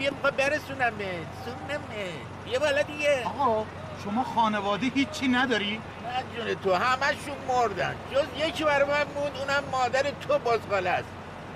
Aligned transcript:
بیا 0.00 0.10
می‌خوای 0.10 0.32
برسونمه 0.32 1.12
سونمه 1.44 2.10
بیا 2.44 2.58
بالا 2.58 2.82
دیگه. 2.82 3.24
آقا 3.24 3.64
شما 4.04 4.24
خانواده 4.24 4.86
هیچی 4.94 5.28
نداری؟ 5.28 5.76
نه 5.76 6.44
جون 6.44 6.54
تو 6.54 6.74
همشون 6.74 7.36
مردن. 7.48 7.94
جز 8.12 8.24
یکی 8.46 8.64
برای 8.64 8.88
من 8.88 9.06
موند 9.14 9.36
اونم 9.36 9.64
مادر 9.72 10.02
تو 10.02 10.38
بزغاله 10.38 10.90
است. 10.90 11.08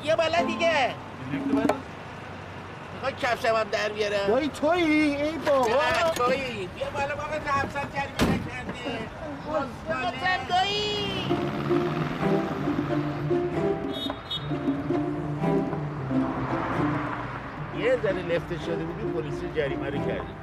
یه 0.04 0.16
بالا 0.16 0.42
دیگه. 0.42 0.94
می‌خوای 2.94 3.12
کفشم 3.22 3.56
هم 3.56 3.64
در 3.72 3.88
بیارم؟ 3.88 4.26
دایی 4.28 4.48
تویی 4.48 5.16
ای 5.16 5.38
بابا. 5.38 5.66
نه 5.68 6.10
تویی. 6.14 6.68
بیا 6.74 6.90
بالا 6.94 7.16
بابا 7.16 7.38
تا 7.46 7.52
همسر 7.52 7.86
جریمه 7.94 8.34
نکرده 8.34 9.08
ذره 18.04 18.22
لفته 18.22 18.58
شده 18.58 18.84
بودی 18.84 19.12
پلیس 19.12 19.40
جریمه 19.56 19.90
رو 19.90 19.98
کردی 19.98 20.34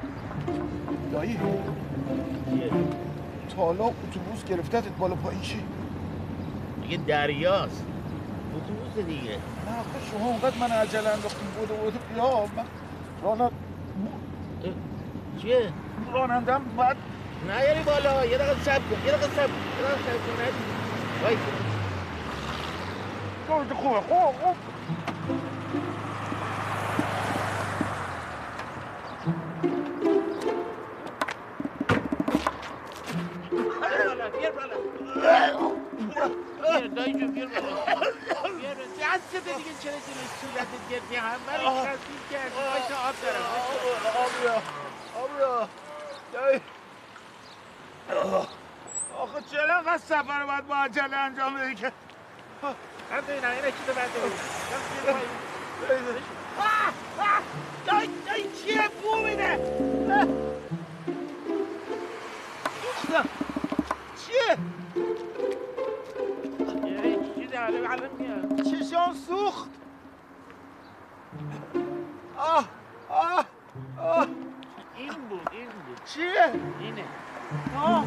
دایی. 1.12 1.40
تا 3.56 3.62
حالا 3.62 3.84
اتوبوس 3.84 4.46
گرفتتت 4.50 4.98
بالا 5.00 5.16
پایین 5.16 5.42
چی؟ 5.42 5.64
دیگه 6.82 6.98
دریاست. 6.98 7.86
اتوبوس 8.56 9.06
دیگه. 9.06 9.32
نه 9.32 9.80
آخه 9.80 10.12
شما 10.12 10.26
اونقدر 10.26 10.58
من 10.60 10.72
عجله 10.72 11.10
انداختیم 11.10 11.48
بود 11.60 11.68
بود. 11.68 11.94
بیا 12.14 12.46
من 12.58 12.66
رانا 13.24 13.52
چیه؟ 15.42 15.74
رانندم 16.14 16.62
بعد 16.78 16.98
نیاری 17.48 17.84
بالا. 17.84 18.26
یه 18.26 18.38
دقیقه 18.38 18.64
صبر 18.64 18.80
کن. 18.80 19.06
یه 19.06 19.12
دقیقه 19.12 19.28
صبر 19.36 19.48
کن. 19.48 19.72
یه 19.78 19.84
دقیقه 19.84 20.02
صبر 20.04 20.18
کن. 20.18 21.24
وای. 21.24 21.38
تو 23.70 23.76
خوبه 23.76 24.02
خوب 24.02 24.36
خوب. 24.42 24.56
چشام 68.64 69.14
سوخت. 69.28 69.70
آه 72.38 72.66
آه 73.10 73.46
آه. 74.00 74.28
این 74.98 75.14
بود 75.30 75.50
این 75.52 75.66
بود. 75.66 76.02
چیه؟ 76.06 76.52
اینه. 76.80 77.04
آه. 77.78 78.06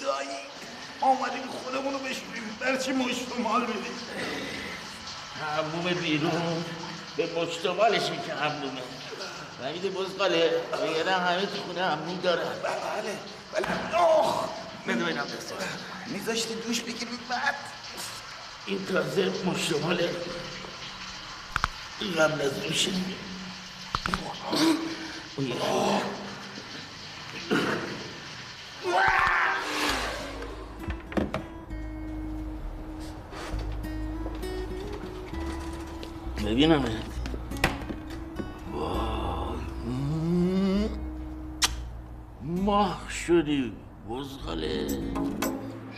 دایی 0.00 0.28
آمدیم 1.00 1.42
خودمونو 1.42 1.98
بشوریم. 1.98 2.56
در 2.60 2.76
چی 2.76 2.92
مشت 2.92 3.38
و 3.38 3.42
مال 3.42 3.62
بدیم؟ 3.62 4.49
هموم 5.40 5.94
بیرون. 5.94 6.64
به 7.16 7.26
مشتمالش 7.26 8.02
که 8.26 8.34
همومه 8.34 8.82
نمیده 9.64 9.90
بزغاله. 9.90 10.50
وگرنه 10.72 11.12
همه 11.12 11.46
تو 11.46 11.62
خونه 11.66 11.84
هموم 11.84 12.20
دارن 12.20 12.42
بله 12.62 13.18
بله. 13.52 13.96
آخ 13.96 14.44
بده 14.88 15.04
بینم 15.04 15.24
دسته 15.24 15.54
میذاشتی 16.06 16.54
دوش 16.54 16.80
بگیریم 16.80 17.18
بعد. 17.28 17.54
این 18.66 18.86
تازه 18.86 19.32
مشتماله 19.46 20.10
غم 22.16 22.32
نزوشه 22.42 22.90
اوه. 25.56 26.02
ببینم. 36.50 36.84
ماه 42.42 43.00
شدی 43.10 43.72
بزغاله. 44.10 44.88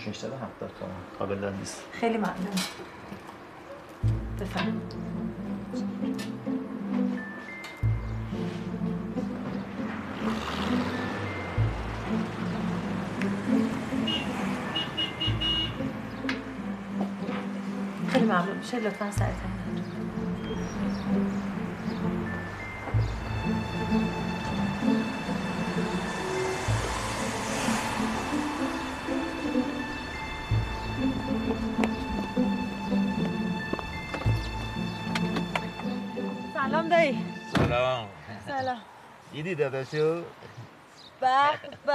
670 0.05 0.71
تومن 0.81 0.93
قابل 1.19 1.53
نیست. 1.59 1.83
خیلی 1.93 2.17
ممنون. 2.19 2.35
بفرم 4.41 4.81
خیلی 18.13 18.25
ممنون. 18.25 18.57
میشه 18.57 18.81
لطفا 18.81 19.11
سرتون. 19.11 19.52
سلام 36.83 36.89
دایی. 36.89 37.25
سلام. 37.57 38.09
سلام. 38.49 38.81
دیدی 39.33 39.55
داداشو؟ 39.55 40.23
به 41.21 41.29
به 41.87 41.95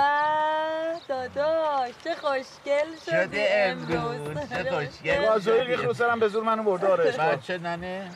داداش 1.07 1.92
چه 2.04 2.16
خوشگل 2.16 2.95
شدی 3.06 3.12
شده 3.12 3.50
امروز. 3.51 4.50
چه 4.50 4.72
خوشگل 4.72 5.28
بازوی 5.28 5.62
ریخ 5.63 5.84
رو 5.84 5.94
سرم 5.94 6.19
به 6.19 6.28
زور 6.28 6.44
منو 6.44 6.63
برده 6.63 6.88
آره 6.88 7.12
بچه 7.12 7.57
ننه؟ 7.57 8.12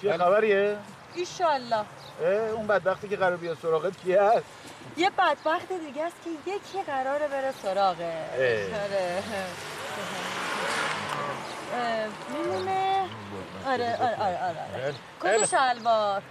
چیه 0.00 0.16
خبریه؟ 0.16 0.76
ایشالله. 1.14 1.76
اه، 1.76 2.28
اون 2.52 2.66
بدبختی 2.66 3.08
که 3.08 3.16
قرار 3.16 3.36
بیاد 3.36 3.58
سراغت 3.62 3.96
کی 4.04 4.14
هست؟ 4.14 4.44
یه 4.96 5.10
بدبخت 5.10 5.68
دیگه 5.86 6.04
است 6.04 6.16
که 6.24 6.50
یکی 6.50 6.82
قراره 6.86 7.28
بره 7.28 7.52
سراغه. 7.62 8.04
اه. 8.04 8.82
آره. 8.82 9.22
اه، 11.74 12.06
میمونه. 12.38 13.04
آره 13.66 13.96
آره 13.96 14.16
آره 14.16 14.38
آره 14.84 14.94
کت 15.22 15.42
و 15.42 15.46
شلوار؟ 15.46 16.22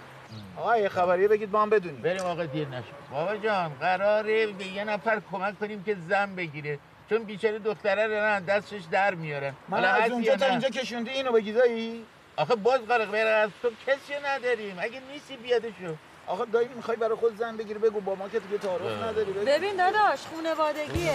آقا 0.56 0.76
یه 0.76 0.88
خبریه 0.88 1.28
بگید 1.28 1.52
ما 1.52 1.62
هم 1.62 1.70
بدونیم. 1.70 2.02
بریم 2.02 2.22
آقا 2.22 2.44
دیر 2.44 2.68
نشد 2.68 2.84
بابا 3.10 3.36
جان 3.36 3.72
قراره 3.80 4.46
به 4.46 4.66
یه 4.66 4.84
نفر 4.84 5.20
کمک 5.32 5.58
کنیم 5.58 5.82
که 5.84 5.96
زن 6.08 6.34
بگیره. 6.36 6.78
چون 7.10 7.22
بیچاره 7.22 7.58
دختره 7.58 8.06
رو 8.06 8.14
نه 8.14 8.40
دستش 8.40 8.82
در 8.90 9.14
میارن 9.14 9.52
من 9.68 9.78
حالا 9.78 9.88
از 9.92 10.10
اونجا 10.10 10.36
تا؟ 10.36 10.46
اینجا 10.46 10.68
کشوندی 10.68 11.10
اینو 11.10 11.32
بگی 11.32 11.52
دایی 11.52 12.04
آخه 12.36 12.54
باز 12.54 12.80
غرق 12.88 13.10
غیر 13.10 13.26
از 13.26 13.50
تو 13.62 13.70
کسی 13.86 14.12
نداریم. 14.24 14.76
اگه 14.80 15.00
نیستی 15.12 15.36
بیادشو. 15.36 15.94
آخه 16.26 16.44
دایی 16.44 16.68
می‌خوای 16.76 16.96
برای 16.96 17.16
خود 17.16 17.38
زن 17.38 17.56
بگیری؟ 17.56 17.78
بگو 17.78 18.00
با 18.00 18.14
ما 18.14 18.28
که 18.28 18.38
دیگه 18.40 18.58
تعارف 18.58 19.02
نداری. 19.02 19.32
بگو. 19.32 19.44
ببین 19.46 19.76
داداش 19.76 20.20
خونوادگیه. 20.26 21.12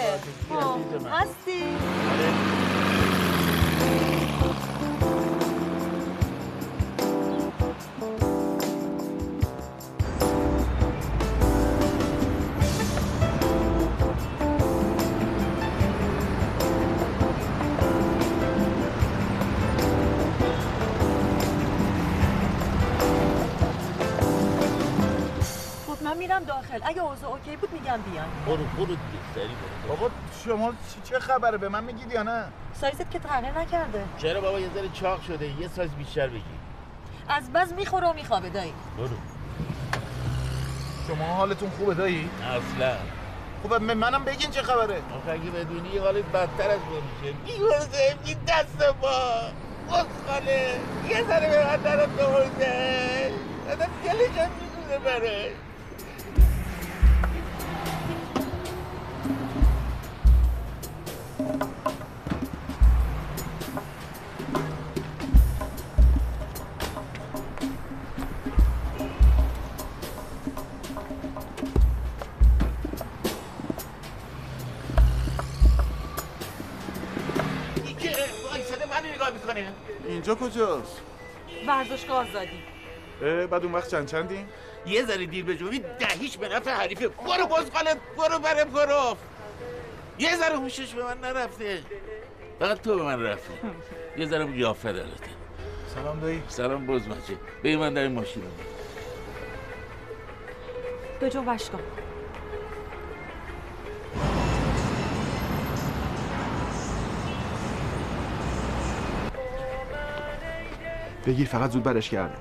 من. 0.50 1.10
هستی؟ 1.10 1.64
میرم 26.30 26.44
داخل. 26.44 26.80
اگه 26.82 27.02
اوضاع 27.02 27.30
اوکی 27.30 27.56
بود 27.56 27.72
میگم 27.72 28.00
بیان 28.10 28.26
برو 28.46 28.56
برو 28.56 28.86
دیگه 28.86 29.20
سری 29.34 29.44
برو. 29.44 29.88
بابا 29.88 30.10
شما 30.44 30.72
چه 31.04 31.18
خبره؟ 31.18 31.58
به 31.58 31.68
من 31.68 31.84
میگید 31.84 32.12
یا 32.12 32.22
نه؟ 32.22 32.44
سایزت 32.80 33.10
که 33.10 33.18
تغییر 33.18 33.58
نکرده. 33.58 34.04
چرا 34.18 34.40
بابا 34.40 34.60
یه 34.60 34.68
ذره 34.74 34.88
چاق 34.92 35.22
شده. 35.22 35.46
یه 35.60 35.68
سایز 35.68 35.90
بیشتر 35.90 36.26
بگی. 36.26 36.42
از 37.28 37.52
بز 37.52 37.72
می‌خوره 37.72 38.08
و 38.08 38.12
میخوابه 38.12 38.48
دایی. 38.50 38.72
برو. 38.98 39.08
شما 41.08 41.24
حالتون 41.24 41.70
خوبه 41.70 41.94
دایی؟ 41.94 42.30
اصلا. 42.42 42.96
خب 43.62 43.74
منم 43.82 44.24
بگین 44.24 44.50
چه 44.50 44.62
خبره. 44.62 45.02
آخه 45.16 45.30
اگه 45.30 45.50
بدونی 45.50 45.88
یه 45.88 46.00
حالت 46.00 46.24
بدتر 46.24 46.70
از 46.70 46.80
میشه. 47.22 47.34
میگرزه 47.44 48.16
این 48.24 48.38
دست 48.48 48.82
ما. 49.02 50.00
خاله 50.26 50.80
یه 51.08 51.24
ذره 51.24 51.50
به 51.50 51.66
من 51.66 51.76
درم 51.76 52.10
بگرزه 52.10 53.32
آدم 53.72 53.90
دلشم 54.04 54.50
می‌دونه 54.60 54.98
بره 55.04 55.50
اینجا 80.08 80.34
کجاست؟ 80.34 81.00
ورزشگاه 81.66 82.28
آزادی. 82.28 82.62
اه، 83.22 83.46
بعد 83.46 83.64
اون 83.64 83.72
وقت 83.72 83.90
چند 83.90 84.06
چندیم 84.06 84.48
یه 84.86 85.04
ذره 85.04 85.26
دیر 85.26 85.44
به 85.44 85.56
جوی 85.56 85.78
دهیش 85.98 86.36
به 86.36 86.48
نفع 86.48 86.70
حریفه. 86.70 87.08
برو 87.08 87.46
بزغالت 87.46 87.98
برو 88.18 88.38
بره 88.38 88.64
برو. 88.64 89.16
یه 90.20 90.36
ذره 90.36 90.56
هوشش 90.56 90.94
به 90.94 91.04
من 91.04 91.18
نرفته. 91.20 91.78
فقط 92.58 92.80
تو 92.80 92.96
به 92.96 93.02
من 93.02 93.22
رفتی. 93.22 93.52
یه 94.16 94.26
ذره 94.26 94.44
قیافه 94.44 94.92
دارته 94.92 95.30
سلام 95.94 96.20
دایی. 96.20 96.42
سلام 96.48 96.86
بز 96.86 97.02
بچه 97.02 97.36
بگی 97.64 97.76
من 97.76 97.94
در 97.94 98.02
این 98.02 98.12
ماشین 98.12 98.42
رو 98.42 98.48
به 101.20 101.30
جو 101.30 101.42
وشگاه 101.46 101.80
بگیر 111.26 111.46
فقط 111.46 111.70
زود 111.70 111.82
برش 111.82 112.10
گردم 112.10 112.38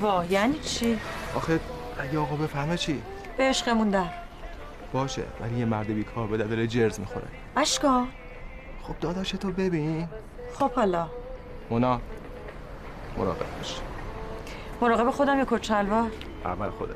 واه 0.00 0.32
یعنی 0.32 0.58
چی؟ 0.58 0.98
آخه 1.36 1.60
اگه 1.98 2.18
آقا 2.18 2.36
بفهمه 2.36 2.76
چی؟ 2.76 3.02
به 3.36 3.44
عشقمون 3.44 3.90
در. 3.90 4.23
باشه 4.94 5.22
ولی 5.40 5.58
یه 5.58 5.64
مرد 5.64 5.86
بیکار 5.86 6.26
به 6.26 6.36
داره 6.36 6.66
جرز 6.66 7.00
می‌خوره. 7.00 7.26
اشکا. 7.56 8.04
خب 8.82 8.94
داداش 9.00 9.30
تو 9.30 9.52
ببین. 9.52 10.08
خب 10.58 10.72
حالا. 10.72 11.08
مونا 11.70 12.00
مراقب 13.18 13.56
باش. 13.58 13.80
مراقب 14.80 15.10
خودم 15.10 15.38
یا 15.38 15.44
کچلوار 15.50 16.10
اول 16.44 16.70
خودت. 16.70 16.94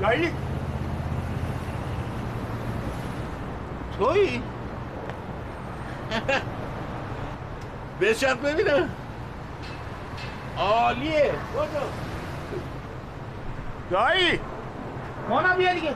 دایی 0.00 0.32
توی 3.98 4.40
بشق 8.00 8.42
ببینم. 8.42 8.88
عالیه 10.58 11.32
بودو 11.52 12.09
دایی. 13.90 14.40
مانا 15.28 15.56
بیا 15.56 15.74
دیگه. 15.74 15.94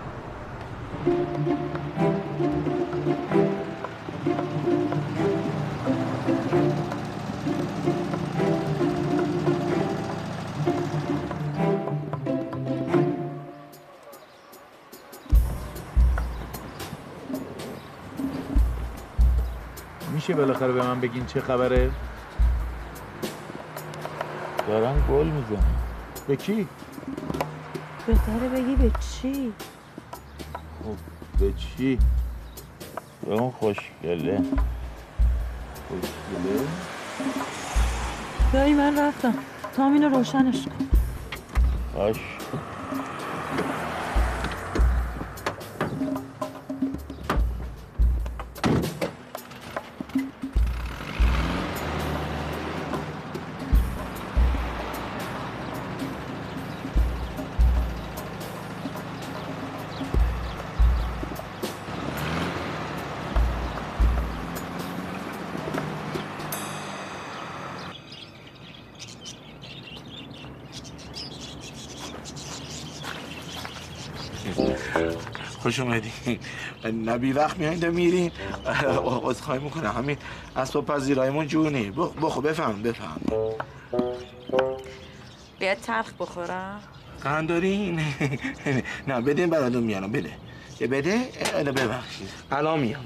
میشه 20.12 20.34
بالاخره 20.34 20.72
به 20.72 20.82
من 20.82 21.00
بگین 21.00 21.26
چه 21.26 21.40
خبره؟ 21.40 21.90
دارن 24.68 24.94
گل 25.10 25.26
می‌زنن. 25.26 25.64
به 26.26 26.36
کی؟ 26.36 26.68
بهتره 28.06 28.48
بگی 28.48 28.74
به 28.76 28.90
چی؟ 29.00 29.52
به 31.38 31.52
چی؟ 31.52 31.98
به 33.26 33.34
اون 33.34 33.50
خوشگله. 33.50 34.42
خوشگله؟ 35.88 36.66
دایی 38.52 38.74
من 38.74 38.98
رفتم. 38.98 39.34
تا 39.76 39.86
اینو 39.86 40.08
روشنش 40.08 40.64
کن. 40.64 40.88
باش. 41.94 42.16
خوش 75.74 75.80
اومدی 75.80 76.38
نبی 77.04 77.32
وقت 77.32 77.58
میایین 77.58 77.88
میرین 77.88 78.30
عذرخواهی 79.24 79.60
می‌کنه 79.60 79.88
همین 79.88 80.16
اسباب 80.56 80.86
پذیرایمون 80.86 81.46
جونی 81.46 81.90
بخو 81.90 82.40
بفهم 82.40 82.82
بفهم. 82.82 83.20
باید 85.60 85.80
تلخ 85.80 86.12
بخورم. 86.18 86.80
قندارین 87.24 88.00
نه 89.06 89.20
بدین 89.20 89.50
براتون 89.50 89.82
میانم 89.82 90.12
بده. 90.12 90.32
یه 90.80 90.86
بده؟ 90.86 91.28
الان 91.54 91.74
ببخشید. 91.74 92.28
الان 92.52 92.80
میام. 92.80 93.04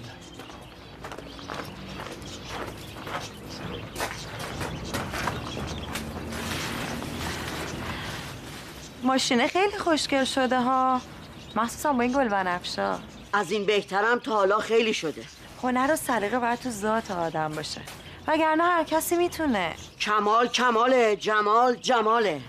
ماشینه 9.03 9.47
خیلی 9.47 9.79
خوشگل 9.79 10.25
شده 10.25 10.61
ها. 10.61 11.01
مخصوصا 11.59 11.93
با 11.93 12.03
این 12.03 12.13
گل 12.13 12.29
بنفشا 12.29 12.99
از 13.33 13.53
این 13.53 13.67
بهترم 13.67 14.19
تا 14.19 14.33
حالا 14.33 14.59
خیلی 14.59 14.95
شده. 14.95 15.23
هنر 15.63 15.93
و 15.93 15.97
سلیقه 15.97 16.39
باید 16.39 16.59
تو 16.59 16.71
ذات 16.71 17.11
آدم 17.11 17.49
باشه. 17.49 17.81
وگرنه 18.27 18.65
هر 18.65 18.85
کسی 18.85 19.17
می‌تونه. 19.17 19.75
کمال 20.01 20.49
کماله 20.49 21.17
جمال 21.17 21.75
جماله. 21.75 22.41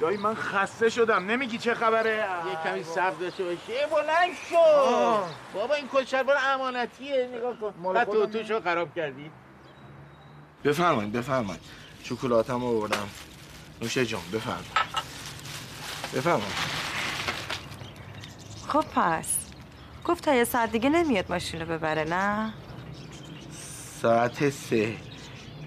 دایی 0.00 0.16
من 0.16 0.34
خسته 0.34 0.88
شدم. 0.88 1.26
نمیگی 1.26 1.58
چه 1.58 1.74
خبره؟ 1.74 2.28
یه 2.50 2.70
کمی 2.70 2.84
صبر 2.84 3.16
داشته 3.20 3.44
باشی. 3.44 3.72
ای 3.72 3.86
بلند 3.90 4.34
شو. 4.50 4.56
بابا 5.54 5.74
این 5.74 5.88
کچلبار 5.92 6.36
امانتیه. 6.54 7.30
نگاه 7.34 7.56
کن. 7.60 8.04
تو 8.04 8.26
توشو 8.26 8.60
خراب 8.60 8.94
کردی. 8.94 9.30
بفرمایید 10.64 11.12
بفرمایید. 11.12 11.85
شکلاتم 12.08 12.60
رو 12.60 12.66
آوردم. 12.66 13.08
نوشه 13.82 14.06
جان 14.06 14.20
بفرمایید 14.32 14.66
بفرمایید 16.14 16.76
خب 18.68 18.84
پس. 18.94 19.26
گفت 20.04 20.24
تا 20.24 20.34
یه 20.34 20.44
ساعت 20.44 20.72
دیگه 20.72 20.88
نمیاد 20.88 21.24
ماشین 21.28 21.60
رو 21.60 21.66
ببره 21.66 22.04
نه؟ 22.04 22.52
ساعت 24.02 24.50
سه. 24.50 24.96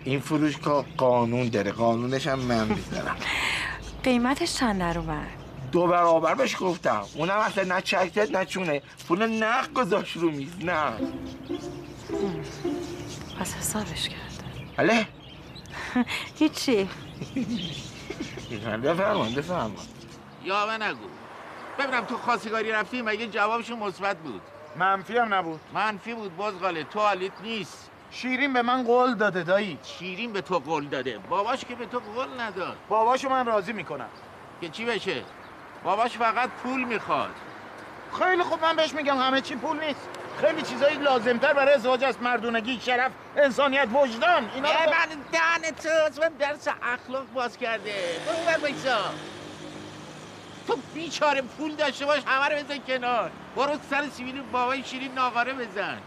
این 0.03 0.19
فروشگاه 0.19 0.86
قانون 0.98 1.50
داره. 1.50 1.72
قانونش 1.72 2.27
هم 2.27 2.39
من 2.39 2.67
می‌ذارم. 2.67 3.17
قیمتش 4.03 4.53
چند 4.55 4.79
در 4.79 4.98
اومد؟ 5.00 5.27
دو 5.72 5.88
برابر 5.88 6.36
بهش 6.36 6.55
گفتم. 6.60 7.03
اونم 7.15 7.38
اصلا 7.39 7.63
نه 7.75 7.81
چکتت 7.81 8.31
نه 8.31 8.46
چونه. 8.46 8.81
پول 9.08 9.27
نقد 9.43 9.74
گذاشت 9.74 10.17
رو 10.17 10.31
میز. 10.31 10.50
نه. 10.62 10.91
پس 13.39 13.53
حسابش 13.55 14.10
کرده. 14.10 14.43
بله. 14.77 15.08
هیچی 16.39 16.89
بفرمایید 18.84 19.36
بفرمایید. 19.36 19.79
یا 20.43 20.65
من 20.65 20.81
نگو. 20.84 21.08
ببینم 21.79 22.05
تو 22.05 22.17
خواستگاری 22.17 22.72
رفتی 22.72 23.01
مگه 23.01 23.27
جوابشون 23.27 23.79
مثبت 23.79 24.17
بود؟ 24.17 24.41
منفی 24.75 25.17
هم 25.17 25.34
نبود. 25.34 25.60
منفی 25.74 26.13
بود 26.13 26.38
بزغاله 26.38 26.84
تو 26.84 27.00
حالیت 27.00 27.31
نیست. 27.43 27.89
شیرین 28.12 28.53
به 28.53 28.62
من 28.62 28.84
قول 28.84 29.15
داده 29.15 29.43
دایی. 29.43 29.77
شیرین 29.84 30.34
به 30.34 30.41
تو 30.41 30.60
قول 30.60 30.86
داده. 30.86 31.17
باباش 31.29 31.65
که 31.65 31.75
به 31.75 31.86
تو 31.86 32.00
قول 32.00 32.39
نداد. 32.39 32.77
باباشو 32.89 33.29
من 33.29 33.46
راضی 33.46 33.74
می‌کنم. 33.74 34.10
که 34.62 34.69
چی 34.69 34.86
بشه؟ 34.86 35.24
باباش 35.84 36.17
فقط 36.17 36.50
پول 36.63 36.84
می‌خواد. 36.84 37.29
خیلی 38.19 38.43
خوب 38.43 38.62
من 38.62 38.75
بهش 38.75 38.93
میگم 38.93 39.17
همه 39.17 39.41
چی 39.41 39.55
پول 39.55 39.79
نیست. 39.79 40.10
خیلی 40.41 40.62
چیزایی 40.62 40.98
لازمتر 40.98 41.53
برای 41.53 41.74
ازدواج 41.74 42.03
است 42.03 42.22
مردونگی 42.22 42.79
شرف 42.79 43.12
انسانیت 43.38 43.88
وجدان. 43.93 44.50
اینا 44.55 44.69
رو 44.69 44.89
من 44.89 45.08
دهن 45.31 45.75
تو 45.84 46.22
من 46.22 46.29
درس 46.39 46.67
اخلاق 46.67 47.25
باز 47.34 47.58
کرده. 47.58 47.93
برو 48.27 48.60
بر 48.60 48.69
تو 50.67 50.77
بیچاره 50.93 51.41
پول 51.41 51.75
داشته 51.75 52.05
باش 52.05 52.22
همه 52.25 52.55
رو 52.55 52.63
بزن 52.63 52.77
کنار. 52.88 53.31
برو 53.55 53.79
سر 53.89 54.10
سیبیل 54.10 54.41
بابای 54.41 54.84
شیرین 54.84 55.13
ناقاره 55.13 55.53
بزن. 55.53 55.98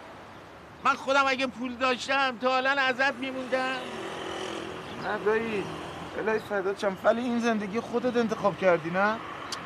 من 0.84 0.94
خودم 0.94 1.24
اگه 1.26 1.46
پول 1.46 1.74
داشتم 1.74 2.38
تا 2.38 2.50
حالا 2.50 2.70
ازت 2.70 3.14
میموندم. 3.14 3.76
نه 5.04 5.18
دایی 5.24 5.64
الهی 6.18 6.38
فدات 6.38 6.80
شم 6.80 6.96
ولی 7.04 7.20
این 7.20 7.40
زندگی 7.40 7.80
خودت 7.80 8.16
انتخاب 8.16 8.58
کردی 8.58 8.90
نه؟ 8.90 9.16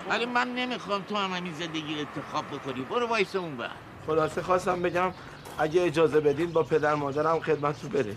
ولی 0.08 0.26
من 0.26 0.54
نمی‌خوام 0.54 1.02
تو 1.02 1.16
هم 1.16 1.32
همین 1.32 1.54
زندگی 1.54 1.98
انتخاب 1.98 2.44
بکنی. 2.46 2.80
برو 2.80 3.06
وایسا 3.06 3.40
اون 3.40 3.56
بر 3.56 3.70
خلاصه 4.06 4.42
خواستم 4.42 4.82
بگم 4.82 5.12
اگه 5.58 5.82
اجازه 5.82 6.20
بدین 6.20 6.52
با 6.52 6.62
پدر 6.62 6.94
مادرم 6.94 7.40
خدمتتون 7.40 7.90
برسیم 7.90 8.16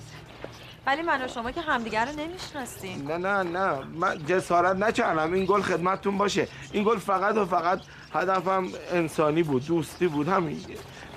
ولی 0.86 1.02
من 1.02 1.26
و 1.26 1.28
شما 1.28 1.52
که 1.52 1.62
همدیگر 1.62 2.06
رو 2.06 2.12
نمی‌شناسیم. 2.20 3.08
نه 3.08 3.18
نه 3.18 3.44
نه. 3.44 3.80
من 3.96 4.26
جسارت 4.26 4.76
نکردم. 4.76 5.34
این 5.34 5.46
گل 5.46 5.62
خدمتتون 5.62 6.18
باشه. 6.18 6.48
این 6.72 6.84
گل 6.84 6.98
فقط 6.98 7.38
و 7.38 7.46
فقط 7.46 7.80
هدفم 8.14 8.68
انسانی 8.92 9.44
بود 9.44 9.66
دوستی 9.66 10.08
بود 10.08 10.28
همین. 10.28 10.62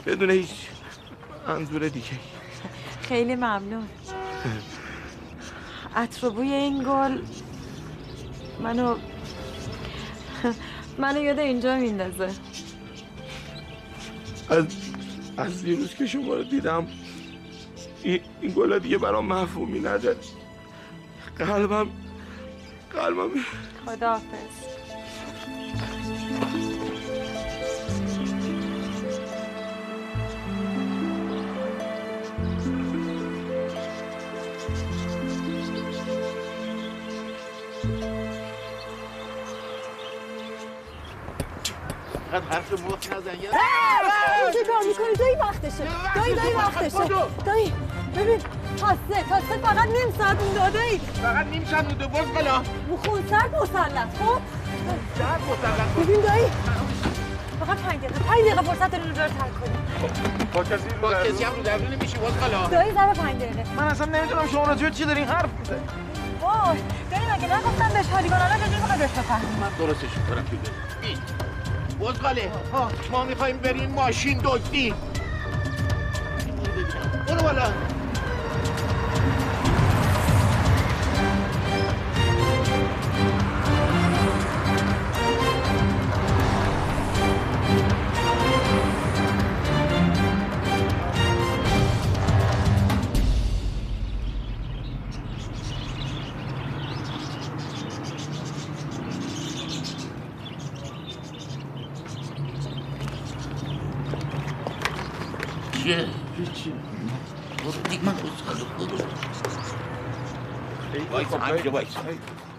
بدون 0.07 0.31
هیچ 0.31 0.51
منظور 1.49 1.89
دیگه. 1.89 2.19
خیلی 3.03 3.35
ممنون. 3.35 3.89
عطر 5.97 6.27
و 6.27 6.31
بوی 6.31 6.53
این 6.53 6.83
گل 6.83 7.19
منو 8.63 8.97
منو 10.99 11.23
یاد 11.23 11.39
اینجا 11.39 11.77
میندازه. 11.77 12.31
از 14.53 14.67
از 15.37 15.63
دیروز 15.63 15.95
که 15.95 16.07
شما 16.07 16.35
رو 16.35 16.43
دیدم 16.43 16.87
این, 18.03 18.21
این 18.41 18.53
گل 18.53 18.79
دیگه 18.79 18.99
برام 18.99 19.27
مفهومی 19.27 19.81
نداره 19.81 20.17
قلبم 21.39 21.89
قلبم. 22.93 23.31
خداحافظ. 23.87 24.23
فقط 42.31 42.43
حرف 42.43 42.73
مفت 42.73 43.13
نزن. 43.13 43.31
چه 44.53 44.59
کار 44.69 44.83
می‌کنی؟ 44.89 45.15
دایی 45.19 45.35
وقتشه. 45.37 45.85
دایی 46.15 46.35
دایی 46.35 46.55
وقتشه 46.55 47.05
دایی 47.47 47.73
ببین 48.17 48.39
تاسه 48.81 49.23
تاسه 49.29 49.59
فقط 49.63 49.89
نیم 49.89 50.15
ساعت 50.19 50.43
مونده 50.43 50.71
دایی. 50.71 50.99
فقط 50.99 51.47
نیم 51.47 51.65
ساعت 51.71 51.85
مونده 51.85 52.07
برو 52.07 52.25
بالا 52.35 52.63
خونسرد 53.05 53.55
مسلط 53.57 54.09
خب؟ 54.19 54.41
چقدر 55.19 55.39
مسلط؟ 55.51 56.07
ببین 56.07 56.21
دایی. 56.21 56.45
فقط 57.61 57.77
پنج 57.79 58.01
دقیقه 58.01 58.19
پنج 58.21 58.39
دقیقه 58.41 58.63
فرصت 58.63 58.95
رو 58.95 59.05
رو 59.09 59.13
ترک 59.15 59.61
کنیم 59.61 60.49
با 60.53 60.65
کسی 60.65 60.89
رو 60.89 61.01
با 61.03 61.11
در- 61.13 61.27
کسی 61.31 61.45
هم 61.45 61.53
رو 61.57 61.63
در 61.63 61.77
رو 61.77 61.89
نمیشی 61.89 62.19
باز 62.19 62.33
بالا 62.41 62.67
دایی 62.69 62.93
زر 62.93 63.13
پنج 63.15 63.37
دقیقه. 63.43 63.65
من 63.77 63.85
اصلا 63.85 64.07
نمی‌دونم 64.07 64.47
شما 64.49 64.65
راجع 64.65 64.85
به 64.85 64.91
چی 64.91 65.05
دارین 65.05 65.25
حرف 65.29 65.49
می‌زنی. 65.59 65.79
وای 66.41 66.79
دایی 67.11 67.27
مگه 67.39 67.57
نگفتم 67.57 67.89
بهش 67.95 68.07
حالیگان 68.07 68.39
حالا 68.41 68.55
چجوری 68.55 68.77
می‌خوای 68.81 68.99
بهش 68.99 69.11
بفهمی؟ 69.11 69.47
من 69.61 69.69
درستش 69.87 70.09
می‌کنم 70.19 70.45
تو 70.45 70.57
بین 71.03 71.19
بزغاله. 72.03 72.51
ما 73.11 73.25
می‌خوایم 73.25 73.57
بریم 73.57 73.91
ماشین 73.91 74.39
دزدی. 74.45 74.95
برو 77.29 77.43
بالا. 77.43 77.92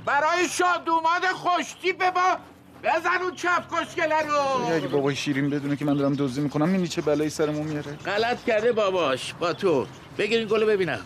برای 0.06 0.50
شادومان 0.50 1.22
خوشتیپ 1.34 2.14
با 2.14 2.38
بزن 2.84 3.22
اون 3.22 3.36
چپ 3.36 3.64
کشکله 3.72 4.22
رو. 4.22 4.66
اگه 4.74 4.88
بابای 4.88 5.16
شیرین 5.16 5.50
بدونه 5.50 5.76
که 5.76 5.86
من 5.86 5.98
دارم 5.98 6.14
دزدی 6.14 6.42
می‌کنم 6.42 6.74
این 6.74 6.88
چه 6.88 7.02
بلایی 7.02 7.30
سرمون 7.30 7.68
میاره؟ 7.68 7.92
غلط 7.92 8.46
کرده 8.46 8.72
باباش. 8.72 9.34
با 9.34 9.54
تو. 9.54 9.88
بگیر 10.18 10.40
این 10.40 10.48
گلو 10.48 10.66
ببینم. 10.66 11.00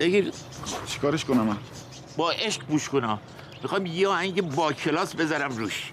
بگیر. 0.00 0.32
چیکارش 0.86 1.24
کنم 1.24 1.40
من؟ 1.42 1.56
با 2.16 2.30
عشق 2.30 2.66
گوش 2.66 2.88
کنم 2.88 3.18
می‌خوام 3.62 3.86
یه 3.86 4.08
آهنگ 4.08 4.54
با 4.54 4.72
کلاس 4.72 5.14
بذارم 5.14 5.56
روش. 5.56 5.92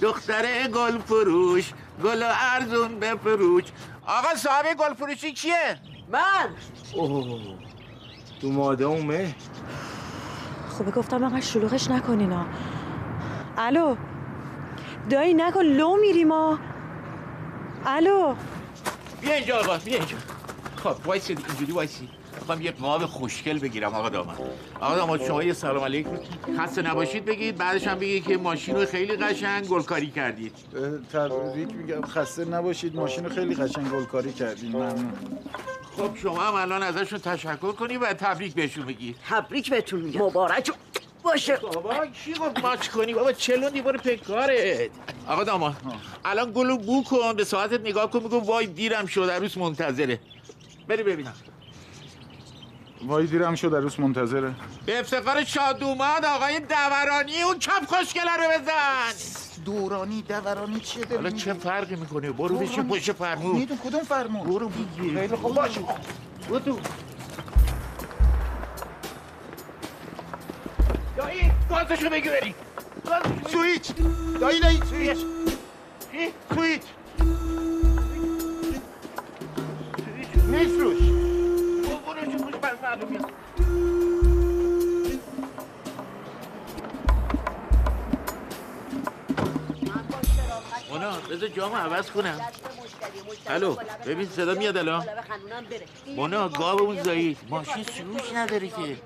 دختره 0.00 0.68
گل 0.68 0.98
فروش 0.98 1.72
گل 2.04 2.22
ارزون 2.22 2.98
بفروش. 2.98 3.64
آقا 4.06 4.34
صاحب 4.36 4.66
گل 4.78 4.94
فروشی 4.94 5.32
کیه؟ 5.32 5.80
من؟ 6.08 6.48
اوه. 6.94 7.67
تو 8.40 8.50
ماده 8.50 8.84
اومه 8.84 9.34
خوبه 10.68 10.90
گفتم 10.90 11.24
انقدر 11.24 11.40
شلوغش 11.40 11.90
نکنین 11.90 12.32
ها 12.32 12.46
الو؟ 13.58 13.96
دایی 15.10 15.34
نکن 15.34 15.62
لو 15.62 15.96
میری 15.96 16.24
ما 16.24 16.58
الو؟ 17.86 18.34
بیا 19.20 19.34
اینجا 19.34 19.58
آقا 19.58 19.78
بیا 19.78 19.96
اینجا. 19.96 20.16
خب 20.76 21.06
وایسی 21.06 21.36
اینجوری 21.48 21.72
وایسی. 21.72 22.08
می‌خوام 22.40 22.62
یه 22.62 22.70
قاب 22.70 23.06
خوشگل 23.06 23.58
بگیرم 23.58 23.94
آقا 23.94 24.08
داماد 24.08 24.38
آقا 24.80 24.96
داماد 24.96 25.24
شما 25.26 25.42
یه 25.42 25.52
سلام 25.52 25.84
علیکم. 25.84 26.10
خسته 26.58 26.82
نباشید 26.82 27.24
بگید. 27.24 27.56
بعدش 27.56 27.86
هم 27.86 27.98
بگید 27.98 28.24
که 28.26 28.36
ماشین 28.36 28.76
رو 28.76 28.86
خیلی 28.86 29.16
قشنگ 29.16 29.66
گلکاری 29.66 30.10
کردید. 30.10 30.52
تبریک 31.12 31.74
میگم 31.74 32.02
خسته 32.02 32.44
نباشید. 32.44 32.96
ماشین 32.96 33.24
رو 33.24 33.30
خیلی 33.34 33.54
قشنگ 33.54 33.90
گلکاری 33.90 34.32
کردین. 34.32 34.72
ممنون. 34.72 35.12
خب 35.98 36.16
شما 36.16 36.40
هم 36.42 36.54
الان 36.54 36.82
ازشون 36.82 37.18
تشکر 37.18 37.72
کنی 37.72 37.96
و 37.96 38.12
تبریک 38.12 38.54
بهشون 38.54 38.86
بگی 38.86 39.14
تبریک 39.28 39.70
بهتون 39.70 40.00
میگم. 40.00 40.20
مبارک. 40.22 40.70
باشه. 41.22 41.56
بابا 41.56 42.06
کی 42.06 42.34
گفت 42.34 42.58
ماچ 42.58 42.88
کنی؟ 42.88 43.14
بابا 43.14 43.32
چلوندی 43.32 43.82
برو 43.82 43.98
پکارت 43.98 44.90
آقا 45.28 45.44
داماد 45.44 45.76
الان 46.24 46.52
گلو 46.52 46.76
بو 46.78 47.02
کن 47.04 47.32
به 47.32 47.44
ساعتت 47.44 47.80
نگاه 47.80 48.10
کن 48.10 48.18
بگو 48.18 48.38
وای 48.38 48.66
دیرم 48.66 49.06
شد 49.06 49.30
عروس 49.30 49.56
منتظره. 49.56 50.20
بری 50.88 51.02
ببینم 51.02 51.34
وای 53.06 53.26
دیرم 53.26 53.54
شد 53.54 53.74
عروس 53.74 54.00
منتظره. 54.00 54.54
به 54.86 54.98
افتخار 55.00 55.44
شادوماد 55.44 56.24
آقای 56.24 56.60
دورانی 56.60 57.42
اون 57.42 57.58
چپ 57.58 57.86
خوشگله 57.86 58.36
رو 58.36 58.60
بزن. 58.62 59.14
دورانی 59.64 60.22
دورانی 60.22 60.80
چیه 60.80 61.04
داری 61.04 61.22
حالا 61.22 61.30
چه 61.30 61.52
فرقی 61.52 61.96
می‌کنه؟ 61.96 62.32
برو 62.32 62.58
بشین 62.58 62.88
پشت 62.88 63.12
فرمون. 63.12 63.56
میدون 63.56 63.78
کدوم 63.78 64.00
فرمون؟ 64.00 64.48
برو 64.48 64.68
بگیر. 64.68 65.20
خیلی 65.20 65.36
خوب 65.36 65.54
باشه. 65.54 65.80
برو 66.48 66.58
تو. 66.58 66.78
دایی 71.16 71.52
گازشو 71.70 72.10
بگی 72.10 72.28
بری. 72.28 72.54
سویچ. 73.52 73.92
دایی 74.40 74.60
دایی 74.60 74.80
سویچ؟ 74.90 75.18
سویچ. 76.54 76.82
نیست 80.50 80.80
روش. 80.80 81.17
مونا 82.88 83.28
بذار 91.30 91.48
جامو 91.48 91.76
عوض 91.76 92.10
کنم. 92.10 92.40
الو 93.46 93.76
ببین 94.06 94.28
صدا 94.28 94.54
میاد 94.54 94.76
الان. 94.76 95.06
مونا 96.16 96.48
گاب 96.48 96.82
اون 96.82 97.02
زایید 97.02 97.38
ماشین 97.48 97.84
سروش 97.84 98.32
نداره 98.34 98.68
که. 98.68 98.96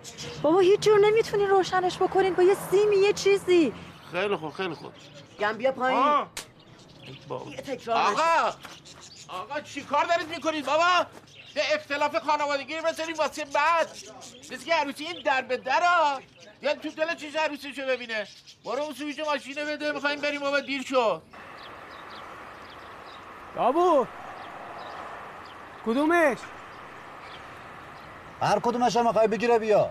بابا 0.42 0.58
هیچ 0.58 0.80
جور 0.80 0.98
نمی‌تونین 0.98 1.48
روشنش 1.48 1.96
بکنین. 1.96 2.34
با 2.34 2.42
یه 2.42 2.56
سیمی 2.70 2.96
یه 2.96 3.12
چیزی. 3.12 3.72
خیلی 4.12 4.36
خوب 4.36 4.52
خیلی 4.52 4.74
خوب. 4.74 4.92
گم 5.40 5.52
بیا 5.52 5.72
پایین. 5.72 6.26
آقا. 7.88 8.52
آقا 9.28 9.60
چی 9.60 9.82
کار 9.82 10.04
دارید 10.04 10.28
می‌کنید 10.28 10.66
بابا؟ 10.66 11.06
به 11.54 11.74
اختلاف 11.74 12.16
خانوادگی 12.18 12.76
رو 12.76 12.82
بذاریم 12.82 13.16
واسه 13.16 13.44
بعد. 13.44 13.88
مثل 14.52 14.64
که 14.64 14.74
عروسی 14.74 15.04
این 15.04 15.22
در 15.22 15.42
به 15.42 15.56
در 15.56 15.82
ها. 15.82 16.20
یا 16.62 16.74
تو 16.74 16.88
دل 16.88 17.14
چیز 17.14 17.36
عروسیشو 17.36 17.86
ببینه. 17.86 18.26
برو 18.64 18.82
اون 18.82 18.94
سویچ 18.94 19.20
ماشینه 19.20 19.64
بده 19.64 19.92
می‌خوایم 19.92 20.20
بریم 20.20 20.40
بابا 20.40 20.60
دیر 20.60 20.82
شد 20.82 21.22
داوود 23.56 24.08
کدومش؟ 25.86 26.38
هر 28.42 28.58
کدومش 28.58 28.96
هم 28.96 29.06
می‌خوای 29.06 29.28
بگیره 29.28 29.58
بیا. 29.58 29.90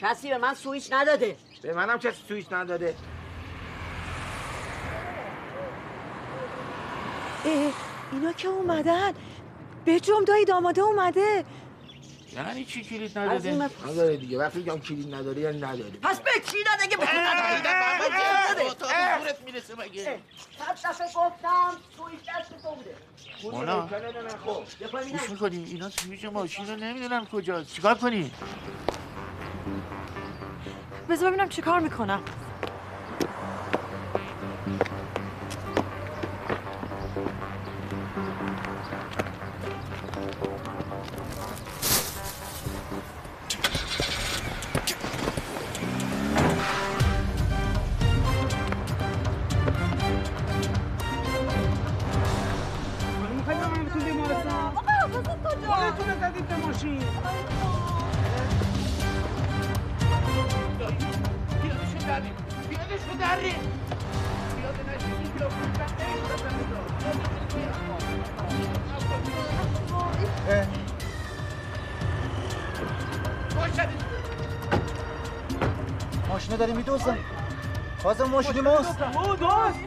کسی 0.00 0.28
به 0.28 0.38
من 0.38 0.54
سویچ 0.54 0.92
نداده. 0.92 1.36
به 1.62 1.74
منم 1.74 1.98
کسی 1.98 2.22
سویچ 2.28 2.46
نداده. 2.52 2.96
اینا 8.12 8.32
که 8.32 8.48
اومدن. 8.48 9.14
بجرم 9.86 10.24
دایی 10.24 10.44
داماده 10.44 10.80
اومده. 10.80 11.44
یعنی 12.32 12.64
چی 12.64 12.84
کلید 12.84 13.18
نداده؟ 13.18 13.70
نداره 13.86 14.16
دیگه 14.16 14.38
وقتی 14.38 14.58
میگم 14.58 14.78
کلید 14.78 15.14
نداره 15.14 15.40
یا 15.40 15.50
نداره 15.50 15.90
پس 16.02 16.20
به 16.20 16.30
کی 16.46 16.56
داده 16.64 16.86
که 16.90 16.96
به 16.96 17.06
نداده 17.18 18.74
تا 18.78 18.86
دورت 19.18 19.40
می‌رسه 19.44 19.74
مگه؟ 19.74 20.18
دفعه 20.84 21.06
گفتم 21.06 21.70
سویچ 21.96 22.20
دست 22.28 22.62
تو 22.62 22.74
بوده 22.74 22.96
مونا 23.42 23.88
گوش 25.12 25.30
می‌کنی؟ 25.30 25.64
اینا 25.64 25.90
سویچ 25.90 26.24
ماشین 26.24 26.68
رو 26.68 26.76
نمی‌دونم 26.76 27.26
کجاست. 27.26 27.74
چیکار 27.74 27.94
کنی؟ 27.94 28.30
بذار 31.08 31.30
ببینم 31.30 31.48
چی 31.48 31.62
کار 31.62 31.80
می‌کنم. 31.80 32.22
mochilimoz. 78.34 78.86
Um, 78.88 79.36
dois. 79.36 79.83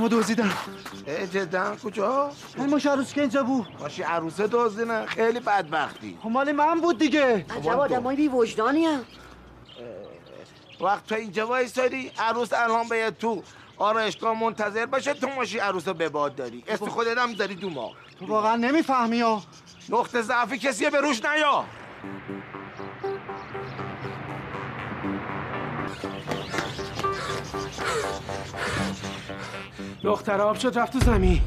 ماشینمو 0.00 0.20
دزدیدن 0.22 0.52
اه 1.06 1.26
جدا 1.26 1.76
کجا؟ 1.84 2.32
این 2.56 2.70
ماش 2.70 2.86
عروس 2.86 3.12
که 3.12 3.20
اینجا 3.20 3.42
بود. 3.42 3.66
ماشی 3.80 4.02
عروسه 4.02 4.46
دزدینه 4.46 5.06
خیلی 5.06 5.40
بدبختی. 5.40 6.18
خب 6.22 6.28
مال 6.28 6.52
من 6.52 6.80
بود 6.80 6.98
دیگه. 6.98 7.46
عجب 7.50 7.78
آدمای 7.78 8.16
بی 8.16 8.28
وجدانی 8.28 8.86
هم 8.86 9.04
وقت 10.80 11.06
تو 11.06 11.14
اینجا 11.14 11.46
وایسادی 11.46 12.12
عروس 12.18 12.52
الان 12.52 12.88
به 12.88 13.10
تو 13.10 13.42
آرایشگاه 13.78 14.40
منتظر 14.40 14.86
باشه 14.86 15.14
تو 15.14 15.28
ماشی 15.28 15.58
عروس 15.58 15.88
رو 15.88 15.94
به 15.94 16.08
باد 16.08 16.34
داری. 16.34 16.64
اسم 16.68 16.86
خودت 16.86 17.18
هم 17.18 17.32
داری 17.32 17.54
دو 17.54 17.70
ماه 17.70 17.92
تو 18.18 18.26
واقعا 18.26 18.56
نمی‌فهمی 18.56 19.20
ها. 19.20 19.42
نقطه 19.88 20.22
ضعفی 20.22 20.58
کسی 20.58 20.90
به 20.90 21.00
روش 21.00 21.24
نیا. 21.24 21.64
دختر 30.02 30.40
آب 30.40 30.56
شد 30.56 30.78
رفت 30.78 30.92
تو 30.92 31.00
زمین. 31.00 31.40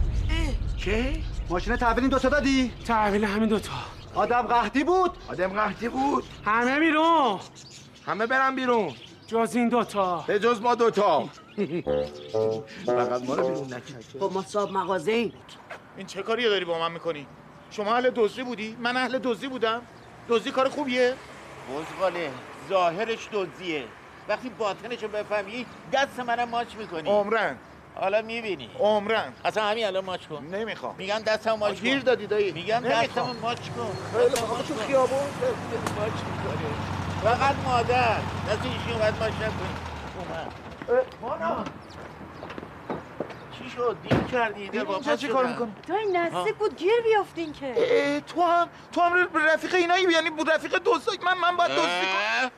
چه؟ 0.78 1.14
ماشین 1.50 1.76
تحویل 1.76 2.00
این 2.00 2.10
دوتا 2.10 2.30
دادی؟ 2.30 2.72
تحویل 2.86 3.24
همین 3.24 3.50
دوتا. 3.50 3.72
آدم 4.16 4.42
قحطی 4.42 4.84
بود؟ 4.84 5.12
آدم 5.30 5.48
قحطی 5.48 5.90
بود. 5.90 6.24
همه 6.46 6.80
بیرون. 6.80 7.40
همه 8.06 8.26
برن 8.26 8.56
بیرون. 8.56 8.94
جز 9.28 9.56
این 9.56 9.70
دوتا. 9.70 10.24
به 10.28 10.40
جز 10.40 10.62
ما 10.62 10.76
دوتا. 10.76 11.30
فقط 12.86 13.24
ما 13.24 13.36
رو 13.36 13.48
بیرون 13.48 13.66
نکرد. 13.66 14.06
خب 14.20 14.32
ما 14.34 14.42
صاحب 14.42 14.72
مغازه 14.72 15.12
ایم. 15.12 15.34
این 15.98 16.08
چه 16.08 16.24
کاری 16.24 16.44
داری 16.44 16.66
با 16.66 16.80
من 16.80 16.92
می‌کنی؟ 16.92 17.28
شما 17.72 17.94
اهل 17.94 18.10
دزدی 18.10 18.44
بودی؟ 18.44 18.78
من 18.80 18.98
اهل 18.98 19.20
دزدی 19.20 19.48
بودم. 19.48 19.82
دزدی 20.30 20.52
کار 20.52 20.70
خوبیه؟ 20.70 21.14
بزغاله 21.70 22.32
ظاهرش 22.70 23.30
دزدیه. 23.34 23.84
وقتی 24.30 24.50
باطنشو 24.50 25.08
بفهمی 25.08 25.66
دست 25.94 26.20
منم 26.20 26.50
ماچ 26.50 26.76
می‌کنی. 26.80 27.10
عمرن. 27.10 27.58
حالا 27.96 28.22
می‌بینی. 28.22 28.70
عمرن. 28.80 29.34
اصلا 29.46 29.64
همین 29.64 29.86
الان 29.86 30.06
ماچ 30.06 30.26
کن. 30.28 30.46
نمی‌خوام. 30.46 30.96
میگن 30.98 31.20
دستم 31.20 31.54
ماچ 31.54 31.76
کن. 31.76 31.82
گیر 31.82 32.00
دادی 32.00 32.28
دایی. 32.28 32.52
نمی‌خوام. 32.52 32.80
دستم 32.82 33.36
ماچ 33.42 33.58
کن. 33.58 34.20
خیلی 34.20 34.36
تو. 34.36 34.76
خیابون 34.88 35.20
ماچ 36.00 36.12
می‌کنه 36.12 36.74
فقط 37.24 37.56
مادر. 37.66 38.18
دست 38.50 38.62
ایشون 38.64 39.02
اومد 39.02 39.20
ماچ 39.20 39.34
نکنی. 39.34 39.74
اومد. 40.20 40.54
مانا 41.22 41.64
چی 43.60 43.70
شد؟ 43.70 43.98
دیر 44.10 44.20
کردی 44.32 44.62
اینجا 44.62 44.86
واپس 44.86 45.20
چی 45.20 45.28
کار. 45.28 45.46
می‌کنی؟ 45.46 45.72
دایی 45.88 46.06
نزدیک 46.06 46.56
بود 46.56 46.76
گیر 46.76 47.02
بیافتین 47.04 47.54
که. 47.54 48.22
تو 48.28 48.42
هم 48.42 48.70
تو 48.92 49.02
هم 49.02 49.30
رفیق 49.36 49.74
اینایی 49.76 50.06
یعنی 50.12 50.30
رفیق 50.48 50.82
دزدی 50.86 51.18
من 51.26 51.38
من 51.38 51.58
باید 51.58 51.72
دزدی 51.72 52.06
کنم. 52.06 52.52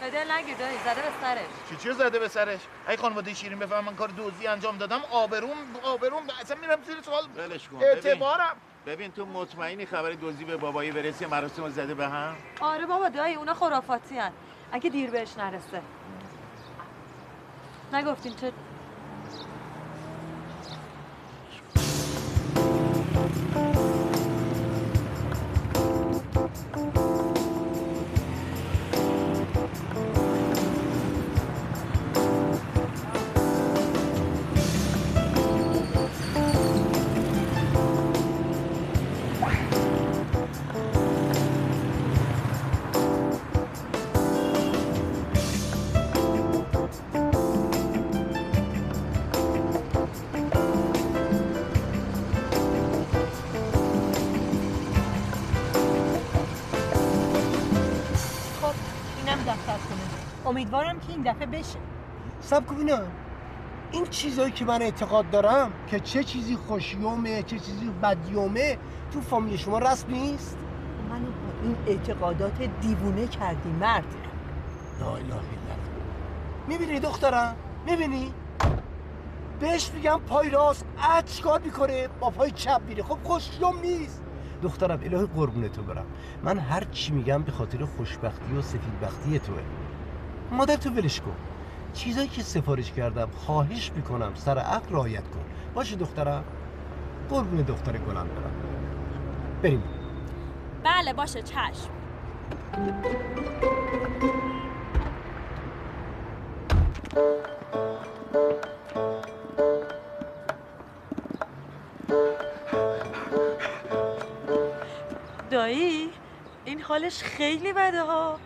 به 0.00 0.10
دل 0.10 0.32
نگیر 0.32 0.56
دایی 0.56 0.78
زده 0.78 0.94
به 1.02 1.08
سرش. 1.20 1.46
چی 1.70 1.76
چی 1.76 1.92
زده 1.92 2.18
به 2.18 2.28
سرش؟ 2.28 2.60
ای 2.88 2.96
خانواده 2.96 3.34
شیرین 3.34 3.58
بفهم 3.58 3.84
من 3.84 3.94
کار 3.94 4.10
دزدی 4.18 4.46
انجام 4.46 4.78
دادم. 4.78 5.00
آبروم 5.10 5.56
آبروم 5.82 6.22
اصلا 6.40 6.56
میرم 6.60 6.78
زیر 6.86 6.96
سوال. 7.02 7.22
ولش 7.36 7.68
کن. 7.68 7.76
ببین. 7.78 7.88
اعتبارم. 7.88 8.56
ببین 8.86 9.12
تو 9.12 9.26
مطمئنی 9.26 9.86
خبر 9.86 10.10
دزدی 10.10 10.44
به 10.44 10.56
بابایی 10.56 10.90
برسی 10.92 11.26
مراسم 11.26 11.68
زده 11.68 11.94
به 11.94 12.08
هم؟ 12.08 12.36
آره 12.60 12.86
بابا 12.86 13.08
دایی 13.08 13.34
اونا 13.34 13.54
خرافاتی 13.54 14.18
هن. 14.18 14.32
اگه 14.72 14.90
دیر 14.90 15.10
بهش 15.10 15.36
نرسه. 15.38 15.82
نگفتین 17.92 18.34
چه 18.36 18.52
این 61.18 61.32
دفعه 61.32 61.46
بشه. 61.46 61.78
سب 62.40 62.74
ببینم 62.74 63.02
این 63.90 64.04
چیزایی 64.04 64.52
که 64.52 64.64
من 64.64 64.82
اعتقاد 64.82 65.30
دارم 65.30 65.70
که 65.86 66.00
چه 66.00 66.24
چیزی 66.24 66.56
خوشیومه 66.56 67.42
چه 67.42 67.58
چیزی 67.58 67.90
بدیومه 68.02 68.78
تو 69.12 69.20
فامیل 69.20 69.56
شما 69.56 69.78
رسم 69.78 70.10
نیست. 70.10 70.58
منو 71.10 71.24
با 71.24 71.62
این 71.62 71.76
اعتقادات 71.86 72.62
دیوونه 72.80 73.26
کردی 73.26 73.70
مرد. 73.70 74.04
لا 75.00 75.06
اله 75.06 75.24
الا 75.24 75.40
می‌بینی 76.68 77.00
دخترم؟ 77.00 77.56
می‌بینی؟ 77.86 78.32
بهش 79.60 79.90
میگم 79.94 80.20
پای 80.28 80.50
راست 80.50 80.84
اد 81.16 81.24
چیکار 81.24 81.60
می‌کنه؟ 81.60 82.08
با 82.20 82.30
پای 82.30 82.50
چپ 82.50 82.80
میره. 82.88 83.02
خب 83.02 83.18
خوشیوم 83.24 83.80
نیست. 83.80 84.22
دخترم 84.62 85.00
الهی 85.02 85.26
قربون 85.26 85.68
تو 85.68 85.82
برم. 85.82 86.06
من 86.42 86.58
هر 86.58 86.84
چی 86.84 87.12
میگم 87.12 87.42
به 87.42 87.52
خاطر 87.52 87.84
خوشبختی 87.84 88.56
و 88.56 88.62
سفیدبختی 88.62 89.38
توه. 89.38 89.58
مادر 90.50 90.76
تو 90.76 90.90
ولش 90.90 91.20
کن. 91.20 91.36
چیزایی 91.94 92.28
که 92.28 92.42
سفارش 92.42 92.92
کردم 92.92 93.30
خواهش 93.30 93.92
می‌کنم 93.96 94.32
سر 94.34 94.58
عقل 94.58 94.94
رعایت 94.94 95.28
کن. 95.28 95.44
باشه 95.74 95.96
دخترم. 95.96 96.44
قربون 97.30 97.62
دختر 97.62 97.92
گلم 97.92 98.14
برم. 98.14 98.52
بریم. 99.62 99.82
بله 100.84 101.12
باشه 101.12 101.42
چشم. 101.42 101.90
دایی 115.50 116.10
این 116.64 116.80
حالش 116.80 117.22
خیلی 117.22 117.72
بده 117.72 118.02
ها. 118.02 118.38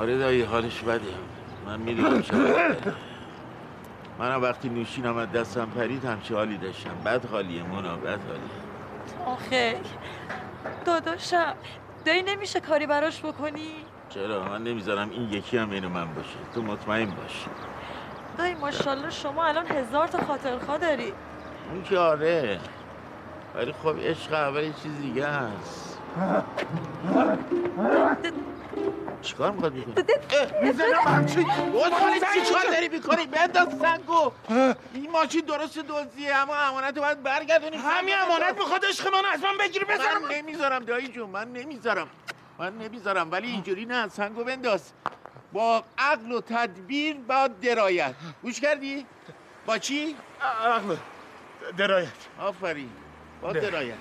آره 0.00 0.18
دایی 0.18 0.42
حالش 0.42 0.80
بده. 0.80 1.00
من 1.66 1.80
می‌دونم 1.80 2.22
چرا 2.22 2.38
منم 4.18 4.42
وقتی 4.42 4.68
نوشینم 4.68 5.16
از 5.16 5.32
دستم 5.32 5.66
پرید 5.66 6.04
همچه 6.04 6.34
حالی 6.34 6.58
داشتم. 6.58 6.90
بد 7.04 7.26
حالیه 7.26 7.62
مونا 7.62 7.96
بد 7.96 8.18
حالیه. 8.28 9.26
آخه 9.26 9.80
داداشم 10.84 11.54
دایی 12.04 12.22
نمیشه 12.22 12.60
کاری 12.60 12.86
براش 12.86 13.20
بکنی؟ 13.24 13.68
چرا؟ 14.08 14.48
من 14.48 14.64
نمی‌ذارم 14.64 15.10
این 15.10 15.32
یکی 15.32 15.58
هم 15.58 15.70
اینو 15.70 15.88
من 15.88 16.14
باشه. 16.14 16.36
تو 16.54 16.62
مطمئن 16.62 17.10
باش 17.10 17.44
دایی 18.38 18.54
ماشاءالله 18.54 19.10
شما 19.10 19.44
الان 19.44 19.66
هزار 19.66 20.08
تا 20.08 20.18
خاطرخواه 20.18 20.78
داری. 20.78 21.12
اون 21.72 21.82
که 21.82 21.98
آره. 21.98 22.60
ولی 23.54 23.72
خب 23.82 23.96
عشق 24.00 24.32
اول 24.32 24.72
چیز 24.82 25.00
دیگه 25.00 25.26
هست 25.26 25.98
چیکار 29.22 29.50
می‌خواد 29.50 29.72
بکنی؟ 29.72 30.04
می‌زنم 30.62 31.00
همچین 31.06 31.42
بزرگی 31.72 32.20
چی؟ 32.44 32.52
کار 32.52 32.62
داری 32.72 32.88
می‌کنی؟ 32.88 33.26
بنداز 33.26 33.68
سنگو. 33.78 34.32
این 34.94 35.10
ماشین 35.12 35.40
درست 35.40 35.78
دزدیه 35.78 36.34
اما 36.34 36.56
امانت 36.56 36.96
رو 36.96 37.02
باید 37.02 37.22
برگردونی 37.22 37.76
همین 37.76 38.14
امانت 38.18 38.58
می‌خواد 38.58 38.84
عشق 38.84 39.06
منو 39.06 39.28
از 39.32 39.42
من 39.42 39.58
بگیری 39.58 39.84
بزنم 39.84 40.22
من 40.22 40.34
نمی‌ذارم 40.34 40.84
دایی 40.84 41.08
جون 41.08 41.30
من 41.30 41.52
نمی‌ذارم. 41.52 42.08
من 42.58 42.78
نمی‌ذارم 42.78 43.30
ولی 43.30 43.48
اینجوری 43.48 43.84
نه 43.84 44.08
سنگو 44.08 44.44
بنداز. 44.44 44.92
با 45.52 45.84
عقل 45.98 46.32
و 46.32 46.40
تدبیر 46.40 47.16
با 47.16 47.48
درایت. 47.48 48.14
گوش 48.42 48.60
کردی؟ 48.60 49.06
با 49.66 49.78
چی؟ 49.78 50.16
عقل. 50.64 50.96
درایت. 51.78 52.08
آفرین. 52.40 52.90
با. 53.42 53.52
درایت. 53.52 53.94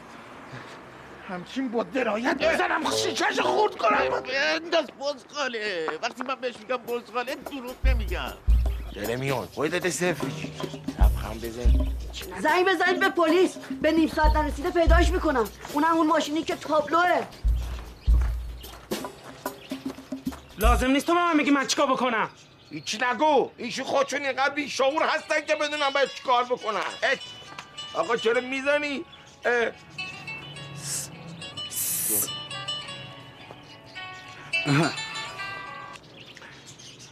همچین 1.30 1.70
با 1.70 1.84
درایت 1.84 2.38
بزنم. 2.38 2.92
شیشش 2.92 3.40
خورد 3.40 3.76
کنم. 3.76 4.10
بنداز 4.10 4.86
بزغاله. 5.00 5.88
وقتی 6.02 6.24
من 6.24 6.36
بهش 6.36 6.56
میگم 6.60 6.78
بزغاله 6.78 7.36
دروغ 7.36 7.76
نمیگم. 7.86 8.34
داره 8.96 9.16
میاد. 9.16 9.50
خودت 9.54 9.90
صفر. 9.90 10.28
لبخند 11.00 11.42
بزن. 11.42 11.88
زنگ 12.40 12.66
بزنید 12.68 13.00
به 13.00 13.10
پلیس. 13.10 13.56
به 13.82 13.92
نیم 13.92 14.08
ساعت 14.08 14.36
نرسیده 14.36 14.70
پیداش 14.70 15.10
می‌کنم. 15.10 15.50
اونم 15.74 15.98
اون 15.98 16.08
ماشینی 16.08 16.44
که 16.44 16.56
تابلوه. 16.56 17.28
لازم 20.58 20.92
نیست 20.92 21.08
تو 21.08 21.14
به 21.14 21.20
من 21.20 21.38
بگی 21.38 21.52
من 21.52 21.68
چیکار 21.68 21.88
بکنم. 21.88 22.30
هیچی 22.70 22.98
نگو. 23.02 23.52
ایشون 23.58 23.86
خودشون 23.86 24.22
اینقدر 24.22 24.54
بیشعور 24.54 25.04
هستن 25.04 25.42
که 25.48 25.56
بدونم 25.56 25.90
باید 25.94 26.10
چیکار 26.10 26.44
بکنن. 26.44 26.82
آقا 27.94 28.18
چرا 28.18 28.42
می‌زنی؟ 28.42 29.06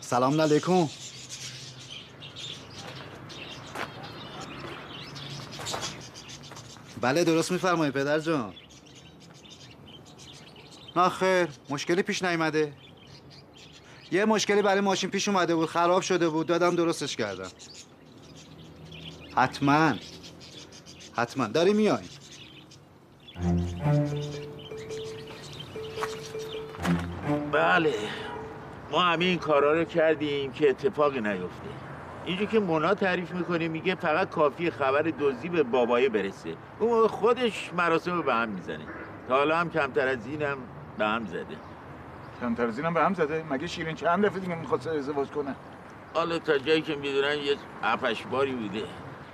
سلام 0.01 0.41
علیکم. 0.41 0.87
بله 7.01 7.23
درست 7.23 7.51
میفرمایید 7.51 7.93
پدر 7.93 8.19
جان. 8.19 8.53
نه 10.95 11.09
خیر 11.09 11.47
مشکلی 11.69 12.01
پیش 12.01 12.23
نیومده 12.23 12.73
یه 14.11 14.25
مشکلی 14.25 14.61
برای 14.61 14.81
ماشین 14.81 15.09
پیش 15.09 15.27
اومده 15.27 15.55
بود 15.55 15.69
خراب 15.69 16.01
شده 16.01 16.29
بود 16.29 16.47
دادم 16.47 16.75
درستش 16.75 17.15
کردم. 17.15 17.51
حتما. 19.35 19.93
حتما. 21.15 21.47
داری 21.47 21.73
میای؟ 21.73 22.16
بله. 27.77 27.93
ما 28.91 29.01
همه 29.01 29.25
این 29.25 29.39
کارا 29.39 29.73
رو 29.73 29.83
کردیم 29.83 30.51
که 30.51 30.69
اتفاقی 30.69 31.21
نیفته. 31.21 31.69
اینجور 32.25 32.47
که 32.47 32.59
مونا 32.59 32.93
تعریف 32.93 33.31
می‌کنه 33.31 33.67
میگه 33.67 33.95
فقط 33.95 34.29
کافی 34.29 34.71
خبر 34.71 35.01
دزدی 35.01 35.49
به 35.49 35.63
بابایه 35.63 36.09
برسه. 36.09 36.55
اون 36.79 37.07
خودش 37.07 37.71
مراسم 37.77 38.11
رو 38.11 38.23
به 38.23 38.33
هم 38.33 38.49
می‌زنه. 38.49 38.85
تا 39.27 39.35
حالا 39.35 39.57
هم 39.57 39.69
کمتر 39.69 40.07
از 40.07 40.27
اینم 40.27 40.57
به 40.97 41.05
هم 41.05 41.25
زده. 41.25 41.45
کمتر 42.41 42.65
از 42.65 42.79
اینم 42.79 42.93
به 42.93 43.03
هم 43.03 43.13
زده؟ 43.13 43.45
مگه 43.49 43.67
شیرین 43.67 43.95
چند 43.95 44.25
دفعه 44.25 44.39
دیگه 44.39 44.55
می‌خواست 44.55 44.87
ازدواج 44.87 45.27
کنه؟ 45.27 45.55
حالا 46.13 46.39
تا 46.39 46.57
جایی 46.57 46.81
که 46.81 46.95
می‌دونن 46.95 47.37
یه 47.37 47.55
هفتش 47.83 48.23
باری 48.23 48.51
بوده. 48.51 48.83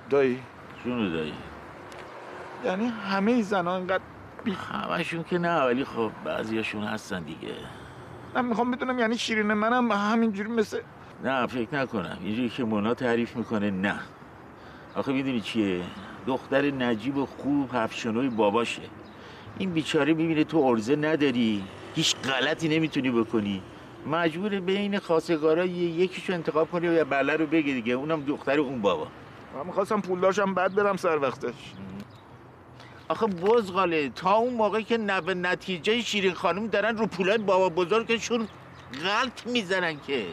دایی؟ 0.09 0.39
جونو 0.83 1.09
دایی. 1.17 1.33
یعنی 2.65 2.87
همه 2.87 3.41
زنها 3.41 3.77
اینقدر 3.77 4.03
بی 4.43 4.51
همشون 4.51 5.23
که 5.23 5.37
نه 5.37 5.61
ولی 5.61 5.85
خب 5.85 6.11
بعضیاشون 6.25 6.83
هستن 6.83 7.23
دیگه. 7.23 7.53
من 8.35 8.45
می‌خوام 8.45 8.71
بدونم 8.71 8.99
یعنی 8.99 9.17
شیرین 9.17 9.53
منم 9.53 9.91
همینجوری 9.91 10.49
مثل 10.49 10.79
نه 11.23 11.47
فکر 11.47 11.75
نکنم. 11.75 12.17
اینجوری 12.23 12.49
که 12.49 12.63
مونا 12.63 12.93
تعریف 12.93 13.35
می‌کنه 13.35 13.71
نه. 13.71 13.99
آخه 14.95 15.13
می‌دونی 15.13 15.41
چیه؟ 15.41 15.81
دختر 16.27 16.71
نجیب 16.71 17.17
و 17.17 17.25
خوب 17.25 17.69
هفشنوی 17.73 18.29
باباشه. 18.29 18.81
این 19.57 19.71
بیچاره 19.71 20.13
می‌بینه 20.13 20.43
تو 20.43 20.57
ارزه 20.57 20.95
نداری. 20.95 21.63
هیچ 21.95 22.15
غلطی 22.15 22.67
نمی‌تونی 22.67 23.11
بکنی. 23.11 23.61
مجبور 24.07 24.59
بین 24.59 24.99
خواستگارا 24.99 25.65
یکیشو 25.65 26.33
انتخاب 26.33 26.71
کنی 26.71 26.87
و 26.87 26.91
یا 26.91 27.05
بله 27.05 27.35
رو 27.35 27.45
بگه 27.45 27.73
دیگه. 27.73 27.93
اونم 27.93 28.21
دختر 28.21 28.59
اون 28.59 28.81
بابا. 28.81 29.07
من 29.57 29.65
می‌خواستم 29.65 30.01
پول 30.01 30.19
داشتم 30.19 30.53
بعد 30.53 30.75
برم 30.75 30.97
سر 30.97 31.17
وقتش. 31.17 31.53
آخه 33.13 33.27
بزغاله 33.27 34.09
تا 34.09 34.33
اون 34.33 34.53
موقع 34.53 34.81
که 34.81 34.97
نه 34.97 35.21
به 35.21 35.33
نتیجه 35.33 36.01
شیرین 36.01 36.33
خانم 36.33 36.67
دارن 36.67 36.97
رو 36.97 37.07
پولای 37.07 37.37
بابا 37.37 37.69
بزرگشون 37.69 38.47
غلط 39.03 39.47
می‌زنن 39.47 39.99
که. 40.07 40.25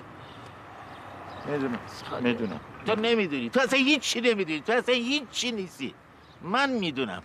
می‌دونم. 1.47 1.79
می‌دونم. 2.21 2.61
تو 2.87 2.95
نمی‌دونی. 2.95 3.51
تو 3.51 3.61
اصلا 3.61 3.79
هیچی 3.79 4.21
نمی‌دونی. 4.21 4.61
تو 4.61 4.73
اصلا 4.73 4.95
هیچی 4.95 5.53
نیستی. 5.53 5.95
من 6.43 6.71
می‌دونم. 6.71 7.23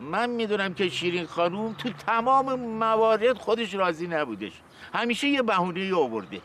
من 0.00 0.30
می‌دونم 0.30 0.74
که 0.74 0.88
شیرین 0.88 1.26
خانوم 1.26 1.72
تو 1.72 1.90
تمام 1.90 2.54
موارد 2.60 3.38
خودش 3.38 3.74
راضی 3.74 4.06
نبودش. 4.06 4.52
همیشه 4.94 5.28
یه 5.28 5.42
بهونه 5.42 5.94
آورده. 5.94 6.40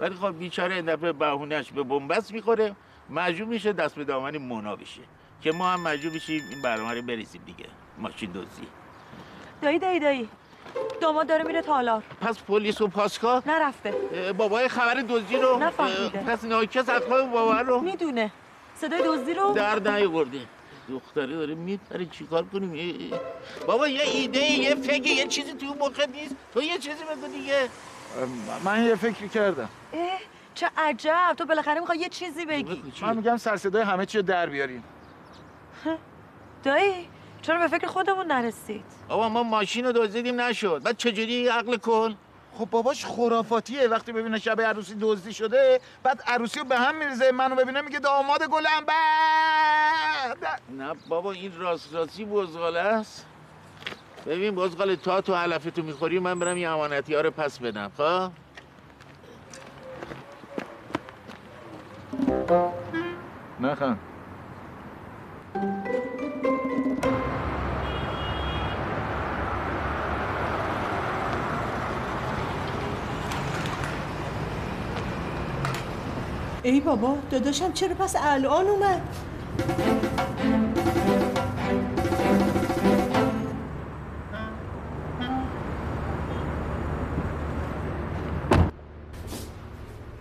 ولی 0.00 0.14
خب 0.14 0.38
بیچاره 0.38 0.74
این 0.74 0.84
دفعه 0.84 1.12
بهونهش 1.12 1.70
به 1.72 1.82
بنبست 1.82 2.32
می‌خوره. 2.32 2.76
مجبور 3.10 3.48
میشه 3.48 3.72
دست 3.72 3.94
به 3.94 4.04
دامن 4.04 4.36
مونا 4.36 4.76
بشه. 4.76 5.00
که 5.42 5.52
ما 5.52 5.70
هم 5.70 5.80
مجبور 5.80 6.12
بشیم 6.14 6.42
این 6.50 6.62
برنامه 6.62 6.94
رو 6.94 7.02
بریزیم 7.02 7.42
دیگه. 7.46 7.66
ماشین 7.98 8.30
دوزی 8.30 8.66
دایی 9.62 9.78
دایی 9.78 10.00
دایی. 10.00 10.28
داماد 11.00 11.26
داره 11.26 11.44
میره 11.44 11.62
تالار 11.62 12.02
پس 12.20 12.38
پلیس 12.38 12.80
و 12.80 12.88
پاسکا؟ 12.88 13.42
نرفته. 13.46 13.94
بابای 14.38 14.68
خبر 14.68 14.94
دزدی 14.94 15.36
رو 15.36 15.58
نفهمیده. 15.58 16.18
پس 16.18 16.44
ناکس 16.44 16.88
اخلاق 16.88 17.30
بابا 17.30 17.60
رو؟ 17.60 17.80
می‌دونه. 17.80 18.30
صدای 18.74 19.02
دزدی 19.06 19.34
رو؟ 19.34 19.52
در 19.52 19.78
نیاورده 19.78 20.40
دختره 20.88 21.26
داره 21.36 21.54
میپره 21.54 22.06
چیکار 22.06 22.44
کنیم. 22.44 23.10
بابا 23.66 23.88
یه 23.88 24.02
ایده 24.02 24.40
یه 24.40 24.74
فکر 24.74 25.06
یه 25.06 25.26
چیزی 25.26 25.52
تو 25.52 25.66
مخت 25.66 26.08
نیست. 26.08 26.36
تو 26.54 26.62
یه 26.62 26.78
چیزی 26.78 27.04
بگو 27.04 27.26
دیگه. 27.32 27.68
من 28.64 28.84
یه 28.84 28.94
فکری 28.94 29.28
کردم. 29.28 29.68
اه 29.92 30.18
چه 30.54 30.70
عجب. 30.76 31.34
تو 31.36 31.44
بالاخره 31.44 31.80
می‌خوای 31.80 31.98
یه 31.98 32.08
چیزی 32.08 32.46
بگی. 32.46 32.82
من 33.02 33.16
میگم 33.16 33.36
سر 33.36 33.56
صدای 33.56 33.82
همه 33.82 34.06
چی 34.06 34.18
رو 34.18 34.24
در 34.24 34.46
بیاریم 34.46 34.84
دایی. 36.62 37.08
چرا 37.42 37.58
به 37.58 37.68
فکر 37.68 37.86
خودمون 37.86 38.26
نرسید؟ 38.26 38.84
بابا 39.08 39.28
ما 39.28 39.42
ماشین 39.42 39.84
رو 39.84 39.92
دزدیدیم 39.92 40.40
نشد. 40.40 40.82
بعد 40.84 40.96
چجوری 40.96 41.48
عقل 41.48 41.76
کن؟ 41.76 42.16
خب 42.58 42.70
باباش 42.70 43.06
خرافاتیه. 43.06 43.88
وقتی 43.88 44.12
ببینه 44.12 44.38
شب 44.38 44.60
عروسی 44.60 44.96
دزدی 45.00 45.32
شده 45.32 45.80
بعد 46.02 46.22
عروسی 46.26 46.58
رو 46.58 46.64
به 46.64 46.78
هم 46.78 46.94
میریزه. 46.98 47.32
منو 47.32 47.54
ببینه 47.54 47.80
میگه 47.80 47.98
داماد 47.98 48.42
گلم 48.42 48.84
بعد 48.86 50.60
نه. 50.78 50.94
بابا 51.08 51.32
این 51.32 51.52
راست 51.58 51.94
راستی 51.94 52.24
بزغاله 52.24 52.80
است. 52.80 53.26
ببین 54.26 54.54
بزغاله 54.54 54.96
تا 54.96 55.20
تو 55.20 55.34
علفتو 55.34 55.82
می‌خوری 55.82 56.18
من 56.18 56.38
برم 56.38 56.56
یه 56.56 56.68
امانتی 56.68 57.14
ها 57.14 57.20
رو 57.20 57.30
پس 57.30 57.58
بدم 57.58 57.92
خب؟ 57.96 58.30
نه 63.60 63.74
خان. 63.74 63.98
ای 76.66 76.80
بابا 76.80 77.18
داداشم 77.30 77.72
چرا 77.72 77.94
پس 77.94 78.16
الان 78.18 78.66
اومد؟ 78.66 79.00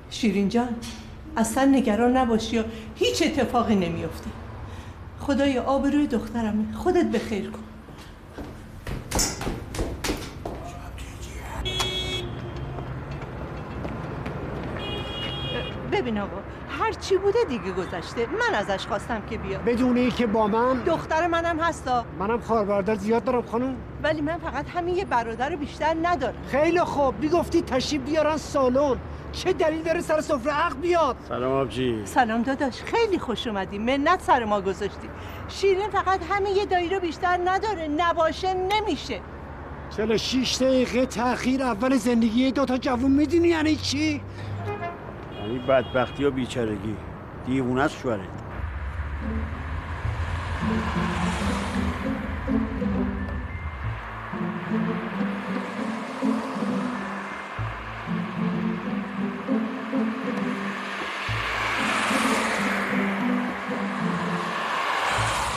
شیرین 0.09 0.49
جان 0.49 0.67
اصلا 1.37 1.65
نگران 1.65 2.17
نباشی 2.17 2.59
و 2.59 2.63
هیچ 2.95 3.23
اتفاقی 3.23 3.75
نمیافته 3.75 4.29
خدای 5.19 5.59
آبروی 5.59 6.07
دخترمه. 6.07 6.73
خودت 6.73 7.05
به 7.05 7.19
خیر 7.19 7.49
کن. 7.49 7.74
ببین 16.05 16.17
آقا 16.17 16.37
هر 16.69 16.91
چی 16.91 17.17
بوده 17.17 17.39
دیگه 17.47 17.71
گذشته. 17.71 18.27
من 18.27 18.55
ازش 18.55 18.87
خواستم 18.87 19.21
که 19.29 19.37
بیاد. 19.37 19.63
بدون 19.63 19.97
ای 19.97 20.11
که 20.11 20.27
با 20.27 20.47
من 20.47 20.83
دختر 20.83 21.27
منم 21.27 21.59
هستا. 21.59 22.05
منم 22.19 22.39
خواهر 22.39 22.95
زیاد 22.95 23.23
دارم 23.23 23.41
خانم. 23.41 23.75
ولی 24.03 24.21
من 24.21 24.37
فقط 24.37 24.69
همین 24.69 24.95
یه 24.95 25.05
برادر 25.05 25.55
بیشتر 25.55 25.95
ندارم. 26.03 26.33
خیلی 26.51 26.79
خوب. 26.79 27.19
می‌گفتی 27.19 27.61
تشریف 27.61 28.01
بیارن 28.01 28.37
سالن. 28.37 28.95
چه 29.31 29.53
دلیل 29.53 29.83
داره 29.83 30.01
سر 30.01 30.21
سفره 30.21 30.53
عقل 30.53 30.75
بیاد؟ 30.75 31.15
سلام 31.29 31.51
آبجی. 31.51 32.01
سلام 32.05 32.41
داداش. 32.41 32.81
خیلی 32.81 33.19
خوش 33.19 33.47
اومدی. 33.47 33.77
منت 33.77 34.21
سر 34.21 34.45
ما 34.45 34.61
گذاشتی. 34.61 35.09
شیرین 35.47 35.89
فقط 35.89 36.19
همین 36.29 36.55
یه 36.55 36.65
دایی 36.65 36.89
رو 36.89 36.99
بیشتر 36.99 37.39
نداره. 37.45 37.87
نباشه 37.87 38.53
نمیشه. 38.53 39.19
46 39.97 40.57
دقیقه 40.61 41.05
تاخیر 41.05 41.63
اول 41.63 41.95
زندگی 41.95 42.51
دو 42.51 42.65
تا 42.65 42.77
جوون 42.77 43.11
می‌دونی 43.11 43.47
یعنی 43.47 43.75
چی؟ 43.75 44.21
یعنی 45.45 45.59
بدبختی 45.59 46.25
و 46.25 46.31
بیچارگی. 46.31 46.97
دیوونه 47.45 47.81
است 47.81 47.97
شوهرت 47.97 48.19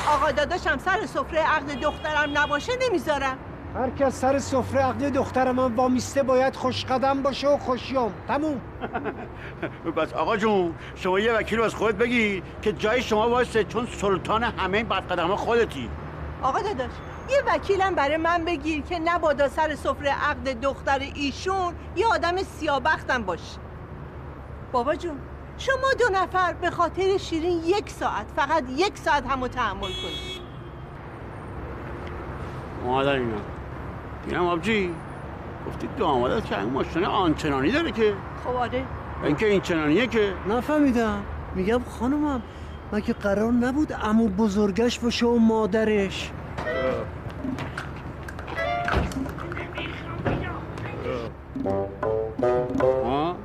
آقا 0.08 0.30
داداشم 0.30 0.78
سر 0.78 1.06
سفره 1.06 1.40
عقد 1.40 1.80
دخترم 1.80 2.38
نباشه 2.38 2.72
نمی‌ذارم. 2.88 3.38
هر 3.78 3.90
کس 3.90 4.20
سر 4.20 4.38
سفره 4.38 4.80
عقد 4.80 5.12
دختر 5.12 5.52
من 5.52 5.74
وامیسته 5.74 6.22
باید 6.22 6.56
خوش 6.56 6.84
قدم 6.84 7.22
باشه 7.22 7.48
و 7.48 7.58
خوشیام 7.58 8.12
تموم. 8.28 8.60
بس 9.96 10.12
آقا 10.12 10.36
جون 10.36 10.74
شما 10.96 11.18
یه 11.18 11.32
وکیل 11.32 11.60
از 11.60 11.74
خودت 11.74 11.94
بگی 11.94 12.42
که 12.62 12.72
جای 12.72 13.02
شما 13.02 13.30
واسه 13.30 13.64
چون 13.64 13.86
سلطان 13.86 14.42
همه 14.42 14.76
این 14.78 14.88
بدقدم 14.88 15.36
خودتی. 15.36 15.90
آقا 16.42 16.58
داداش 16.58 16.90
یه 17.30 17.42
وکیلم 17.46 17.94
برای 17.94 18.16
من 18.16 18.44
بگیر 18.44 18.82
که 18.82 18.98
نبادا 18.98 19.48
سر 19.48 19.74
سفره 19.74 20.10
عقد 20.10 20.60
دختر 20.60 20.98
ایشون 21.14 21.74
یه 21.96 22.06
آدم 22.06 22.36
سیابختم 22.36 23.22
باشه. 23.22 23.58
بابا 24.72 24.94
جون 24.94 25.18
شما 25.58 25.92
دو 25.98 26.14
نفر 26.14 26.52
به 26.52 26.70
خاطر 26.70 27.18
شیرین 27.18 27.62
یک 27.64 27.90
ساعت 27.90 28.26
فقط 28.36 28.64
یک 28.76 28.98
ساعت 28.98 29.26
همو 29.26 29.48
تحمل 29.48 29.80
کنید. 29.80 30.38
مادر 32.84 33.12
اینا. 33.12 33.57
اینم 34.28 34.46
آبجی. 34.46 34.90
گفتی 35.68 35.88
دامادت 35.98 36.44
که 36.44 36.60
این 36.60 36.70
ماشین 36.70 37.04
آنچنانی 37.04 37.70
داره 37.70 37.92
که. 37.92 38.14
خب 38.44 38.50
آره 38.50 38.84
اینکه 39.24 39.46
این 39.46 39.60
چنانیه 39.60 40.06
که. 40.06 40.32
نفهمیدم. 40.48 41.22
میگم 41.54 41.80
خانومم 41.98 42.42
مگه 42.92 43.12
قرار 43.12 43.52
نبود 43.52 43.92
امو 44.02 44.28
بزرگش 44.28 44.98
باشه 44.98 45.26
و 45.26 45.38
مادرش. 45.38 46.30
ها؟ 53.04 53.36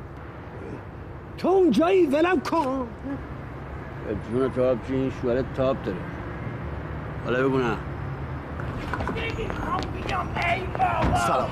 تو 1.38 1.48
اونجایی 1.48 2.06
ولم 2.06 2.39
کن. 2.39 2.88
جون 4.32 4.65
آبجی 4.65 4.96
این 4.96 5.12
شوهرت 5.22 5.54
تاب 5.54 5.84
داره. 5.84 5.98
حالا 7.26 7.48
بگو 7.48 7.58
نه. 7.58 7.78
سلام 11.27 11.49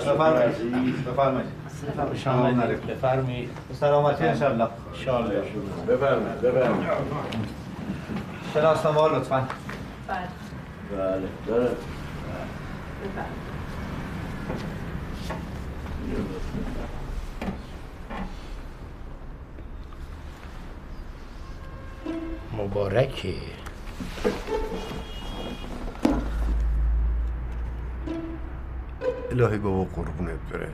بفرمایید. 1.06 1.50
سلام. 2.24 2.62
علیکم. 2.62 2.88
بفرمایید. 2.88 3.50
سلامتی 3.74 4.24
انشالله 4.26 4.68
انشالله 4.94 5.42
بفرمایید 5.88 6.42
بفرمایید. 6.42 6.90
شناسنامه 8.54 9.00
ها 9.00 9.08
لطفا. 9.08 9.48
بله. 10.08 11.28
داره 11.48 11.70
مبارکه. 22.58 23.34
الهی 29.40 29.58
بابا 29.58 29.84
قربونت 29.84 30.40
بره 30.52 30.70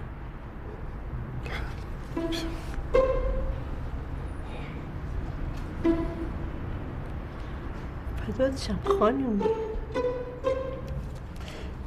فداتشم 8.28 8.80
خانومی 9.00 9.44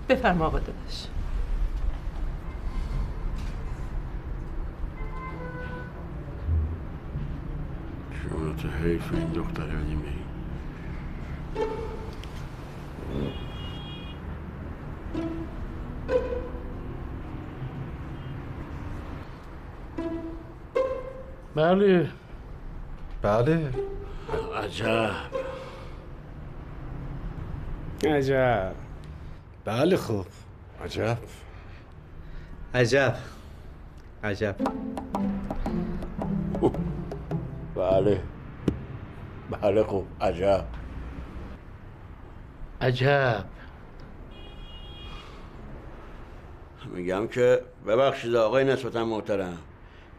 بفرما 0.08 0.46
آقا 0.46 0.58
داداش 0.58 1.06
شما 8.12 8.52
تو 8.52 8.68
حیف 8.68 9.14
این 9.14 9.32
دختره 9.32 9.66
بدیم 9.66 10.02
بله. 21.56 22.08
بله. 23.22 23.72
عجب. 24.54 25.10
عجب. 28.04 28.72
بله 29.64 29.96
خب 29.96 30.26
عجب. 30.84 31.18
عجب. 32.74 33.14
عجب. 34.24 34.56
بله. 37.76 38.22
بله 39.50 39.84
خب 39.84 40.04
عجب. 40.20 40.64
عجب. 42.80 43.44
میگم 46.94 47.26
که 47.26 47.62
ببخشید 47.86 48.34
آقای 48.34 48.64
نسبتا 48.64 49.04
محترم. 49.04 49.58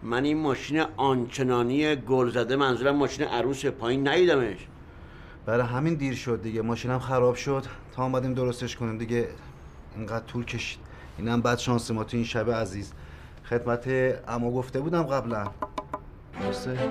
من 0.07 0.23
این 0.23 0.37
ماشین 0.37 0.85
آنچنانی 0.97 1.95
گل 1.95 2.29
زده 2.29 2.55
منظورم 2.55 2.95
ماشین 2.95 3.27
عروس 3.27 3.65
پایین 3.65 4.07
ندیدمش. 4.07 4.67
برای 5.45 5.67
همین 5.67 5.95
دیر 5.95 6.15
شد 6.15 6.41
دیگه. 6.41 6.61
ماشینم 6.61 6.99
خراب 6.99 7.35
شد. 7.35 7.65
تا 7.95 8.03
آمدیم 8.03 8.33
درستش 8.33 8.75
کنیم 8.75 8.97
دیگه. 8.97 9.27
اینقدر 9.95 10.25
طول 10.25 10.45
کشید. 10.45 10.79
اینم 11.17 11.41
بعد 11.41 11.57
شانس 11.57 11.91
ما 11.91 12.03
تو 12.03 12.17
این 12.17 12.25
شب 12.25 12.51
عزیز. 12.51 12.93
خدمت 13.49 13.87
اما 14.27 14.51
گفته 14.51 14.79
بودم 14.79 15.03
قبلا. 15.03 15.51
درسته؟ 16.41 16.89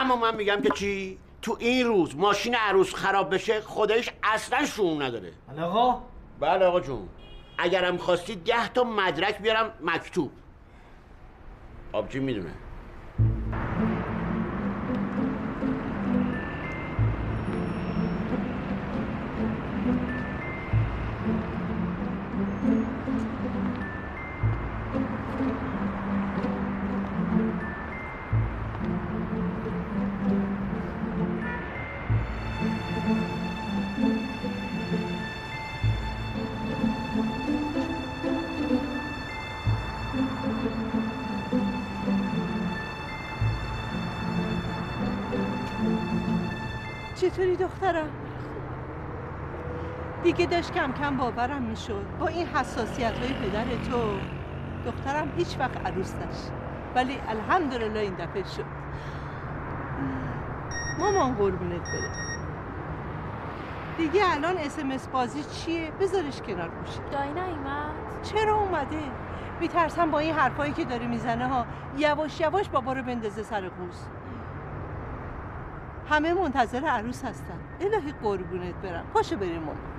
اما 0.00 0.16
من 0.16 0.36
میگم 0.36 0.60
که 0.62 0.70
چی؟ 0.70 1.18
تو 1.42 1.56
این 1.60 1.86
روز 1.86 2.16
ماشین 2.16 2.54
عروس 2.54 2.94
خراب 2.94 3.34
بشه 3.34 3.60
خودش 3.60 4.10
اصلا 4.22 4.64
شون 4.64 5.02
نداره. 5.02 5.32
آقا. 5.60 6.02
بله 6.40 6.64
آقا 6.64 6.80
جون. 6.80 7.08
اگرم 7.58 7.96
خواستید 7.96 8.44
ده 8.44 8.68
تا 8.68 8.84
مدرک 8.84 9.42
بیارم 9.42 9.70
مکتوب. 9.84 10.30
آبجی 11.94 12.20
دیگه 50.44 50.56
داشت 50.56 50.72
کم 50.72 50.92
کم 50.92 51.16
باورم 51.16 51.62
می‌شد. 51.62 52.04
با 52.18 52.26
این 52.26 52.46
حساسیت 52.46 53.18
های 53.18 53.32
پدر 53.32 53.64
تو 53.90 54.18
دخترم 54.86 55.32
هیچ 55.36 55.56
وقت 55.58 55.86
عروس 55.86 56.14
نشد. 56.14 56.52
ولی 56.94 57.20
الحمدلله 57.28 58.00
این 58.00 58.14
دفعه 58.14 58.44
شد. 58.44 58.64
مامان 60.98 61.34
قربونت 61.34 61.82
بره. 61.82 62.10
دیگه 63.96 64.20
الان 64.24 64.56
اسمس 64.58 65.08
بازی 65.08 65.44
چیه؟ 65.44 65.90
بذارش 66.00 66.42
کنار 66.42 66.68
گوشه 66.68 67.00
دایی 67.12 67.32
نیومد؟ 67.32 68.22
چرا 68.22 68.54
اومده؟ 68.54 69.02
میترسم 69.60 70.10
با 70.10 70.18
این 70.18 70.34
حرفایی 70.34 70.72
که 70.72 70.84
داره 70.84 71.06
می‌زنه 71.06 71.48
ها 71.48 71.66
یواش 71.96 72.40
یواش 72.40 72.68
بابا 72.68 72.92
رو 72.92 73.02
بندازه 73.02 73.42
سر 73.42 73.68
قوز 73.68 74.06
همه 76.10 76.34
منتظر 76.34 76.84
عروس 76.84 77.24
هستن. 77.24 77.58
الهی 77.80 78.12
قربونت 78.22 78.74
برم. 78.74 79.04
پاشو 79.14 79.36
بریم 79.36 79.60
مامان. 79.60 79.93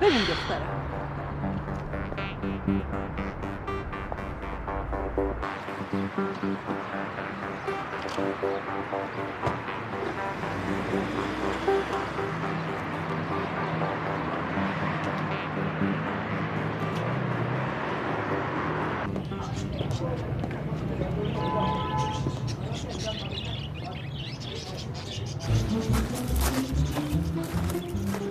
بریم 0.00 0.20
دخترم. 0.20 0.86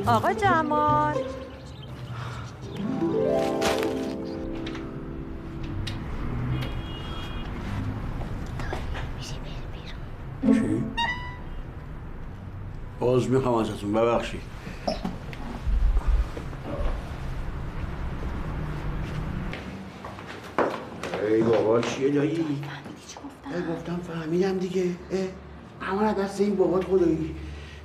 آقا 0.07 0.33
جمال. 0.33 1.15
باز 13.15 13.29
می‌خوام 13.29 13.55
ازتون. 13.55 13.93
ببخشید. 13.93 14.41
ای 21.29 21.41
بابا 21.41 21.81
چیه 21.81 22.09
دایی؟ 22.09 22.31
ای 22.31 23.75
گفتم 23.75 23.99
فهمیدم 24.07 24.57
دیگه. 24.57 24.83
اه. 25.11 25.89
اما 25.89 26.13
دست 26.13 26.41
این 26.41 26.55
بابات 26.55 26.83
خدایی. 26.83 27.35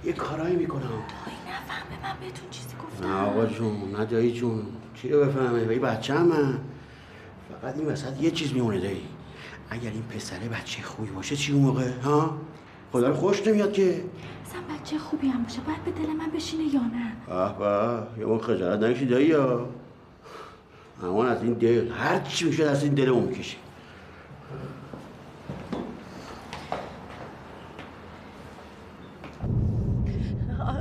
یه 0.04 0.12
کارایی 0.12 0.56
می‌کنم. 0.56 0.82
نفهمه 0.82 2.02
من 2.02 2.20
بهتون 2.20 2.50
چیزی 2.50 2.68
گفتم. 2.84 3.06
نه 3.06 3.14
آقا 3.14 3.46
جون 3.46 3.94
نه 3.98 4.04
دایی 4.04 4.32
جون. 4.32 4.62
چی 4.94 5.08
رو 5.08 5.24
بفهمه؟ 5.24 5.64
بایی 5.64 5.78
بچه 5.78 6.18
من. 6.18 6.58
فقط 7.62 7.76
این 7.76 7.86
وسط 7.86 8.20
یه 8.20 8.30
چیز 8.30 8.52
میمونه 8.52 8.80
دایی. 8.80 9.02
اگر 9.70 9.90
این 9.90 10.02
پسره 10.02 10.48
بچه 10.48 10.82
خوبی 10.82 11.10
باشه 11.10 11.36
چی 11.36 11.52
اون 11.52 11.62
موقع؟ 11.62 11.90
ها؟ 12.04 12.38
خدا 12.92 13.08
رو 13.08 13.14
خوش 13.14 13.46
نمیاد 13.46 13.72
که. 13.72 14.04
اصلا 14.50 14.60
بچه 14.76 14.98
خوبی 14.98 15.28
هم 15.28 15.42
باشه 15.42 15.60
باید 15.60 15.84
به 15.84 15.90
دل 15.90 16.12
من 16.12 16.30
بشینه 16.30 16.74
یا 16.74 16.80
نه؟ 16.80 17.34
اه 17.34 17.58
به 17.58 18.20
یه 18.20 18.26
اون 18.26 18.38
خجالت 18.38 18.82
نکشی 18.82 19.06
دایی 19.06 19.26
یا؟ 19.26 19.68
اما 21.02 21.24
از 21.24 21.42
این 21.42 21.52
دل 21.52 21.92
هر 21.92 22.20
چی 22.20 22.44
میشه 22.44 22.64
از 22.64 22.84
این 22.84 22.94
دل 22.94 23.08
اون 23.08 23.22
می‌کشی. 23.22 23.56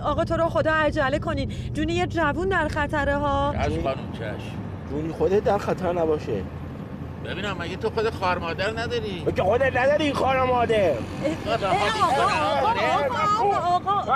آقا 0.03 0.24
تو 0.24 0.38
رو 0.38 0.49
خدا 0.49 0.74
عجله 0.74 1.20
کنین. 1.20 1.51
جون 1.74 1.89
یه 1.89 2.07
جوون 2.07 2.49
در 2.49 2.67
خطره 2.67 3.17
ها 3.17 3.51
از 3.51 3.74
خانم 3.84 4.11
چشم. 4.13 4.57
جونی 4.89 5.13
خودت 5.13 5.43
در 5.43 5.57
خطر 5.57 5.93
نباشه. 5.93 6.43
ببینم 7.26 7.55
مگه 7.59 7.76
تو 7.76 7.89
خود 7.89 8.09
خواهر 8.09 8.38
مادر 8.38 8.72
نداری؟ 8.80 9.26
که 9.36 9.43
خودت 9.43 9.78
نداری 9.78 10.03
این 10.03 10.13
خواهر 10.13 10.43
مادر؟ 10.43 10.91
آقا 11.45 11.67
آقا 12.67 13.76
آقا 13.76 13.91
آقا 13.91 14.13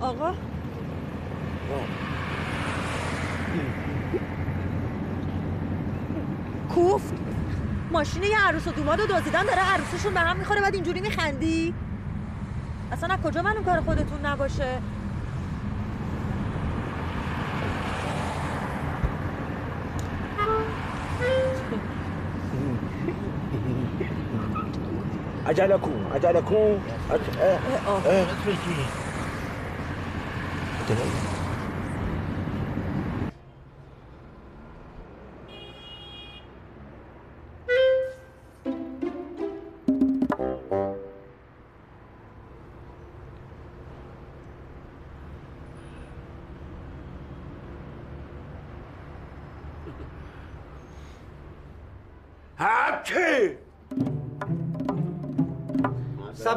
آقا 0.00 0.34
کوفت. 6.74 7.14
ماشین 7.92 8.22
یه 8.22 8.38
عروس 8.48 8.66
و 8.68 8.70
دوماد 8.70 9.00
رو 9.00 9.06
دزدیدن 9.06 9.42
داره 9.42 9.60
عروسشون 9.74 10.14
به 10.14 10.20
هم 10.20 10.36
می‌خوره 10.36 10.60
بعد 10.60 10.74
اینجوری 10.74 11.00
میخندی؟ 11.00 11.74
اصلا 12.92 13.14
از 13.14 13.20
کجا 13.20 13.42
معلوم 13.42 13.64
کار 13.64 13.80
خودتون 13.80 14.26
نباشه؟ 14.26 14.78
أجعلكم 25.46 26.04
أجعلكم 26.14 26.78
أج... 27.10 27.20
أه. 27.40 27.58
أه. 27.86 28.00
أه. 28.06 28.26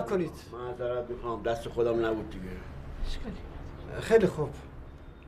کنید. 0.09 0.31
معذرت 0.53 1.09
می‌خوام. 1.09 1.43
دست 1.43 1.69
خودم 1.69 2.05
نبود 2.05 2.29
دیگه. 2.29 2.45
خیلی 4.01 4.27
خوب. 4.27 4.49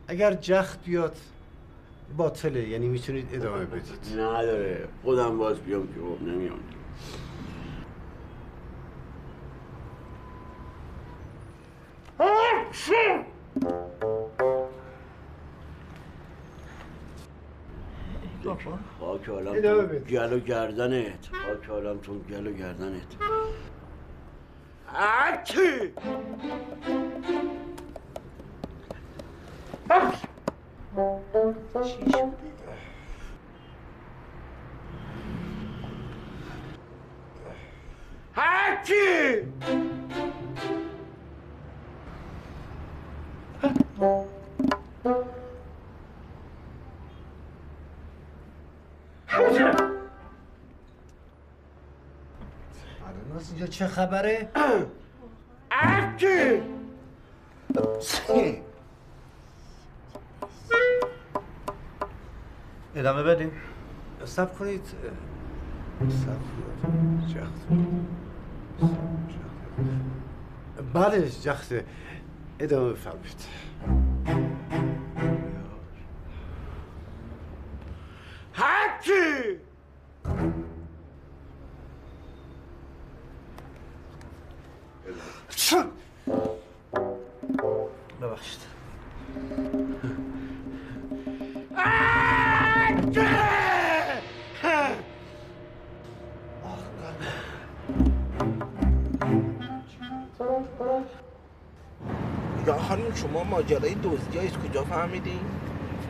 اگر 0.08 0.34
جخت 0.34 0.86
بیاد 0.86 1.16
باطله 2.18 2.68
یعنی 2.70 2.88
می‌تونید 2.88 3.30
ادامه 3.34 3.66
بدید. 3.66 4.20
نداره. 4.20 4.88
خودم 5.04 5.38
باز 5.38 5.60
بیام 5.60 5.88
که 5.88 5.94
خب 5.94 6.24
نمیام. 6.28 6.60
خاک 19.00 19.30
عالم 19.30 19.54
بده. 19.54 20.00
گل 20.00 20.34
و 20.34 20.40
گردنت. 20.40 21.30
خاک 21.32 21.70
عالمتون 21.70 22.20
گل 22.30 22.48
و 22.48 22.52
گردنت. 22.52 23.16
هرچی 24.94 25.94
چی 31.84 31.90
شده؟ 31.90 32.14
هرچی 32.14 32.39
اینجا 53.60 53.72
چه 53.74 53.88
خبره؟ 53.88 54.49
حکی 55.72 56.62
ادامه 62.95 63.24
بدیم 63.24 63.51
سب 64.26 64.57
کنید. 64.57 64.82
سب 66.10 66.38
کنید. 66.88 67.28
جخت. 67.28 67.68
بله 70.93 71.30
جخته. 71.30 71.86
ادامه 72.60 72.91
بفرمایید. 72.91 73.45
یا 102.70 102.78
خانم 102.78 103.16
شما 103.16 103.44
ماجرای 103.44 103.94
دزدی 103.96 104.40
از 104.40 104.58
کجا 104.70 104.84
فهمیدین؟ 104.84 105.40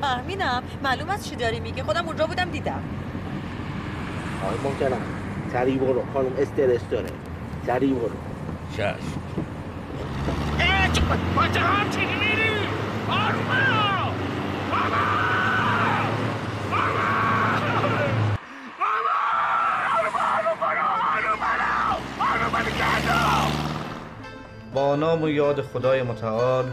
فهمیدم. 0.01 0.63
معلوم 0.83 1.09
است 1.09 1.29
چی 1.29 1.35
داری 1.35 1.59
میگه 1.59 1.83
خودم 1.83 2.05
اونجا 2.07 2.25
بودم 2.27 2.49
دیدم. 2.49 2.83
آقای 4.43 4.57
محترم 4.71 5.01
سریع 5.53 5.77
برو. 5.77 6.03
خانم 6.13 6.31
استرس 6.39 6.81
داره. 6.91 7.09
سریع 7.67 7.93
برو. 7.93 8.09
چشم. 8.77 8.95
اه، 10.59 10.91
چه- 10.93 11.01
با 11.35 11.47
چه 11.47 11.59
هم 11.59 11.89
چی 11.89 11.99
میری؟ 12.05 12.49
آرومه 13.09 13.59
نام 24.79 25.23
و 25.23 25.29
یاد 25.29 25.61
خدای 25.61 26.03
متعال 26.03 26.65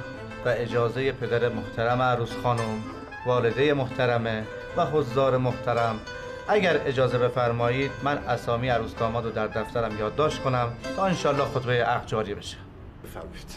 و 0.45 0.49
اجازه 0.49 1.13
پدر 1.13 1.49
محترم 1.49 2.03
عروس 2.03 2.33
خانم 2.43 2.83
والده 3.27 3.75
محترمه 3.75 4.45
و 4.77 4.87
حضار 4.87 5.37
محترم. 5.37 6.01
اگر 6.49 6.81
اجازه 6.87 7.19
بفرمایید 7.19 7.91
من 8.03 8.19
اسامی 8.19 8.69
عروس 8.69 8.95
داماد 8.95 9.25
رو 9.25 9.31
در 9.31 9.47
دفترم 9.47 9.99
یادداشت 9.99 10.43
کنم 10.43 10.73
تا 10.97 11.07
انشالله 11.07 11.45
خطبه 11.45 11.85
عقد 11.85 12.07
جاری 12.07 12.35
بشه. 12.35 12.57
بفرمایید. 13.05 13.57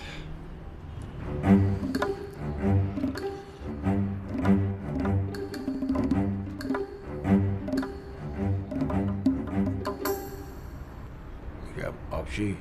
آبجی 12.12 12.58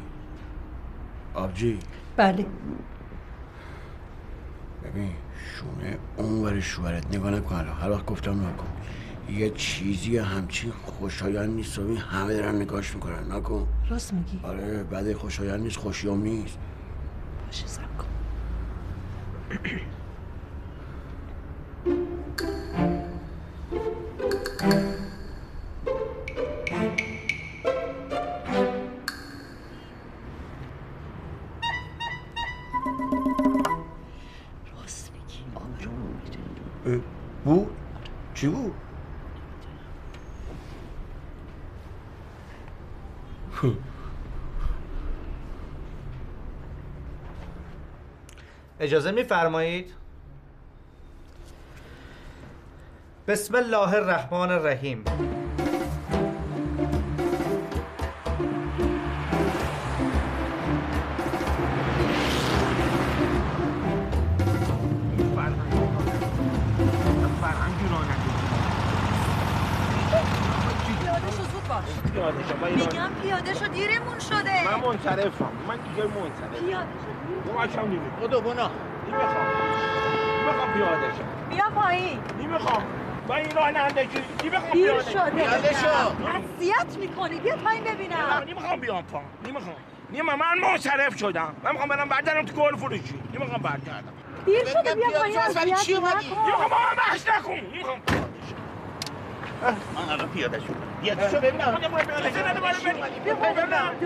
آبجی 1.59 1.79
بله 2.17 2.47
ببین 4.85 5.13
شونه 5.37 5.99
اون 6.17 6.45
ور 6.45 6.61
شوهرت 6.61 7.07
نگاه 7.17 7.31
نکن 7.31 7.57
هر 7.81 7.91
وقت 7.91 8.07
گفتم 8.07 8.47
نکن 8.47 8.67
یه 9.31 9.51
چیزی 9.51 10.19
همچین 10.19 10.71
خوشایند 10.71 11.51
نیست 11.51 11.79
و 11.79 11.97
همه 11.97 12.35
دارن 12.35 12.55
نگاش 12.55 12.95
می‌کنن 12.95 13.33
نکن 13.33 13.67
راست 13.91 14.15
میگی 14.15 14.41
آره 14.43 14.83
بعد 14.83 15.13
خوشایند 15.13 15.61
نیست 15.61 15.77
خوشیوم 15.77 16.23
نیست 16.23 16.59
باشه 17.47 17.67
سب 17.67 17.99
کن 17.99 18.09
میفرمایید 49.29 49.95
بسم 53.27 53.55
الله 53.55 53.95
الرحمن 53.95 54.51
الرحیم. 54.51 55.05
میگم 72.77 73.11
پیاده 73.23 73.55
شو 73.55 73.67
دیرمون 73.67 74.19
شده. 74.19 74.65
من 74.65 74.81
منصرفم. 74.81 75.53
من 75.69 75.77
دیگه 75.77 76.03
منصرفم. 76.03 76.67
پیاده 76.67 76.87
شو. 77.75 78.27
بدو 78.27 78.41
بنا. 78.41 78.71
نمی‌خوام 79.09 79.47
نمی‌خوام 80.43 80.73
پیاده 80.73 81.07
شم 81.07 81.57
بیا 81.57 81.71
پایین 81.71 82.19
نمی‌خوام 82.41 82.83
من 83.29 83.37
این 83.37 83.57
رانندگی 83.57 84.19
نمی‌خوام 84.45 84.73
دیر 84.73 84.93
پیاده 84.93 85.11
شده 85.11 85.31
پیاده 85.31 85.73
شو 85.73 85.89
اذیت 86.27 86.99
می‌کنی 86.99 87.41
بیا 87.41 87.57
پایین 87.57 87.85
ببینم 87.85 88.45
نمی‌خوام 88.49 88.81
بیام 88.81 89.03
پا 89.03 89.21
نمی‌خوام 89.47 89.77
نیما 90.11 90.37
من 90.37 90.59
منصرف 90.59 91.19
شدم 91.19 91.55
من 91.63 91.73
می‌خوام 91.73 91.89
برم 91.89 92.09
برگردم 92.09 92.45
تو 92.45 92.55
گل 92.55 92.77
فروشی 92.77 93.21
نمی‌خوام 93.35 93.63
برگردم 93.63 94.13
دیر 94.47 94.65
شده 94.65 94.95
بیا 94.95 95.11
پایین 95.19 95.39
اذیت 95.39 95.59
نکن 95.59 96.07
نمی‌خوام 96.47 96.71
بحث 96.97 97.29
نکن 97.29 97.53
نمی‌خوام 97.53 98.01
من 99.63 100.11
الان 100.11 100.29
پیاده 100.31 100.61
شدم 100.61 100.95
پیاده 101.01 101.31
شو 101.31 101.41
ببینم. 101.41 101.79
بیا 103.25 103.35
ببینم. 103.35 103.99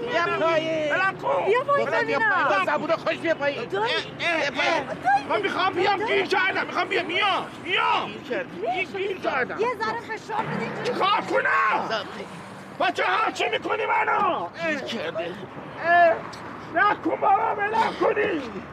بیا 0.00 0.26
پایین. 0.38 0.88
بیا 1.46 1.60
پایین. 1.66 2.06
بیا 2.06 2.18
پایین. 2.20 2.64
زبون 2.66 2.96
خوش 2.96 3.16
بیا 3.18 3.34
پایین. 3.34 3.70
من 5.28 5.40
می‌خوام 5.42 5.74
بیام 5.74 5.98
گیر 6.06 6.26
کردم. 6.26 6.66
می‌خوام 6.66 6.88
بیام. 6.88 7.06
میام. 7.06 7.50
میام. 7.62 8.12
گیر 8.92 9.18
کردم. 9.18 9.60
یه 9.60 9.66
ذره 9.78 10.16
فشار 10.18 10.46
بده. 10.46 10.72
چیکار 10.84 11.22
کنم؟ 11.28 12.06
بچه 12.80 13.04
ها 13.06 13.30
چی 13.32 13.44
می‌کنی 13.52 13.82
منو؟ 13.86 14.50
گیر 14.66 14.80
کرده 14.80 15.36
نکن 16.74 17.10
بابا 17.20 17.54
بلم 17.54 17.96
کنی. 18.00 18.66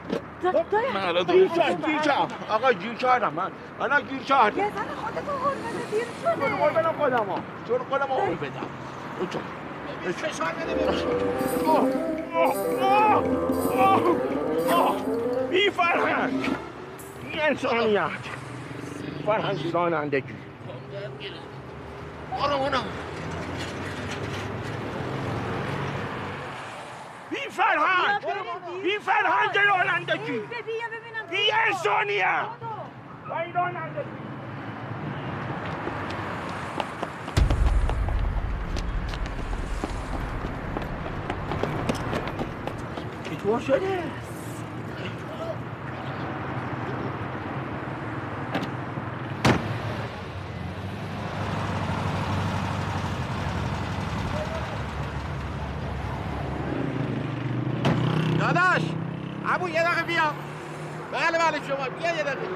دایی 0.52 0.92
من 0.94 1.06
الان 1.06 1.26
کرد 1.48 1.86
گیر 1.86 1.98
کرد 2.00 2.34
آقا 2.50 2.72
گیر 2.74 2.94
کردم 2.94 3.34
من. 3.34 3.52
من 3.80 4.02
گیر 4.10 4.20
کردم 4.20 4.58
یه 4.58 4.72
ذره 4.76 4.86
خودتو 4.96 5.32
هول 5.32 5.56
بده 5.56 5.92
دیر 5.92 6.06
شده 6.24 6.56
قول 6.56 6.74
بدم 6.74 6.94
خودم 6.98 7.18
ها 7.30 7.40
چون 7.68 7.80
خودم 7.90 8.08
ها 8.08 8.16
قول 8.16 8.36
بدم 8.36 8.68
اوچا. 9.20 9.40
فشار 10.12 10.48
بده 10.52 10.74
ببین. 10.74 12.06
بی 15.50 15.70
فرهنگ. 15.70 16.50
بی 17.32 17.40
انسانیت. 17.40 18.10
فرهنگ 19.26 19.72
رانندگی 19.74 20.24
آرومونا 22.42 22.78
بی 27.36 27.50
فرهنگ. 27.52 28.22
بی 28.84 29.00
فرهنگ 29.00 29.58
رانندگی 29.58 30.40
بی 31.30 31.52
این 33.44 33.54
رانندگی 33.54 34.26
چطور 43.24 43.60
شده؟ 43.60 44.04
داداش 58.40 58.82
بیا. 60.08 60.34
بله 61.12 61.38
بله 61.38 61.68
شما 61.68 61.90
بیا 62.00 62.16
یه 62.16 62.24
دقیقه. 62.24 62.48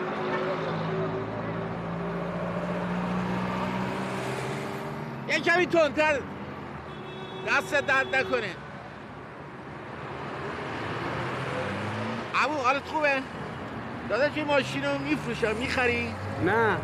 یه 5.28 5.40
کمی 5.40 5.66
تندتر. 5.66 6.20
دست 7.48 7.74
درد 7.74 8.16
نکنه. 8.16 8.56
عمو 12.36 12.54
حالت 12.54 12.88
خوبه؟ 12.88 13.22
داداش 14.10 14.32
این 14.36 14.46
ماشین 14.46 14.86
رو 14.86 14.98
میفروشم 14.98 15.56
می‌خری؟ 15.56 16.14
نه. 16.46 16.78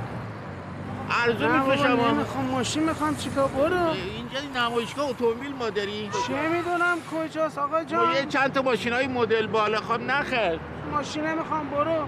ارزو 1.10 1.48
میفروشم. 1.50 1.98
ها. 1.98 2.12
نمی‌خوام. 2.12 2.46
ماشین 2.46 2.84
می‌خوام 2.84 3.16
چیکار؟ 3.16 3.48
برو. 3.48 3.76
اینجا 3.76 4.40
نمایشگاه 4.56 5.10
اتومبیل 5.10 5.54
ما 5.56 5.70
داری 5.70 6.10
چه 6.28 6.50
می‌دونم 6.50 6.98
کجاست 7.12 7.58
آقا 7.58 7.84
جان. 7.84 8.16
یه 8.16 8.26
چند 8.26 8.54
تا 8.54 8.62
ماشین 8.62 8.94
های 8.94 9.08
مدل 9.08 9.48
بالا. 9.48 9.78
خواهم 9.82 10.12
نخر 10.12 10.60
ماشین 10.92 11.24
نمی‌خوام 11.26 11.70
برو. 11.70 12.08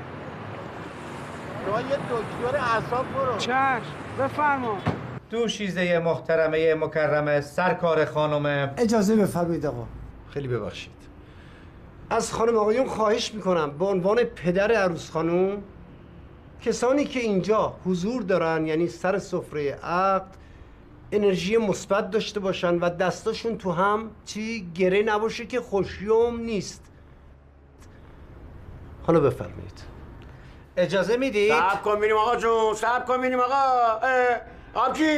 تو 1.66 1.72
یه 1.90 1.96
دکتر 1.96 2.58
اعصاب 2.58 3.06
برو. 3.14 3.38
چشم 3.38 3.82
بفرما. 4.20 4.78
دوشیزه 5.30 6.00
محترمه 6.00 6.74
مکرمه 6.76 7.42
سرکار 7.42 8.06
خانم. 8.06 8.74
اجازه 8.78 9.16
بفرمایید 9.16 9.66
آقا. 9.66 9.86
خیلی 10.34 10.48
ببخشید. 10.48 10.92
از 12.10 12.34
خانم 12.34 12.58
آقایون 12.58 12.88
خواهش 12.88 13.34
می‌کنم 13.34 13.72
به 13.78 13.86
عنوان 13.86 14.24
پدر 14.24 14.72
عروس 14.72 15.12
خانم 15.12 15.58
کسانی 16.62 17.06
که 17.06 17.20
اینجا 17.20 17.76
حضور 17.86 18.22
دارن 18.22 18.68
یعنی 18.68 18.88
سر 18.88 19.20
سفره 19.20 19.72
عقد 19.72 20.38
انرژی 21.12 21.58
مثبت 21.58 22.12
داشته 22.12 22.40
باشن 22.40 22.80
و 22.80 22.90
دستاشون 22.90 23.58
تو 23.58 23.72
هم 23.72 24.12
چی 24.26 24.72
گره 24.76 25.02
نباشه 25.02 25.46
که 25.46 25.62
خوشیوم 25.62 26.40
نیست. 26.40 26.84
حالا 29.08 29.20
بفرمایید. 29.20 29.84
اجازه 30.78 31.18
می‌دید؟ 31.18 31.54
صبر 31.54 31.82
کن 31.82 32.00
بینیم 32.00 32.16
آقا 32.18 32.36
جون 32.36 32.74
صبر 32.74 33.06
کن 33.06 33.22
بینیم 33.22 33.40
آقا. 33.40 34.00
آبجی 34.74 35.18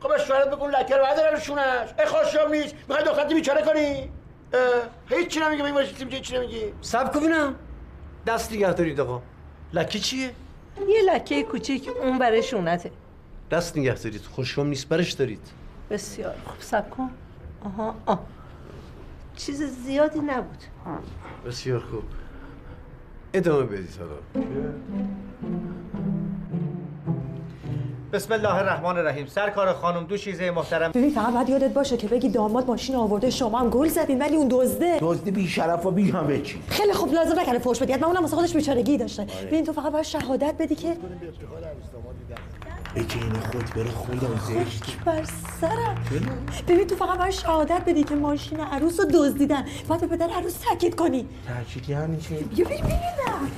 خب 0.00 0.10
اشارت 0.10 0.50
بکن 0.50 0.70
لکه 0.70 0.96
رو 0.96 1.02
برداره 1.02 1.30
روشونش 1.30 1.88
ای 1.98 2.06
خوشیوم 2.06 2.52
نیست 2.52 2.74
می‌خوای 2.88 3.04
دخترتی 3.06 3.34
بیچاره 3.34 3.62
کنی؟ 3.62 4.10
اه، 4.52 5.18
هیچی 5.18 5.40
نمیگه 5.40 5.86
تیم 5.92 6.08
چی 6.08 6.36
نمیگی؟ 6.36 6.72
سب 6.80 7.12
کن 7.12 7.20
ببینم 7.20 7.54
دست 8.26 8.52
نگه 8.52 8.72
دارید 8.72 9.00
آقا. 9.00 9.22
لکه 9.72 9.98
چیه؟ 9.98 10.30
یه 10.88 11.02
لکه 11.14 11.42
کوچیک 11.42 11.88
اون 12.02 12.18
برای 12.18 12.42
شونته 12.42 12.90
دست 13.50 13.76
نگه 13.78 13.94
دارید. 13.94 14.20
خوشیوم 14.22 14.66
نیست 14.66 14.88
برش 14.88 15.12
دارید. 15.12 15.50
بسیار. 15.90 16.34
خوب 16.44 16.60
سب 16.60 16.90
کن. 16.90 17.10
آها 17.64 17.94
آه. 18.06 18.26
چیز 19.36 19.62
زیادی 19.62 20.18
نبود. 20.18 20.64
بسیار 21.46 21.80
خوب. 21.80 22.02
ادامه 23.34 23.62
بدید 23.66 23.98
حالا. 23.98 24.44
بسم 28.12 28.32
الله 28.32 28.54
الرحمن 28.54 28.98
الرحیم. 28.98 29.26
سرکار 29.26 29.72
خانم 29.72 30.04
دوشیزه 30.04 30.50
محترم. 30.50 30.92
ببین 30.92 31.10
فقط 31.10 31.34
باید 31.34 31.48
یادت 31.48 31.74
باشه 31.74 31.96
که 31.96 32.08
بگی 32.08 32.28
داماد 32.28 32.66
ماشین 32.66 32.96
آورده 32.96 33.30
شما 33.30 33.58
هم 33.58 33.70
گل 33.70 33.88
زدین 33.88 34.18
ولی 34.18 34.36
اون 34.36 34.48
دزده. 34.50 34.98
دزد 35.00 35.28
بی 35.28 35.48
شرف 35.48 35.86
و 35.86 35.90
بی 35.90 36.10
همه 36.10 36.40
چی. 36.40 36.62
خیلی 36.68 36.92
خوب 36.92 37.12
لازم 37.12 37.40
نکنه 37.40 37.58
فوش 37.58 37.78
بدی. 37.82 37.92
حتما 37.92 38.08
اونم 38.08 38.20
واسه 38.20 38.36
خودش 38.36 38.54
بیچارگی 38.54 38.98
داشته. 38.98 39.26
ببین 39.46 39.64
تو 39.64 39.72
فقط 39.72 39.92
باید 39.92 40.04
شهادت 40.04 40.54
بدی 40.58 40.74
که 40.74 40.96
به 42.94 43.04
جین 43.04 43.32
خود 43.32 43.70
بره 43.76 43.90
خدا 43.90 44.28
زشت. 44.48 44.96
بر 45.04 45.24
سرم. 45.60 46.04
ببین 46.68 46.86
تو 46.86 46.96
فقط 46.96 47.18
باید 47.18 47.30
شهادت 47.30 47.82
بدی 47.86 48.04
که 48.04 48.14
ماشین 48.14 48.60
عروس 48.60 49.00
رو 49.00 49.06
دزدیدن. 49.14 49.64
باید 49.88 50.00
به 50.00 50.06
پدر 50.06 50.30
عروس 50.30 50.54
تاکید 50.54 50.94
کنی. 50.94 51.26
تاکید 51.48 51.88
یعنی 51.88 52.16
چی؟ 52.20 52.34
بیا 52.34 52.64
ببین 52.64 52.80
ببینم 52.80 53.50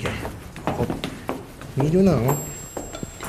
می‌دونم. 1.76 2.36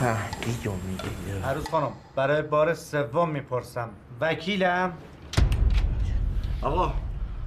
تهدید 0.02 0.66
رو 0.66 0.74
میگه 0.76 1.46
عروس 1.46 1.70
خانم 1.70 1.92
برای 2.16 2.42
بار 2.42 2.74
سوم 2.74 3.30
می‌پرسم. 3.30 3.90
وکیلم؟ 4.22 4.94
آقا 6.62 6.94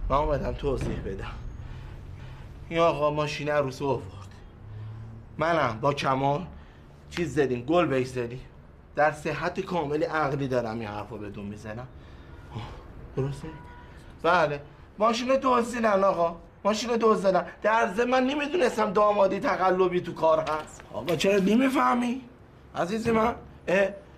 من 0.09 0.17
اومدم 0.17 0.53
توضیح 0.53 1.01
بدم. 1.01 1.33
این 2.69 2.79
آقا 2.79 3.11
ماشین 3.11 3.49
عروس 3.49 3.83
رو 3.83 3.89
آورد. 3.89 4.29
منم 5.39 5.79
با 5.81 5.93
کمال 5.93 6.47
چیز 7.11 7.35
زدیم 7.35 7.63
گل 7.63 8.05
زدیم. 8.05 8.41
در 8.97 9.13
صحت 9.13 9.61
کامل 9.61 10.03
عقلی 10.03 10.49
دارم 10.49 10.79
این 10.79 10.89
حرف 10.89 11.09
رو 11.09 11.19
بدون 11.19 11.45
می‌زنم. 11.47 11.87
درسته؟ 13.17 13.49
بله. 14.23 14.61
ماشین 14.99 15.29
رو 15.29 15.37
دزدیدن 15.43 16.05
آقا. 16.05 16.37
ماشین 16.65 16.91
رو 16.91 16.97
دزدیدن 17.01 17.47
در 17.63 17.93
ضمن 17.97 18.11
من 18.11 18.25
نمی‌دونستم 18.25 18.93
دامادی 18.93 19.41
تقلبی 19.41 20.01
تو 20.01 20.15
کار 20.15 20.41
هست. 20.41 20.83
آقا 20.93 21.17
چرا 21.17 21.39
نمی‌فهمی؟ 21.39 22.23
عزیزی 22.75 23.11
من 23.11 23.35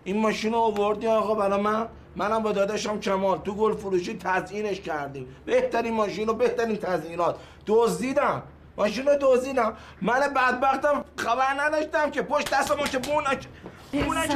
این 0.04 0.20
ماشین 0.20 0.52
رو 0.52 0.58
آوردی 0.58 1.06
آقا 1.06 1.34
برای 1.34 1.60
من. 1.60 1.86
منم 2.16 2.42
با 2.42 2.52
داداشم 2.52 3.00
کمال 3.00 3.38
تو 3.38 3.54
گل 3.54 3.76
فروشی 3.76 4.18
تزیینش 4.18 4.80
کردیم. 4.80 5.26
بهترین 5.46 5.94
ماشین 5.94 6.28
و 6.28 6.32
بهترین 6.32 6.76
تزیینات. 6.76 7.36
دزدیدم. 7.66 8.42
ماشین 8.76 9.06
رو 9.06 9.16
دزدیدم. 9.20 9.76
من 10.02 10.20
بدبختم 10.20 11.04
خبر 11.16 11.60
نداشتم 11.60 12.10
که 12.10 12.22
پشت 12.22 12.50
دستمو 12.50 12.84
که 12.84 13.00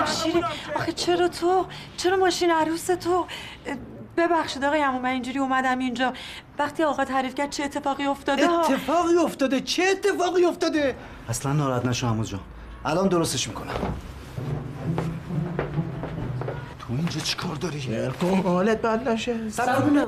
شیرین. 0.07 0.45
آخه 0.77 0.93
چرا 0.93 1.29
تو؟ 1.29 1.67
چرا 1.97 2.17
ماشین 2.17 2.51
عروس 2.51 2.87
تو؟ 2.87 3.27
ببخشید 4.17 4.65
آقای 4.65 4.83
عمو 4.83 4.99
من 4.99 5.09
اینجوری 5.09 5.39
اومدم 5.39 5.79
اینجا. 5.79 6.13
وقتی 6.59 6.83
آقا 6.83 7.05
تعریف 7.05 7.35
کرد 7.35 7.51
چه 7.51 7.65
اتفاقی 7.65 8.07
افتاده؟ 8.07 8.53
اتفاقی 8.53 9.17
افتاده؟ 9.25 9.61
چه 9.61 9.83
اتفاقی 9.83 10.45
افتاده؟ 10.45 10.97
اصلا 11.29 11.53
ناراحت 11.53 11.87
نشو 11.87 12.07
عمو 12.07 12.25
جان. 12.25 12.41
الان 12.85 13.09
درستش 13.09 13.49
می‌کنم. 13.49 13.75
تو 16.79 16.87
اینجا 16.97 17.21
چی 17.21 17.37
کار 17.37 17.55
داری؟ 17.55 17.81
کن 18.21 18.29
حالت 18.29 18.83
بد 18.83 19.09
نشه. 19.09 19.35
ببینم 19.35 20.07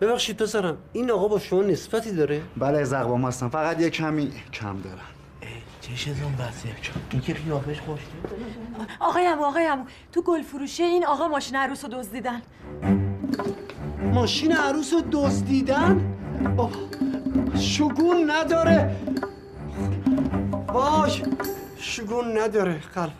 ببخشید 0.00 0.36
پسرم 0.36 0.76
این 0.92 1.10
آقا 1.10 1.28
با 1.28 1.38
شما 1.38 1.62
نسبتی 1.62 2.12
داره؟ 2.12 2.42
بله 2.56 2.78
از 2.78 2.92
اقوام 2.92 3.24
هستم. 3.24 3.48
فقط 3.48 3.80
یه 3.80 3.90
کمی 3.90 4.32
کم 4.52 4.80
دارم. 4.80 4.98
چشتون 5.80 6.14
بسته. 6.38 6.68
این 7.10 7.22
که 7.22 7.34
قیافش 7.34 7.80
خوش 7.80 8.00
آقای 9.00 9.26
عمو 9.26 9.44
آقای 9.44 9.66
عمو 9.66 9.84
تو 10.12 10.22
گل 10.22 10.42
فروشی 10.42 10.82
این 10.82 11.06
آقا 11.06 11.28
ماشین 11.28 11.56
عروس 11.56 11.84
رو 11.84 11.90
دزدیدن. 11.90 12.42
ماشین 14.12 14.52
عروس 14.52 14.92
رو 14.92 15.02
دزدیدن؟ 15.12 16.14
شگون 17.58 18.30
نداره. 18.30 18.96
باش. 20.66 21.22
شگون 21.80 22.38
نداره 22.38 22.80
قلب. 22.94 23.12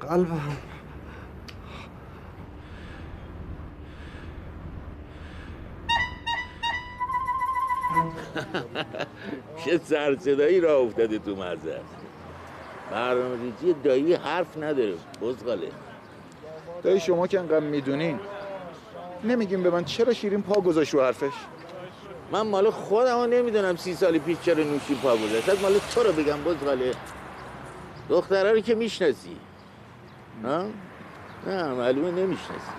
قلبم 0.00 0.56
چه 9.64 9.80
سرصدایی 9.84 10.60
را 10.60 10.78
افتاده 10.78 11.18
تو 11.18 11.36
مزه. 11.36 11.80
برنامه 12.90 13.42
ریزی 13.42 13.74
دایی 13.84 14.14
حرف 14.14 14.56
نداره 14.56 14.94
بزغاله. 15.22 15.68
دایی 16.82 17.00
شما 17.00 17.26
که 17.26 17.40
انقدر 17.40 17.60
می‌دونین 17.60 18.20
نمیگیم 19.24 19.62
به 19.62 19.70
من 19.70 19.84
چرا 19.84 20.12
شیرین 20.12 20.42
پا 20.42 20.60
گذاشت 20.60 20.94
رو 20.94 21.02
حرفش؟ 21.02 21.32
من 22.32 22.40
مال 22.40 22.70
خودم 22.70 23.16
ها 23.16 23.26
نمی‌دونم 23.26 23.76
سی 23.76 23.94
سال 23.94 24.18
پیش 24.18 24.36
چرا 24.42 24.64
نوشی 24.64 24.94
پا 24.94 25.16
بود 25.16 25.34
اصلا 25.34 25.54
مال 25.62 25.72
تو 25.94 26.02
رو 26.02 26.12
بگم 26.12 26.42
بزغاله. 26.44 26.94
دختره 28.08 28.52
رو 28.52 28.60
که 28.60 28.74
می‌شناسی. 28.74 29.36
ها؟ 30.44 30.64
نه 31.46 31.64
معلومه 31.64 32.10
نمی‌شناسی. 32.10 32.72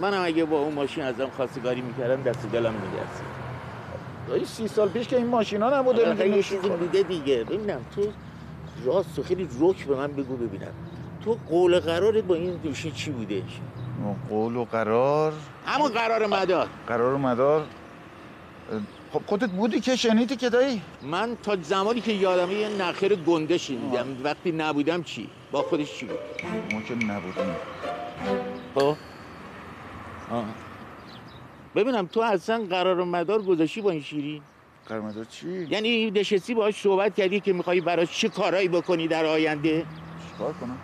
منم 0.00 0.22
اگه 0.24 0.44
با 0.44 0.58
اون 0.58 0.74
ماشین 0.74 1.04
ازم 1.04 1.28
خواستگاری 1.36 1.80
می‌کردم 1.80 2.22
دست 2.22 2.46
دلم 2.52 2.72
میگرسید 2.72 3.36
دایی 4.28 4.44
سی 4.44 4.68
سال 4.68 4.88
پیش 4.88 5.08
که 5.08 5.16
این 5.16 5.26
ماشینا 5.26 5.78
نبوده 5.78 6.28
یه 6.28 6.42
چیزی. 6.42 6.68
بوده 6.68 7.02
دیگه 7.02 7.44
ببینم 7.44 7.80
تو 7.94 8.02
راست 8.84 9.18
و 9.18 9.22
خیلی 9.22 9.48
رک 9.60 9.86
به 9.86 9.96
من 9.96 10.12
بگو 10.12 10.36
ببینم. 10.36 10.72
تو 11.24 11.38
قول 11.48 11.80
قرارت 11.80 12.24
با 12.24 12.34
این 12.34 12.56
دوشی 12.56 12.90
چی 12.90 13.10
بوده؟ 13.10 13.42
قول 14.28 14.56
و 14.56 14.64
قرار؟ 14.64 15.32
همون 15.66 15.88
قرار 15.88 16.26
مدار. 16.26 16.68
قرار 16.86 17.16
مدار؟ 17.16 17.64
خب 19.12 19.22
خودت 19.26 19.50
بودی 19.50 19.80
که 19.80 19.96
شنیدی 19.96 20.36
که 20.36 20.50
دایی؟ 20.50 20.82
من 21.02 21.36
تا 21.42 21.56
زمانی 21.62 22.00
که 22.00 22.12
یادمه 22.12 22.54
یه 22.54 22.68
نخیر 22.68 23.14
گنده 23.14 23.58
شنیدم. 23.58 24.06
وقتی 24.24 24.52
نبودم 24.52 25.02
چی؟ 25.02 25.28
با 25.52 25.62
خودش 25.62 25.94
چی 25.94 26.06
بود؟ 26.06 26.18
ما 26.72 26.80
که 26.80 26.94
نبودیم. 26.94 27.56
خب. 28.74 28.96
آه. 30.30 30.44
ببینم 31.74 32.06
تو 32.06 32.20
اصلا 32.20 32.64
قرار 32.70 33.04
مدار 33.04 33.42
گذاشتی 33.42 33.80
با 33.80 33.90
این 33.90 34.02
شیرین 34.02 34.42
قرار 34.88 35.00
مدار 35.00 35.24
چی؟ 35.24 35.66
یعنی 35.70 36.10
نشستی 36.10 36.54
باهاش 36.54 36.80
صحبت 36.80 37.14
کردی 37.14 37.40
که 37.40 37.52
می‌خوای 37.52 37.80
براش 37.80 38.20
چه 38.20 38.28
کارایی 38.28 38.68
بکنی 38.68 39.08
در 39.08 39.24
آینده؟ 39.24 39.86
چیکار 40.32 40.52
کنم؟ 40.52 40.78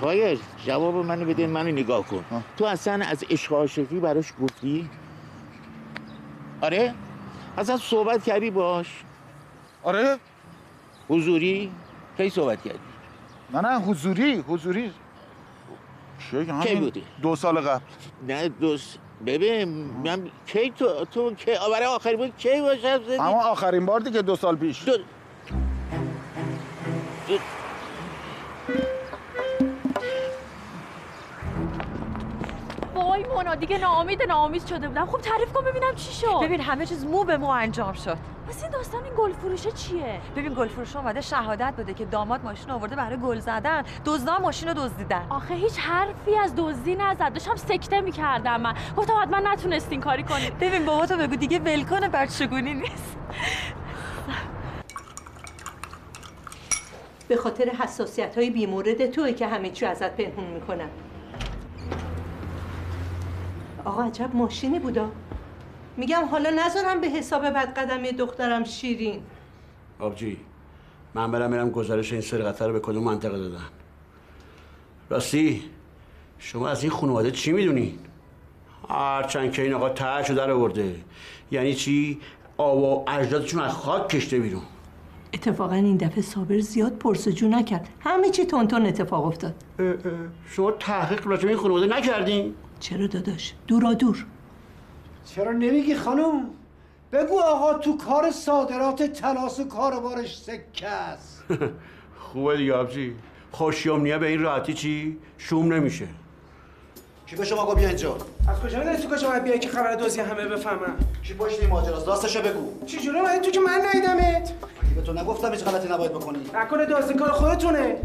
تایر 0.00 0.38
جواب 0.66 0.94
منو 0.94 1.24
بده 1.24 1.46
منو 1.46 1.72
نگاه 1.72 2.06
کن. 2.06 2.24
تو 2.56 2.64
اصلا 2.64 3.04
از 3.04 3.24
عشق 3.30 3.52
عاشقی 3.52 4.00
براش 4.00 4.32
گفتی؟ 4.42 4.90
آره؟ 6.60 6.94
اصلا 7.58 7.76
صحبت 7.76 8.24
کردی 8.24 8.50
باش؟ 8.50 8.86
آره؟ 9.82 10.18
حضوری؟ 11.08 11.70
کی 12.16 12.28
صحبت 12.30 12.62
کردی؟ 12.62 12.78
نه 13.52 13.60
نه 13.60 13.78
حضوری 13.80 14.44
حضوری. 14.48 14.92
چه 16.30 16.44
کی 16.44 16.50
همین 16.50 16.80
بودی؟ 16.80 17.02
دو 17.22 17.36
سال 17.36 17.60
قبل. 17.60 17.80
نه 18.28 18.48
دوست 18.48 18.98
ببین 19.26 19.68
من 20.04 20.30
کی 20.46 20.70
تو 20.70 21.04
تو 21.04 21.34
کی؟ 21.34 21.50
برای 21.72 21.86
آخری 21.86 22.16
بود 22.16 22.36
کی 22.36 22.60
باشم؟ 22.60 23.02
زدی 23.04 23.14
اما 23.14 23.42
آخرین 23.42 23.86
بار 23.86 24.00
دیگه 24.00 24.22
دو 24.22 24.36
سال 24.36 24.56
پیش. 24.56 24.84
دو... 24.84 24.92
وای 27.28 27.38
مونا 33.40 33.54
دیگه 33.54 33.78
ناامید 33.78 34.22
ناامید 34.22 34.66
شده 34.66 34.88
بودم 34.88 35.06
خب 35.06 35.20
تعریف 35.20 35.52
کن 35.52 35.64
ببینم 35.64 35.94
چی 35.94 36.12
شد. 36.12 36.40
ببین 36.42 36.60
همه 36.60 36.86
چیز 36.86 37.04
مو 37.04 37.24
به 37.24 37.36
مو 37.36 37.48
انجام 37.48 37.92
شد. 37.92 38.16
پس 38.48 38.62
این 38.62 38.72
داستان 38.72 39.04
این 39.04 39.12
گل 39.18 39.32
فروشه 39.32 39.72
چیه؟ 39.72 40.20
ببین 40.36 40.54
گل 40.54 40.68
فروش 40.68 40.96
اومده 40.96 41.20
شهادت 41.20 41.74
بده 41.78 41.94
که 41.94 42.04
داماد 42.04 42.44
ماشین 42.44 42.70
آورده 42.70 42.96
برای 42.96 43.16
گل 43.16 43.38
زدن. 43.38 43.84
دزدا 44.04 44.38
ماشین 44.38 44.68
رو 44.68 44.74
دزدیدن. 44.74 45.26
آخه 45.30 45.54
هیچ 45.54 45.78
حرفی 45.78 46.36
از 46.36 46.54
دزدی 46.56 46.94
نزد. 46.94 47.32
داشتم 47.32 47.56
سکته 47.56 48.00
می‌کردم 48.00 48.60
من. 48.60 48.74
گفتم 48.96 49.14
حتما 49.22 49.38
نتونستین 49.52 50.00
کاری 50.00 50.22
کنید 50.22 50.58
ببین 50.58 50.84
بابا 50.84 51.06
تو 51.06 51.16
بگو 51.16 51.36
دیگه 51.36 51.58
ول 51.58 51.84
کنه 51.84 52.08
بچگونی 52.08 52.74
نیست. 52.74 53.16
به 57.28 57.36
خاطر 57.36 57.64
حساسیت 57.64 58.38
های 58.38 58.50
بیمورد 58.50 59.06
توی 59.06 59.34
که 59.34 59.46
همه 59.46 59.70
چی 59.70 59.86
ازت 59.86 60.16
پنهون 60.16 60.46
می‌کنن 60.46 60.88
آقا 63.84 64.02
عجب 64.02 64.30
ماشینی 64.34 64.78
بودا. 64.78 65.10
میگم 65.96 66.24
حالا 66.30 66.50
نذارم 66.50 67.00
به 67.00 67.06
حساب 67.06 67.42
بد 67.42 67.74
قدمی 67.78 68.12
دخترم 68.12 68.64
شیرین. 68.64 69.22
آبجی 69.98 70.36
من 71.14 71.30
برم 71.30 71.50
میرم 71.50 71.70
گزارش 71.70 72.12
این 72.12 72.20
سرقت 72.20 72.62
رو 72.62 72.72
به 72.72 72.80
کدوم 72.80 73.04
منطقه 73.04 73.38
دادن. 73.38 73.68
راستی 75.10 75.62
شما 76.38 76.68
از 76.68 76.82
این 76.82 76.92
خانواده 76.92 77.30
چی 77.30 77.52
می‌دونین 77.52 77.98
هرچند 78.88 79.52
که 79.52 79.62
این 79.62 79.74
آقا 79.74 79.88
ترشو 79.88 80.34
در 80.34 80.50
آورده. 80.50 80.96
یعنی 81.50 81.74
چی؟ 81.74 82.20
آب 82.56 82.78
و 82.78 83.04
اجدادشون 83.08 83.62
از 83.62 83.72
خاک 83.72 84.08
کشته 84.08 84.38
بیرون. 84.38 84.62
اتفاقا 85.34 85.74
این 85.74 85.96
دفعه 85.96 86.22
صابر 86.22 86.58
زیاد 86.58 86.92
پرسجو 86.92 87.48
نکرد. 87.48 87.88
همه 88.00 88.30
چی 88.30 88.44
تونتون 88.44 88.86
اتفاق 88.86 89.26
افتاد. 89.26 89.54
شما 90.50 90.70
تحقیق 90.70 91.26
راجع 91.26 91.42
به 91.42 91.48
این 91.48 91.58
خانواده 91.58 91.86
نکردین؟ 91.86 92.54
چرا 92.80 93.06
داداش؟ 93.06 93.54
دورا 93.66 93.94
دور. 93.94 94.26
چرا 95.34 95.52
نمیگی 95.52 95.94
خانم؟ 95.94 96.44
بگو 97.12 97.40
آقا 97.40 97.74
تو 97.78 97.96
کار 97.96 98.30
صادرات 98.30 99.02
تلاس 99.02 99.60
و 99.60 99.68
کاروبارش 99.68 100.38
سکه 100.38 100.86
است. 100.88 101.44
خوبه 102.20 102.56
دیگه 102.56 102.74
آبجی. 102.74 103.14
خوشیامنیه 103.52 104.18
به 104.18 104.26
این 104.28 104.40
راحتی 104.42 104.74
چی؟ 104.74 105.18
شوم 105.38 105.72
نمیشه. 105.72 106.08
کی 107.26 107.36
به 107.36 107.44
شما 107.44 107.66
گفت 107.66 107.76
بیا 107.78 107.88
اینجا 107.88 108.16
از 108.48 108.60
کجا 108.60 108.78
می‌دونی 108.78 108.96
تو 108.96 109.08
کجا 109.16 109.28
باید 109.28 109.42
بیای 109.44 109.58
که 109.58 109.68
خبر 109.68 109.94
دوزی 109.94 110.20
همه 110.20 110.44
بفهمن؟ 110.48 110.94
کی 111.22 111.34
پشت 111.34 111.60
این 111.60 111.70
ماجراست؟ 111.70 112.08
راستشو 112.08 112.42
بگو. 112.42 112.86
چجوری 112.86 113.18
اومدی 113.18 113.38
تو 113.40 113.50
که 113.50 113.60
من 113.60 113.80
ندیدمت؟ 113.88 114.52
اگه 114.82 114.94
به 114.96 115.02
تو 115.02 115.12
نگفتم 115.12 115.52
هیچ 115.52 115.64
غلطی 115.64 115.88
نباید 115.92 116.12
بکنی. 116.12 116.38
نکنه 116.54 116.86
دزدی 116.86 117.14
کار 117.14 117.30
خودتونه. 117.32 117.96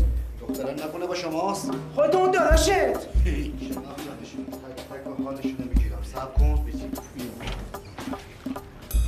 دختران 0.42 0.74
نکنه 0.74 1.06
با 1.08 1.16
شماست. 1.16 1.72
خودت 1.96 2.16
اون 2.16 2.32
داداشت 2.32 2.70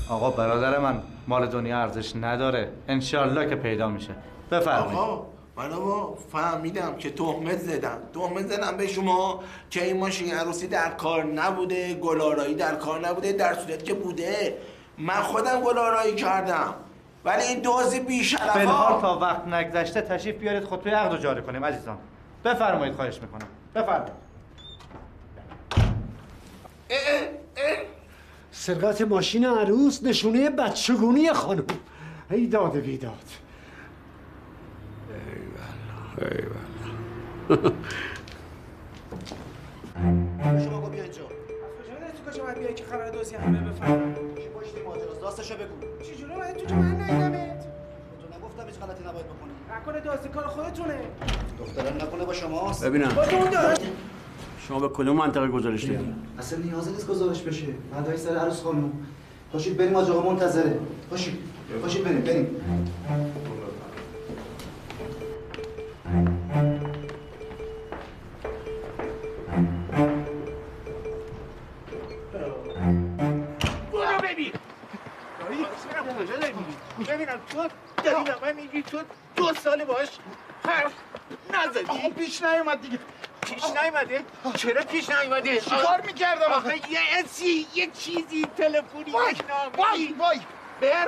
آقا 0.10 0.30
برادر 0.30 0.80
من 0.80 1.02
مال 1.28 1.48
دنیا 1.48 1.80
ارزش 1.80 2.16
نداره. 2.16 2.72
انشالله 2.88 3.50
که 3.50 3.56
پیدا 3.56 3.88
میشه. 3.88 4.16
بفرمایید. 4.52 4.98
آقا 4.98 5.26
من 5.56 5.72
آقا 5.72 6.16
فهمیدم 6.32 6.96
که 6.96 7.10
تهمت 7.10 7.58
زدم. 7.58 7.98
تهمت 8.14 8.48
زدم 8.48 8.78
به 8.78 8.88
شما 8.88 9.44
که 9.70 9.84
این 9.84 10.00
ماشین 10.00 10.34
عروسی 10.34 10.68
در 10.68 10.90
کار 10.90 11.24
نبوده 11.24 11.94
گلارایی 11.94 12.56
در 12.56 12.76
کار 12.76 13.08
نبوده 13.08 13.32
در 13.32 13.54
صورت 13.54 13.84
که 13.84 13.94
بوده. 13.94 14.58
من 14.98 15.22
خودم 15.22 15.62
گلارایی 15.62 16.16
کردم. 16.16 16.74
ولی 17.26 17.44
این 17.44 17.60
دوزی 17.60 18.00
بیشرفا 18.00 18.54
فنهار 18.54 19.02
تا 19.02 19.20
وقت 19.20 19.48
نگذشته 19.48 20.02
تشریف 20.02 20.36
بیارید 20.36 20.64
خطبه 20.64 20.92
عقد 20.92 21.12
رو 21.12 21.18
جاری 21.18 21.42
کنیم 21.42 21.66
عزیزان. 21.66 21.98
بفرمایید 22.46 22.96
خواهش 22.96 23.20
می‌کنم. 23.22 23.48
بفرمایید. 23.76 24.14
سرقت 28.68 29.02
ماشین 29.02 29.46
عروس 29.46 30.04
نشونه 30.04 30.50
بچگونی 30.50 31.34
خانم. 31.34 31.64
ای 32.32 32.48
داد 32.48 32.78
بیداد 32.78 33.14
شما 40.64 40.82
گفت 40.82 40.92
بیا 40.92 41.04
اینجا 41.04 41.22
کجا 41.22 41.94
می‌دونی 41.94 42.12
تو 42.26 42.32
کجا 42.32 42.44
باید 42.44 42.58
بیای 42.58 42.74
که 42.74 42.84
خبر 42.84 43.10
دوزی 43.10 43.36
همه 43.36 43.60
بفهمن؟ 43.60 44.14
کی 44.14 44.20
پشت 44.32 44.74
ماجراست 44.86 45.24
راستشو 45.24 45.56
بگو. 45.56 46.04
چجوری 46.04 46.34
اومدی 46.34 46.54
تو 46.60 46.66
که 46.66 46.74
من 46.76 47.02
ندیدمت 47.02 47.60
تو 47.62 48.38
نگفتم 48.38 48.66
هیچ 48.68 48.76
غلطی 48.76 49.04
نباید 49.04 49.26
بکنی. 49.26 49.52
نکنه 49.72 50.00
دزدی 50.00 50.30
کار 50.30 50.48
خودتونه. 50.48 51.00
دختران 51.60 51.96
نکنه 52.02 52.26
با 52.26 52.34
شماست. 52.34 52.86
ببینم. 52.86 53.10
خودت 53.10 53.34
اون 53.34 53.50
داداش 53.50 53.78
شما 54.68 54.80
به 54.80 54.90
کدوم 54.90 55.16
منطقه 55.16 55.48
گزارش 55.48 55.84
دادین 55.84 56.16
اصلا 56.40 56.60
نیازی 56.60 56.92
نیست 56.92 57.08
گزارش 57.08 57.42
بشه. 57.42 57.66
فدای 57.94 58.18
سر 58.18 58.38
عروس 58.38 58.64
خانم. 58.64 58.92
پاشید 59.54 59.78
بریم 59.78 59.96
آج 59.96 60.10
آقا 60.10 60.30
منتظره. 60.30 60.80
پاشید 61.10 61.34
پاشید 61.82 62.04
بریم 62.04 62.22
بریم. 62.22 62.48
ببینم 77.08 77.40
تو 77.50 77.68
داری 78.04 78.24
به 78.24 78.36
من 78.42 78.56
میگی 78.56 78.82
تو 78.82 78.98
دو 79.36 79.54
سال 79.64 79.86
باش 79.86 80.08
حرف 80.66 80.94
نزدی. 81.54 82.10
پیش 82.18 82.44
نیومد 82.44 82.82
دیگه. 82.82 83.00
پیش 83.54 83.64
نیومده؟ 83.84 84.26
چرا 84.56 84.82
پیش 84.84 85.10
نیومده؟ 85.10 85.62
چیکار 85.62 86.02
می‌کردم 86.06 86.52
آخه؟ 86.52 86.76
یه 86.92 87.00
اسی 87.20 87.68
یه 87.76 87.88
چیزی 87.88 88.46
تلفنی 88.58 89.12
وای 89.12 89.36
وای 89.78 90.16
وای. 90.20 90.40
بر. 90.82 91.08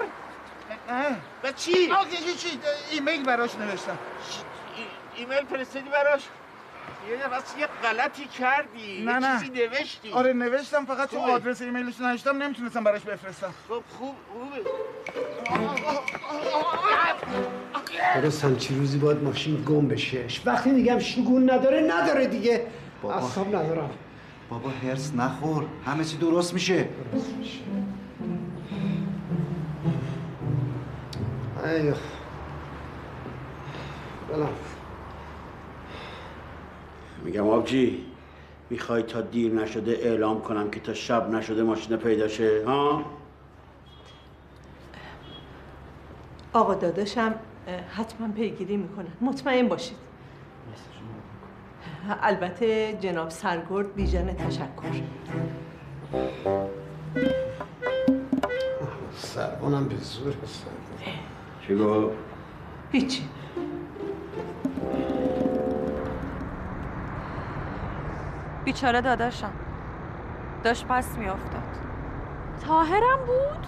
و 1.43 1.51
چی؟ 1.51 1.71
یه 1.71 2.33
چی 2.37 2.59
ایمیل 2.91 3.23
براش 3.23 3.55
نوشتم. 3.55 3.97
ایمیل 5.15 5.45
فرستادی 5.45 5.89
براش؟ 5.89 6.21
یه 7.09 7.59
یه 7.59 7.67
غلطی 7.83 8.25
کردی 8.25 9.03
نه 9.05 9.11
یه 9.11 9.19
نه 9.19 9.39
چیزی 9.39 9.51
نوشتی. 9.51 10.11
آره 10.11 10.33
نوشتم 10.33 10.85
فقط 10.85 11.09
تو 11.09 11.19
خوبه. 11.19 11.31
آدرس 11.31 11.61
ایمیلش 11.61 12.01
نوشتم 12.01 12.43
نمی‌تونستم 12.43 12.83
براش 12.83 13.01
بفرستم. 13.01 13.53
خب 13.69 13.83
خوب 13.97 14.15
خوبه. 14.33 14.69
درست 18.21 18.45
همچی 18.45 18.75
روزی 18.75 18.97
باید 18.97 19.23
ماشین 19.23 19.63
گم 19.63 19.87
بشه؟ 19.87 20.25
وقتی 20.45 20.69
میگم 20.71 20.99
شگون 20.99 21.49
نداره 21.49 21.81
نداره 21.81 22.27
دیگه. 22.27 22.67
بابا. 23.01 23.15
اصاب 23.15 23.55
ندارم. 23.55 23.89
بابا 24.49 24.69
هرس 24.69 25.13
نخور. 25.15 25.65
همه 25.85 26.03
چی 26.03 26.17
درست 26.17 26.53
میشه. 26.53 26.89
ایوه. 31.65 31.97
بلم 34.29 34.49
میگم 37.23 37.49
آبجی 37.49 38.05
می‌خوای 38.69 39.03
تا 39.03 39.21
دیر 39.21 39.53
نشده 39.53 39.91
اعلام 39.91 40.41
کنم 40.41 40.71
که 40.71 40.79
تا 40.79 40.93
شب 40.93 41.29
نشده 41.29 41.63
ماشین 41.63 41.97
پیدا 41.97 42.27
شه 42.27 42.63
ها؟ 42.65 43.05
آقا 46.53 46.75
داداشم 46.75 47.35
حتما 47.95 48.27
پیگیری 48.27 48.77
می‌کنن. 48.77 49.07
مطمئن 49.21 49.67
باشید. 49.67 49.97
البته 52.21 52.97
جناب 53.01 53.29
سرگرد 53.29 53.95
بیژن 53.95 54.33
تشکر. 54.33 55.01
سربانم 59.15 59.87
به 59.87 59.95
زور 59.95 60.33
سربان 60.45 61.13
چی 61.67 61.75
گفت؟ 61.75 62.15
هیچی. 62.91 63.23
بیچاره 68.69 69.01
داداشم. 69.01 69.51
داشت 70.63 70.85
پس 70.85 71.17
میافتاد. 71.17 71.63
تاهرم 72.67 73.19
بود؟ 73.25 73.65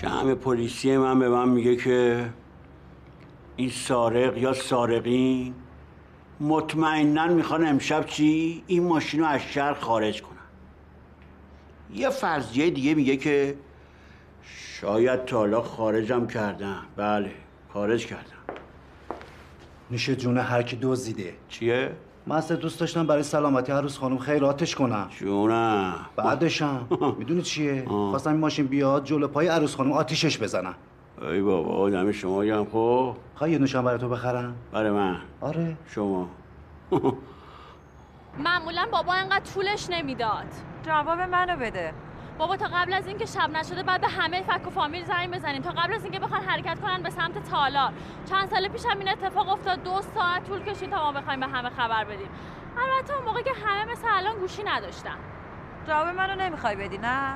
شم 0.00 0.34
پلیسی 0.34 0.96
من 0.96 1.18
به 1.18 1.28
من 1.28 1.48
میگه 1.48 1.76
که 1.76 2.28
این 3.56 3.70
سارق 3.70 4.36
یا 4.38 4.52
سارقین 4.52 5.54
مطمئنا 6.40 7.26
می‌خوان 7.26 7.66
امشب 7.66 8.06
چی؟ 8.06 8.64
این 8.66 8.88
ماشین 8.88 9.20
رو 9.20 9.26
از 9.26 9.40
شهر 9.40 9.72
خارج 9.72 10.22
کنن. 10.22 10.29
یه 11.94 12.10
فرضیه 12.10 12.70
دیگه 12.70 12.94
میگه 12.94 13.16
که 13.16 13.54
شاید 14.80 15.24
تا 15.24 15.38
حالا 15.38 15.62
خارجم 15.62 16.26
کردم. 16.26 16.82
بله 16.96 17.30
خارج 17.72 18.06
کردم. 18.06 18.24
نیشه 19.90 20.16
جون 20.16 20.38
هر 20.38 20.62
کی 20.62 20.78
دزدیده 20.82 21.34
چیه؟ 21.48 21.92
من 22.26 22.36
اصلا 22.36 22.56
دوست 22.56 22.80
داشتم 22.80 23.06
برای 23.06 23.22
سلامتی 23.22 23.72
عروس 23.72 23.98
خانم 23.98 24.18
خیراتش 24.18 24.74
کنم. 24.74 25.08
جونم. 25.18 25.94
بعدشم. 26.16 26.86
می‌دونی 27.18 27.42
چیه؟ 27.42 27.84
خواستم 27.86 28.30
این 28.30 28.40
ماشین 28.40 28.66
بیاد 28.66 29.04
جلو 29.04 29.28
پای 29.28 29.48
عروس 29.48 29.74
خانم 29.76 29.92
آتیشش 29.92 30.38
بزنم. 30.38 30.74
ای 31.22 31.40
بابا 31.40 31.70
آدم 31.70 32.12
شما 32.12 32.44
گم 32.44 32.64
خب. 32.64 33.16
خواهی 33.34 33.52
یه 33.52 33.58
نوشم 33.58 33.84
برای 33.84 33.98
تو 33.98 34.08
بخرم؟ 34.08 34.54
برای 34.72 34.90
من. 34.90 35.16
آره. 35.40 35.76
شما. 35.94 36.28
معمولا 38.38 38.86
بابا 38.92 39.12
انقدر 39.12 39.52
طولش 39.54 39.90
نمی‌داد. 39.90 40.46
جواب 40.82 41.20
منو 41.20 41.56
بده. 41.56 41.94
بابا 42.38 42.56
تا 42.56 42.66
قبل 42.66 42.92
از 42.92 43.06
اینکه 43.06 43.26
شب 43.26 43.50
نشده 43.50 43.82
بعد 43.82 44.00
به 44.00 44.08
همه 44.08 44.42
فک 44.42 44.66
و 44.66 44.70
فامیل 44.70 45.04
زنگ 45.04 45.30
بزنیم. 45.30 45.62
تا 45.62 45.70
قبل 45.70 45.94
از 45.94 46.04
اینکه 46.04 46.18
بخوان 46.18 46.42
حرکت 46.42 46.80
کنن 46.80 47.02
به 47.02 47.10
سمت 47.10 47.50
تالار. 47.50 47.92
چند 48.30 48.50
سال 48.50 48.68
پیش 48.68 48.86
هم 48.86 48.98
این 48.98 49.08
اتفاق 49.08 49.48
افتاد. 49.48 49.82
دو 49.82 50.00
ساعت 50.14 50.44
طول 50.48 50.62
کشید 50.62 50.90
تا 50.90 51.12
ما 51.12 51.20
بخوایم 51.20 51.40
به 51.40 51.46
همه 51.46 51.70
خبر 51.70 52.04
بدیم. 52.04 52.28
البته 52.78 53.14
اون 53.14 53.24
موقع 53.24 53.42
که 53.42 53.50
همه 53.66 53.92
مثل 53.92 54.06
الان 54.10 54.38
گوشی 54.38 54.62
نداشتن. 54.62 55.16
جواب 55.86 56.08
منو 56.08 56.34
نمی‌خوای 56.34 56.76
بدی 56.76 56.98
نه؟ 56.98 57.34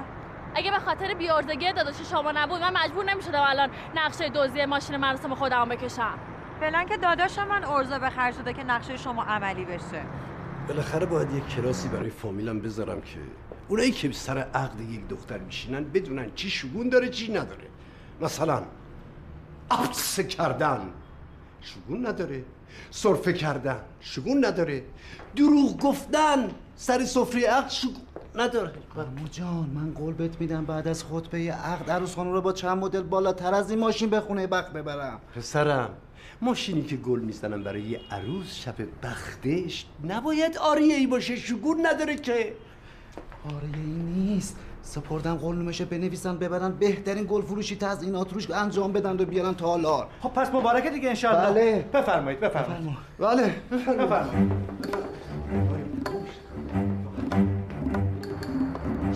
اگه 0.55 0.71
به 0.71 0.79
خاطر 0.79 1.15
بیارزگی 1.15 1.73
داداش 1.73 1.95
شما 2.11 2.33
نبود 2.33 2.61
من 2.61 2.73
مجبور 2.85 3.05
نمی‌شدم 3.05 3.43
الان 3.43 3.71
نقشه 3.95 4.29
دزدی 4.29 4.67
ماشین 4.67 4.97
مراسم 4.97 5.35
خودم 5.35 5.69
بکشم. 5.69 6.19
فعلا 6.61 6.85
که 6.85 6.97
داداش 6.97 7.39
من 7.39 7.65
ارزا 7.65 7.99
به 7.99 8.11
خرج 8.11 8.35
شده 8.35 8.53
که 8.53 8.65
نقشه 8.65 8.97
شما 8.97 9.23
عملی 9.23 9.65
بشه. 9.65 10.03
بالاخره 10.69 11.07
باید 11.07 11.33
یک 11.33 11.47
کلاسی 11.49 11.89
برای 11.89 12.11
فامیلم 12.11 12.61
بذارم 12.61 13.01
که 13.01 13.19
اونایی 13.69 13.91
که 13.91 14.13
سر 14.13 14.39
عقد 14.39 14.81
یک 14.81 15.09
دختر 15.09 15.39
میشینن 15.39 15.85
بدونن 15.85 16.31
چی 16.35 16.51
شگون 16.51 16.89
داره 16.89 17.09
چی 17.09 17.33
نداره. 17.33 17.69
مثلا 18.21 18.63
عطسه 19.71 20.25
کردن 20.25 20.81
شگون 21.61 22.07
نداره 22.07 22.45
سرفه 22.91 23.33
کردن 23.33 23.81
شگون 24.01 24.45
نداره 24.45 24.85
دروغ 25.37 25.81
گفتن 25.81 26.51
سر 26.77 27.05
سفره 27.05 27.47
عقد 27.47 27.71
شگون 27.71 28.03
نداره. 28.35 28.73
امو 28.97 29.29
جان 29.29 29.71
من 29.75 29.93
قول 29.93 30.15
بهت 30.15 30.41
میدم 30.41 30.65
بعد 30.65 30.89
از 30.89 31.05
خطبه 31.05 31.53
عقد 31.53 31.91
عروس 31.91 32.15
خانم 32.15 32.33
رو 32.33 32.41
با 32.41 32.53
چند 32.53 32.79
مدل 32.79 33.03
بالاتر 33.03 33.55
از 33.55 33.71
این 33.71 33.79
ماشین 33.79 34.11
به 34.11 34.21
خونه 34.21 34.47
بخت 34.47 34.73
ببرم. 34.73 35.21
پسرم 35.37 35.91
ماشینی 36.43 36.83
که 36.83 36.97
گل 36.97 37.21
می‌زنم 37.21 37.63
برای 37.65 37.83
یه 37.83 38.01
عروس 38.11 38.55
شب 38.55 38.75
بختش 39.03 39.87
نباید 40.09 40.59
آریه 40.59 40.95
ای 40.97 41.07
باشه 41.07 41.37
شگون 41.37 41.87
نداره 41.87 42.17
که. 42.17 42.53
آره 43.47 43.69
ای 43.75 43.91
نیست. 43.91 44.57
سپردم 44.83 45.35
قول 45.35 45.57
نمشه 45.57 45.85
بنویسن 45.85 46.39
ببرن. 46.39 46.73
بهترین 46.73 47.27
گل 47.29 47.43
فروشی 47.43 47.77
تزیینات 47.77 48.33
روش 48.33 48.51
انجام 48.51 48.93
بدن 48.93 49.13
و 49.21 49.25
بیارن 49.25 49.55
تالار 49.55 50.09
خب 50.23 50.29
پس 50.29 50.51
مبارکه 50.55 50.91
دیگه 50.91 51.09
انشالله 51.09 51.51
بله. 51.51 51.89
بفرمایید. 52.03 52.41
بفرمایید. 52.41 52.97
بله. 53.19 53.55
بفرمایید. 54.05 54.53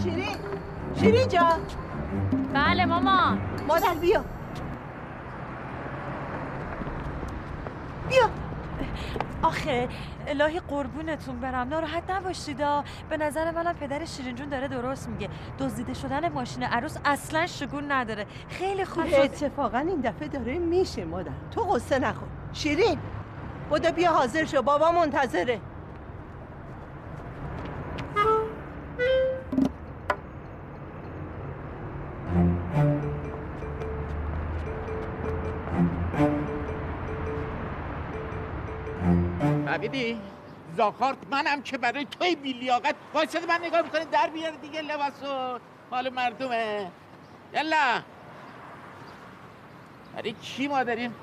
شیرین. 0.03 0.37
شیرین 1.01 1.29
جان. 1.29 1.61
بله 2.55 2.85
مامان. 2.87 3.39
مادر 3.69 3.95
بیا. 4.01 4.25
آخه 9.43 9.89
الهی 10.27 10.61
قربونتون 10.61 11.41
برم. 11.41 11.69
ناراحت 11.69 12.11
نباشیدا 12.11 12.85
به 13.11 13.17
نظر 13.17 13.51
منم 13.51 13.73
پدر 13.73 14.05
شیرین 14.05 14.35
جون 14.35 14.49
داره 14.49 14.69
درست 14.69 15.09
میگه. 15.09 15.29
دزدیده 15.59 15.95
شدن 15.95 16.29
ماشین 16.33 16.63
عروس 16.63 16.97
اصلا 17.05 17.47
شگون 17.47 17.93
نداره. 17.93 18.27
خیلی 18.49 18.85
خوب 18.85 19.09
شد. 19.09 19.15
اتفاقا 19.15 19.79
این 19.79 20.01
دفعه 20.01 20.29
داره 20.29 20.59
میشه 20.59 21.05
مادر. 21.05 21.31
تو 21.51 21.61
قصه 21.61 21.99
نخور. 21.99 22.29
شیرین 22.53 22.99
بودا 23.71 23.91
بیا 23.91 24.13
حاضر 24.13 24.45
شو. 24.45 24.63
بابا 24.63 24.93
منتظره. 24.93 25.61
فهمیدی؟ 39.89 40.21
زاکارت 40.77 41.19
منم 41.31 41.63
که 41.63 41.79
برای 41.79 42.05
توی 42.05 42.37
بیلیاقت. 42.37 42.95
وایساده 43.15 43.47
من 43.47 43.65
نگاه 43.65 43.83
می‌کنه 43.83 44.05
در 44.05 44.27
بیاره 44.27 44.57
دیگه 44.57 44.83
لباسو 44.83 45.59
مال 45.91 46.09
مردمه. 46.09 46.91
یلا. 47.55 48.03
برای 50.17 50.33
کی 50.33 50.69
ما 50.69 50.83
داریم 50.83 51.15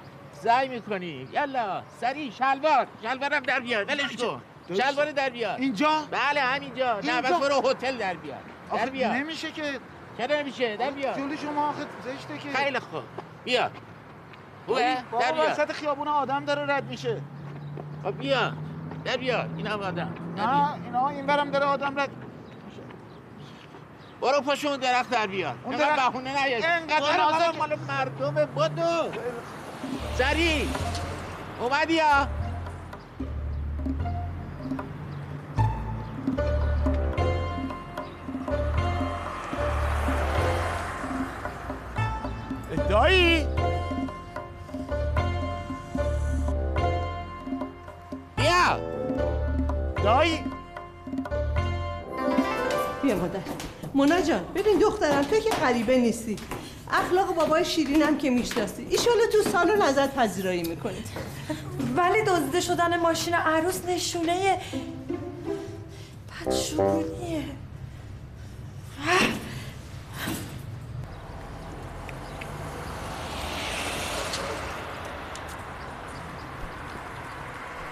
زای 0.43 0.67
می‌کنیم 0.67 1.29
یلا. 1.33 1.83
سری 2.01 2.31
شلوار. 2.31 2.87
شلوارم 3.03 3.39
در 3.39 3.59
بیار. 3.59 3.85
ولش 3.85 4.15
کن. 4.15 4.41
شلوار 4.73 5.11
در 5.11 5.29
بیار. 5.29 5.57
اینجا؟ 5.57 6.07
بله 6.11 6.41
همینجا. 6.41 6.99
نه 6.99 7.21
بس؟ 7.21 7.31
برو 7.31 7.69
هتل 7.69 7.97
در 7.97 8.13
بیار. 8.13 8.39
در 8.73 8.89
بیار. 8.89 9.11
نمیشه 9.13 9.51
که 9.51 9.79
چرا 10.17 10.39
نمیشه؟ 10.39 10.77
در 10.77 10.91
بیار. 10.91 11.13
جلوی 11.13 11.37
شما 11.37 11.69
آخه 11.69 11.85
زشته 12.05 12.37
که 12.37 12.57
خیلی 12.57 12.79
خوب. 12.79 13.03
بیا 13.43 13.71
خوبه 14.67 14.97
در 15.19 15.31
بیار. 15.31 15.51
وسط 15.51 15.71
خیابون 15.71 16.07
آدم 16.07 16.45
داره 16.45 16.75
رد 16.75 16.83
میشه. 16.83 17.21
خب 18.05 18.17
بیا. 18.17 18.53
در 19.05 19.17
بیار 19.17 19.49
این 19.57 19.67
هم 19.67 19.79
آدم. 19.81 20.13
نه 20.37 20.73
اینا 20.85 21.07
این 21.09 21.25
برم 21.25 21.51
داره 21.51 21.65
آدم 21.65 21.99
رد. 21.99 22.09
برو 24.21 24.41
پشت 24.41 24.65
اون 24.65 24.77
درخت 24.79 25.09
در 25.09 25.27
بیار 25.27 25.55
اون 25.63 25.75
درخت- 25.75 25.95
بهونه 25.95 26.45
نیار 26.45 26.61
اینقدر 26.71 27.21
آقا، 27.21 27.57
مال 27.57 27.75
مردمه 27.87 28.45
بدو. 28.45 29.11
سری. 30.17 30.69
اومدی 31.59 31.93
یا. 31.93 32.27
دایی. 42.89 43.54
بیا 48.65 48.79
دایی. 50.03 50.39
بیا 53.03 53.15
مادر. 53.15 53.39
مونا 53.93 54.21
جان 54.21 54.45
ببین 54.55 54.79
دخترم 54.79 55.23
تو 55.23 55.39
که 55.39 55.49
غریبه 55.49 55.97
نیستی. 55.97 56.35
اخلاق 56.91 57.35
بابای 57.35 57.65
شیرینم 57.65 58.17
که 58.17 58.29
می‌شناسی. 58.29 58.87
ایشالا 58.89 59.25
تو 59.31 59.49
سالن 59.49 59.81
ازت 59.81 60.15
پذیرایی 60.15 60.63
می‌کنی 60.63 61.03
ولی 61.97 62.21
دزدیده 62.21 62.61
شدن 62.61 62.99
ماشین 62.99 63.33
عروس 63.33 63.85
نشونه 63.87 64.61
بدشگونیه 66.45 67.43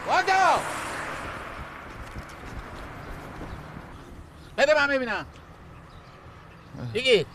بدو 0.07 0.59
بده 4.57 4.73
من 4.73 4.87
ببینم 4.87 5.25
بگید 6.93 7.27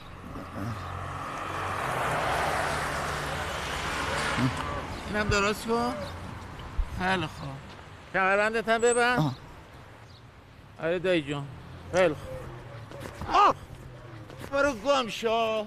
اینم 5.09 5.29
درست 5.29 5.67
کن. 5.67 5.95
خیلی 6.99 7.27
خوب. 7.27 7.49
کمربندت 8.13 8.69
هم 8.69 8.81
ببند. 8.81 9.37
آره 10.83 10.99
دایی 10.99 11.23
جون. 11.23 11.45
خیلی 11.95 12.15
خوب! 12.15 13.57
برو 14.53 14.73
گم 14.73 15.09
شو. 15.09 15.67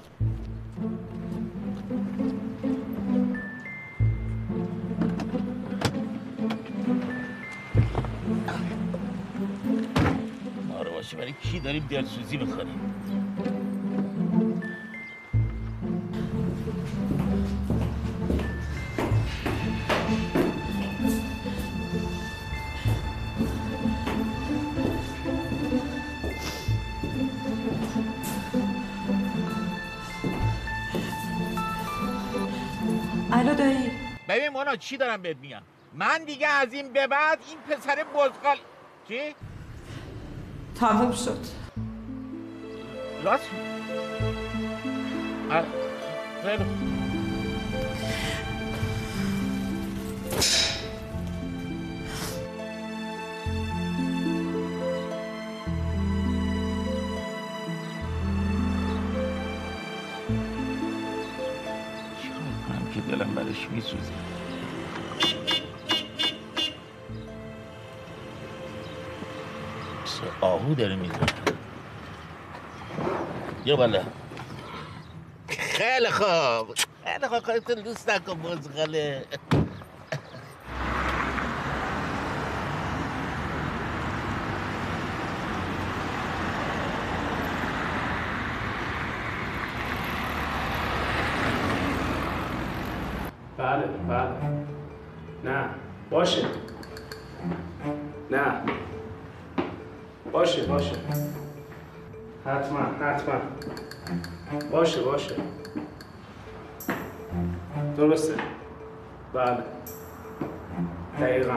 کی 11.51 11.59
داریم 11.59 11.87
دلسوزی 11.89 12.37
می‌کنیم 12.37 12.79
الو 33.31 33.55
دایی. 33.55 33.91
ببین 34.29 34.49
مونا 34.49 34.75
چی 34.75 34.97
دارم 34.97 35.21
بهت 35.21 35.37
میگم؟ 35.37 35.61
من 35.93 36.23
دیگه 36.23 36.47
از 36.47 36.73
این 36.73 36.93
به 36.93 37.07
بعد 37.07 37.39
این 37.47 37.77
پسر 37.77 38.03
بزغال 38.03 38.57
چی؟ 39.07 39.35
تموم 40.81 41.11
شد. 41.11 41.37
راست؟ 43.23 43.49
که 62.93 63.01
دلم 63.01 63.35
برش 63.35 63.69
میسوزه؟ 63.71 64.30
آهو 70.61 70.73
داره 70.73 70.95
می‌زنه 70.95 71.25
یا 73.65 73.75
بالا 73.75 74.03
خیلی 75.47 76.09
خوب. 76.09 76.75
خیلی 77.05 77.27
خوب. 77.27 77.39
خودتون 77.39 77.83
دوست 77.83 78.09
نکن 78.09 78.41
بزغاله 78.41 79.25
حتما 102.61 103.07
حتما. 103.07 103.41
باشه 104.71 105.01
باشه. 105.01 105.35
درسته. 107.97 108.33
بله. 109.33 109.57
دقیقا. 111.19 111.53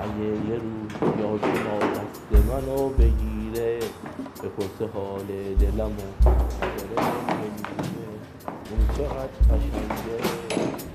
اگه 0.00 0.24
یه 0.24 0.58
روز 0.58 1.20
یاد 1.20 1.44
ما 1.44 1.78
دست 1.78 2.46
منو 2.46 2.88
بگیره 2.88 3.78
به 4.42 4.48
پرس 4.48 4.88
حال 4.94 5.26
دلمو. 5.60 5.92
داره 6.24 7.08
اون 8.70 8.88
چقدر 8.96 9.56
قشنگه. 9.56 10.91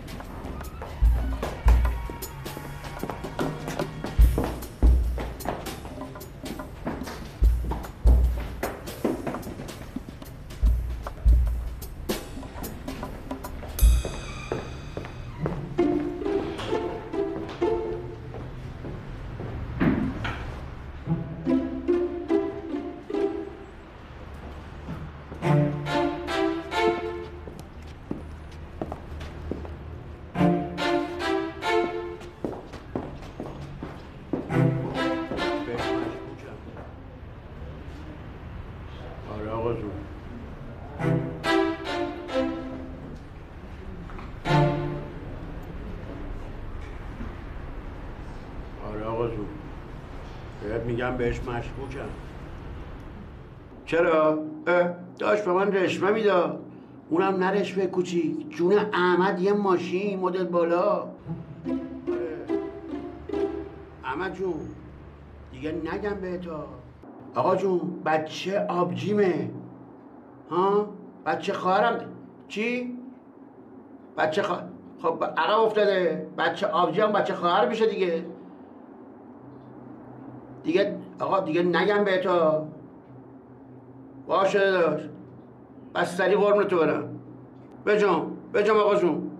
میگم 51.08 51.18
بهش 51.18 51.40
مشکوکم. 51.40 52.10
چرا؟ 53.86 54.40
داشت 55.20 55.46
به 55.46 55.54
من 55.54 55.72
رشوه 55.72 56.12
می‌داد. 56.12 56.60
اونم 57.10 57.36
نه 57.44 57.52
رشوه 57.52 57.86
کوچیک. 57.86 58.50
جون 58.50 58.74
احمد 58.94 59.40
یه 59.40 59.54
ماشین 59.54 60.20
مدل 60.20 60.44
بالا. 60.44 61.08
احمد 64.04 64.34
جون 64.34 64.54
دیگه 65.52 65.72
نگم 65.72 66.16
بهتا. 66.22 66.68
آقا 67.36 67.56
جون 67.56 68.02
بچه 68.06 68.66
آبجیمه 68.70 69.50
ها؟ 70.50 70.90
بچه 71.26 71.54
خواهرم. 71.54 72.00
چی؟ 72.48 72.98
بچه 74.18 74.42
خوا... 74.42 74.58
خب 75.02 75.24
عقب 75.38 75.60
افتاده. 75.60 76.28
بچه 76.38 76.68
آبجی 76.68 77.02
هم 77.02 77.12
بچه 77.12 77.34
خواهر 77.34 77.70
میشه 77.70 77.86
دیگه. 77.88 78.26
دیگه 80.64 80.98
آقا 81.20 81.40
دیگه 81.40 81.64
نگم 81.64 82.04
به 82.04 82.18
تو. 82.18 82.68
باشه 84.28 84.72
داشت 84.72 85.10
بس 85.96 86.18
سری 86.18 86.36
قرمون 86.36 86.64
تو 86.64 86.80
برم 86.80 87.20
بجام 87.86 88.38
بجام 88.54 88.78
آقا 88.78 88.96
جون. 88.96 89.32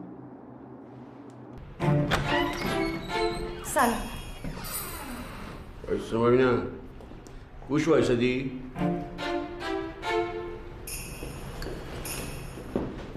سلام. 3.64 3.94
بایسته 5.88 6.18
ببینم. 6.18 6.68
گوش 7.70 7.88
وایسادی؟ 7.88 8.62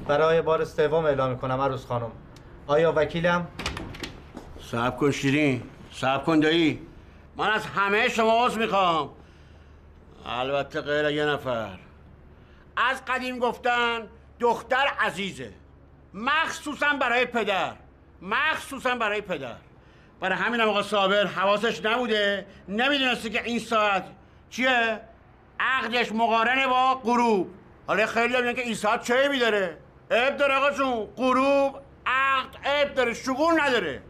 برای 0.06 0.42
بار 0.42 0.64
سوم 0.64 1.04
اعلام 1.04 1.30
می‌کنم 1.30 1.60
عروس 1.60 1.86
خانم. 1.86 2.10
آیا 2.66 2.92
وکیلم؟ 2.96 3.46
صبر 4.60 4.96
کن 4.96 5.10
شیرین. 5.10 5.62
صبر 5.92 6.24
کن 6.24 6.40
دایی. 6.40 6.78
من 7.40 7.50
از 7.50 7.66
همه 7.66 8.08
شما 8.08 8.46
عذر 8.46 8.58
می‌خوام. 8.58 9.10
البته 10.26 10.80
غیر 10.80 11.04
یه 11.10 11.24
نفر. 11.24 11.78
از 12.76 13.04
قدیم 13.04 13.38
گفتن 13.38 14.08
دختر 14.40 14.86
عزیزه. 15.00 15.52
مخصوصا 16.14 16.86
برای 17.00 17.26
پدر. 17.26 17.72
مخصوصا 18.22 18.94
برای 18.94 19.20
پدر. 19.20 19.56
برای 20.20 20.38
همین 20.38 20.60
آقا 20.60 20.82
صابر 20.82 21.26
حواسش 21.26 21.84
نبوده. 21.84 22.46
نمی‌دونسته 22.68 23.30
که 23.30 23.44
این 23.44 23.58
ساعت 23.58 24.04
چیه؟ 24.50 25.00
عقدش 25.60 26.12
مقارنه 26.12 26.66
با 26.66 26.94
غروب. 26.94 27.54
حالا 27.86 28.06
خیلی 28.06 28.36
میگن 28.36 28.52
که 28.52 28.62
این 28.62 28.74
ساعت 28.74 29.02
چه 29.02 29.14
عیبی 29.14 29.38
داره؟ 29.38 29.78
عیب 30.10 30.36
داره 30.36 30.54
آقا 30.54 30.70
جون. 30.70 31.06
غروب 31.16 31.80
عقد 32.06 32.56
عیب 32.64 32.94
داره. 32.94 33.14
شگون 33.14 33.60
نداره. 33.60 34.02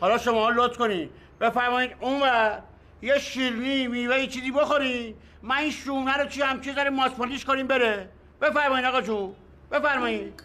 حالا 0.00 0.18
شما 0.18 0.50
لطف 0.50 0.76
کنین. 0.76 1.10
بفرمایید 1.42 1.92
اون 2.00 2.22
و 2.22 2.58
یه 3.02 3.18
شیرنی 3.18 3.86
میوه 3.86 4.18
یه 4.18 4.26
چیزی 4.26 4.50
بخورین 4.50 5.14
من 5.42 5.56
این 5.56 5.70
شونه 5.70 6.16
رو 6.16 6.28
چی 6.28 6.42
هم 6.42 6.60
چه 6.60 6.74
ذره 6.74 6.90
ماسپالیش 6.90 7.44
کنیم 7.44 7.66
بره. 7.66 8.08
بفرمایید 8.40 8.86
آقا 8.86 9.00
جون 9.00 9.34
بفرمایید. 9.70 10.42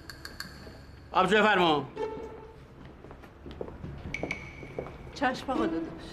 آبجو 1.12 1.38
بفرما. 1.38 1.90
چشم 5.14 5.52
آقا 5.52 5.66
داداش. 5.66 6.08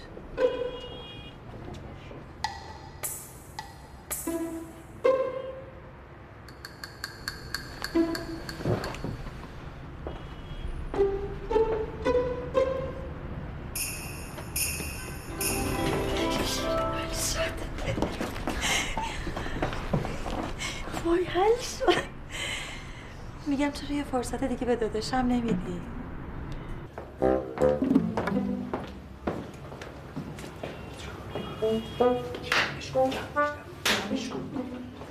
میگم 23.65 23.77
چرا 23.77 23.97
یه 23.97 24.03
فرصت 24.03 24.43
دیگه 24.43 24.65
به 24.65 24.75
داداشم 24.75 25.17
نمیدی؟ 25.17 25.81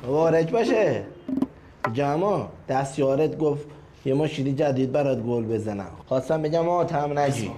وارد 0.06 0.50
باشه. 0.50 1.04
جما 1.92 2.52
دستیارت 2.68 3.38
گفت 3.38 3.66
یه 4.04 4.14
ماشینی 4.14 4.52
جدید 4.52 4.92
برات 4.92 5.18
گل 5.22 5.44
بزنم. 5.44 5.90
خواستم 6.06 6.42
بگم 6.42 6.68
آه 6.68 6.86
تم 6.86 7.18
نجی 7.18 7.52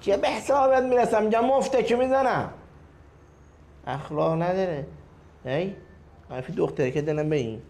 چه 0.00 0.16
به 0.16 0.28
حسابت 0.28 0.82
می‌رسم؟ 0.82 1.22
میگم 1.22 1.44
مفته 1.44 1.82
که 1.82 1.96
می‌زنم. 1.96 2.50
اخلاق 3.86 4.42
نداره. 4.42 4.86
ای؟ 5.44 5.72
حرفی 6.30 6.52
دختره 6.52 6.90
که 6.90 7.02
دلم 7.02 7.28
به 7.28 7.36
این. 7.36 7.62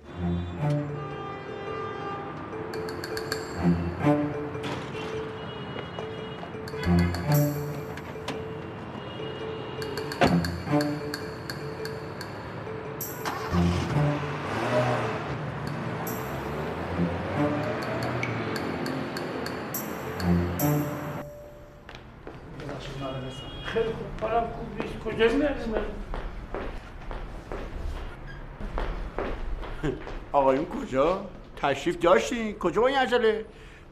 تشریف 31.63 31.99
داشتین؟ 31.99 32.59
کجا 32.59 32.81
با 32.81 32.87
این 32.87 32.99
عجله؟ 32.99 33.45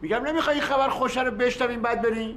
میگم 0.02 0.22
نمی‌خوای 0.26 0.56
این 0.56 0.64
خبر 0.64 0.88
خوشه 0.88 1.22
رو 1.22 1.30
بشنویم 1.30 1.82
بعد 1.82 2.02
بریم؟ 2.02 2.36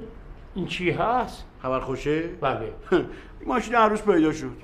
این 0.54 0.66
چی 0.66 0.90
هست؟ 0.90 1.44
خبر 1.62 1.80
خوشه؟ 1.80 2.22
بله. 2.22 2.72
این 2.90 3.06
ماشین 3.46 3.74
عروس 3.74 4.02
پیدا 4.02 4.32
شد. 4.32 4.56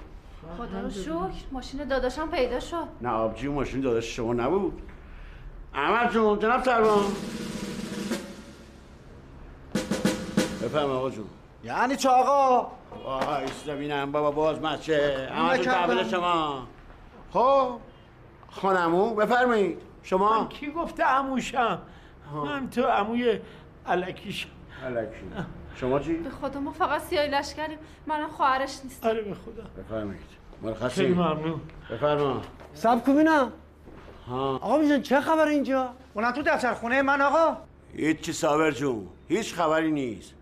خدا 0.59 0.81
رو 0.81 0.91
شکر 0.91 1.45
ماشین 1.53 1.85
داداشم 1.85 2.29
پیدا 2.29 2.61
شد. 2.61 2.85
نه 3.01 3.09
آبجی 3.09 3.47
اون 3.47 3.57
ماشین 3.57 3.81
داداش 3.81 4.17
شما 4.17 4.33
نبود. 4.33 4.83
احمد 5.75 6.13
جون 6.13 6.39
جناب 6.39 6.63
سروان. 6.65 7.05
بفهم 10.63 10.91
آقا 10.91 11.11
جون. 11.11 11.27
یعنی 11.65 11.97
چه 11.97 12.09
آقا؟ 12.09 12.71
وای 13.05 13.47
ببینم 13.69 14.13
بابا 14.13 14.31
باز 14.31 14.63
مچه 14.63 15.29
احمد 15.31 15.63
جون 15.63 16.09
شما. 16.11 16.67
خب 17.33 17.77
خانمو 18.51 19.15
بفرمایید. 19.15 19.90
شما؟ 20.03 20.41
من 20.41 20.49
کی 20.49 20.71
گفته 20.71 21.05
عموشم 21.05 21.79
من 22.45 22.71
تو 22.71 22.83
عموی 22.83 23.41
علکیش 23.87 24.47
علکی. 24.87 25.27
شما 25.75 25.99
چی؟ 26.01 26.15
به 26.15 26.31
خدا 26.31 26.61
ما 26.61 26.73
فقط 26.73 27.03
سیاه 27.03 27.27
لشکریم. 27.27 27.79
منم 28.07 28.29
خواهرش 28.29 28.81
نیست 28.85 29.07
آره 29.07 29.23
به 29.23 29.35
خدا. 29.35 29.83
بفرمایید. 29.83 30.23
مرخصی 30.63 30.95
خیلی 30.95 31.15
ممنون. 31.15 31.61
بفرما. 31.91 32.43
سب 32.75 33.11
ببینم 33.11 33.53
ها. 34.29 34.55
آقا 34.57 34.79
میزن 34.79 35.03
چه 35.03 35.21
خبر 35.21 35.49
اینجا؟ 35.49 35.95
اونم 36.15 36.33
تو 36.33 36.43
دفتر 36.43 36.75
خونه 36.75 37.03
من 37.03 37.21
آقا. 37.21 37.57
هیچی 37.97 38.33
صابر 38.33 38.71
جون. 38.71 39.09
هیچ 39.29 39.55
خبری 39.55 39.93
نیست. 39.93 40.35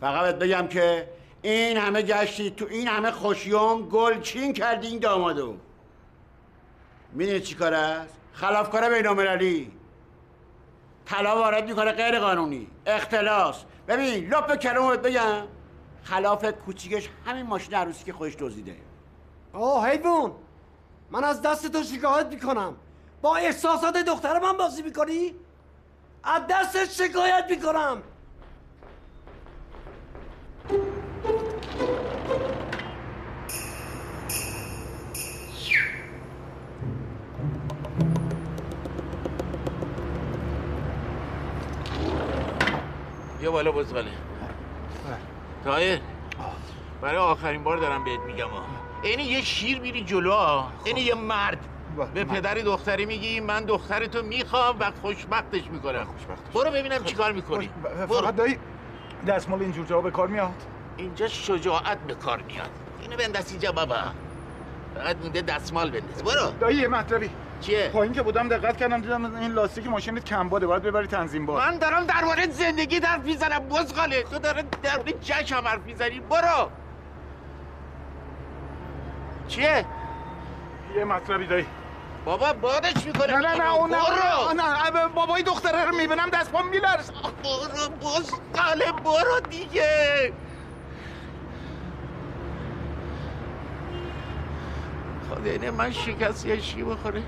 فقط 0.00 0.24
بهت 0.24 0.38
بگم 0.38 0.66
که 0.66 1.08
این 1.42 1.76
همه 1.76 2.02
گشتی 2.02 2.50
تو 2.50 2.66
این 2.70 2.88
همه 2.88 3.10
خوشیوم 3.10 3.82
گل 3.82 4.20
چین 4.20 4.52
کردی 4.52 4.86
این 4.86 4.98
دامادو. 4.98 5.56
می‌دونی 7.12 7.40
چی 7.40 7.54
کار 7.54 7.74
است؟ 7.74 8.18
خلافکار 8.32 8.94
بینالمللی. 8.94 9.72
طلا 11.06 11.36
وارد 11.36 11.68
می‌کنه 11.68 11.92
غیر 11.92 12.18
قانونی. 12.18 12.66
اختلاس. 12.86 13.64
ببین 13.88 14.28
لپ 14.28 14.46
بهت 14.46 15.02
بگم. 15.02 15.46
خلاف 16.02 16.44
کوچیکش 16.44 17.08
همین 17.26 17.46
ماشین 17.46 17.74
عروسی 17.74 18.04
که 18.04 18.12
خودش 18.12 18.36
دزدیده. 18.38 18.76
آه 19.52 19.88
حیوان. 19.88 20.32
من 21.10 21.24
از 21.24 21.42
دست 21.42 21.72
تو 21.72 21.82
شکایت 21.82 22.26
می‌کنم. 22.26 22.76
با 23.22 23.36
احساسات 23.36 23.96
دختر 23.96 24.38
من 24.38 24.56
بازی 24.56 24.82
می‌کنی؟ 24.82 25.34
از 26.24 26.42
دستت 26.50 26.90
شکایت 26.90 27.46
می‌کنم. 27.50 28.02
بالا 43.52 43.72
بزغاله 43.72 44.10
تایر 45.64 46.00
برای 47.02 47.16
آخرین 47.16 47.62
بار 47.62 47.76
دارم 47.76 48.04
بهت 48.04 48.20
میگم 48.20 48.46
اینی 49.02 49.22
یه 49.22 49.40
شیر 49.40 49.80
میری 49.80 50.04
جلو 50.04 50.32
ها 50.32 50.72
اینی 50.84 51.00
یه 51.00 51.14
مرد. 51.14 51.58
به 52.14 52.24
پدر 52.24 52.54
دختری 52.54 53.06
میگی 53.06 53.40
من 53.40 53.64
دخترتو 53.64 54.22
می‌خوام 54.22 54.76
و 54.80 54.92
خوشبختش 55.02 55.62
می‌کنم. 55.72 56.06
برو 56.54 56.70
ببینم 56.70 57.04
چیکار 57.04 57.32
می‌کنی. 57.32 57.70
فقط 58.08 58.36
دایی 58.36 58.58
دستمال 59.26 59.60
اینجور 59.62 59.86
جا 59.86 60.00
به 60.00 60.10
کار 60.10 60.28
میاد؟ 60.28 60.52
اینجا 60.96 61.28
شجاعت 61.28 61.98
به 61.98 62.14
کار 62.14 62.42
میاد. 62.42 62.70
اینو 63.02 63.16
بنداز 63.16 63.50
اینجا 63.50 63.72
بابا. 63.72 63.96
فقط 64.94 65.16
مونده 65.22 65.42
دستمال 65.42 65.90
بنداز 65.90 66.24
برو. 66.24 66.50
دایی 66.60 66.76
یه 66.78 66.88
مطلبی. 66.88 67.30
چیه؟ 67.62 67.88
پایین 67.88 68.12
که 68.12 68.22
بودم 68.22 68.48
دقت 68.48 68.76
کردم 68.76 69.00
دیدم 69.00 69.36
این 69.36 69.52
لاستیک 69.52 69.86
ماشینت 69.86 70.24
کم 70.24 70.48
باده 70.48 70.66
باید 70.66 70.82
ببری 70.82 71.06
تنظیم 71.06 71.46
باد 71.46 71.62
من 71.62 71.78
دارم 71.78 72.04
درباره 72.04 72.50
زندگی 72.50 72.96
حرف 72.96 73.24
می‌زنم 73.24 73.58
بزغاله. 73.58 74.22
تو 74.22 74.38
داره 74.38 74.64
درباره 74.82 75.12
جشم 75.12 75.62
حرف 75.66 75.80
می‌زنی. 75.86 76.20
برو. 76.20 76.70
چیه؟ 79.48 79.84
یه 80.96 81.04
مطلبی 81.04 81.46
دایی. 81.46 81.66
بابا 82.24 82.52
بادش 82.52 83.06
می‌کنه. 83.06 83.26
نه 83.26 83.38
نه 83.38 83.56
نه 83.56 83.74
اون 83.74 83.90
برو. 83.90 84.52
نه 84.56 85.00
نه. 85.00 85.08
بابای 85.14 85.42
دختره 85.42 85.84
رو 85.84 85.96
می‌بینم 85.96 86.30
دست 86.30 86.52
پام 86.52 86.68
میلرز 86.68 87.10
برو 87.10 87.88
بزغاله 88.00 88.92
برو 89.04 89.40
دیگه. 89.50 90.32
خدا 95.30 95.50
اینه 95.50 95.70
من 95.70 95.92
شکست 95.92 96.46
یه 96.46 96.60
چی 96.60 96.82
بخوره؟ 96.82 97.22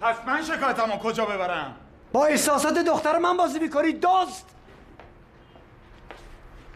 پس 0.00 0.16
من 0.26 0.42
شکایتمو 0.42 0.96
کجا 0.98 1.24
ببرم؟ 1.24 1.76
با 2.12 2.26
احساسات 2.26 2.78
دختر 2.78 3.18
من 3.18 3.36
بازی 3.36 3.58
می‌کنی 3.58 3.92
دوست 3.92 4.46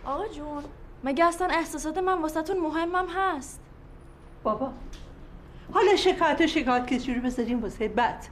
آقا 0.04 0.28
جون 0.28 0.64
مگه 1.04 1.24
اصلا 1.24 1.46
احساسات 1.46 1.98
من 1.98 2.22
واسهتون 2.22 2.58
مهمم 2.58 3.06
هست؟ 3.16 3.60
بابا 4.42 4.72
حالا 5.74 5.96
شکایت 5.96 6.40
و 6.40 6.46
شکایت 6.46 6.86
که 6.86 6.98
جوری 6.98 7.20
بذاریم 7.20 7.62
واسه 7.62 7.88
بعد 7.88 8.26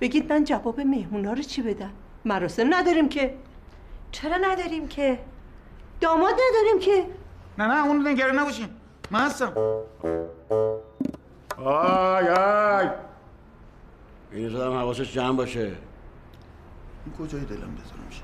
بگید 0.00 0.32
من 0.32 0.44
جواب 0.44 0.80
مهمونا 0.80 1.32
رو 1.32 1.42
چی 1.42 1.62
بدم؟ 1.62 1.90
مراسم 2.24 2.74
نداریم 2.74 3.08
که. 3.08 3.34
چرا 4.12 4.36
نداریم 4.36 4.88
که؟ 4.88 5.18
داماد 6.00 6.34
نداریم 6.50 6.78
که. 6.80 7.04
نه 7.58 7.66
نه 7.66 7.86
اون 7.86 8.08
نگران 8.08 8.38
نباشین. 8.38 8.68
من 9.10 9.20
هستم. 9.20 9.52
آی 11.64 12.28
آی! 12.28 12.88
این 14.32 14.48
زدم 14.48 14.72
حواسش 14.72 15.12
جمع 15.12 15.36
باشه. 15.36 15.60
این 15.60 17.14
کجای 17.18 17.40
دلم 17.40 17.74
بذارمش 17.74 18.22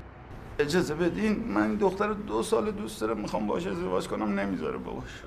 اجازه 0.59 0.95
بدین 0.95 1.43
من 1.47 1.61
این 1.61 1.75
دختر 1.75 2.13
دو 2.13 2.43
سال 2.43 2.71
دوست 2.71 3.01
دارم 3.01 3.17
می‌خوام 3.17 3.47
باش 3.47 3.67
ازدواج 3.67 4.07
کنم 4.07 4.39
نمی‌ذاره 4.39 4.77
باباش. 4.77 5.23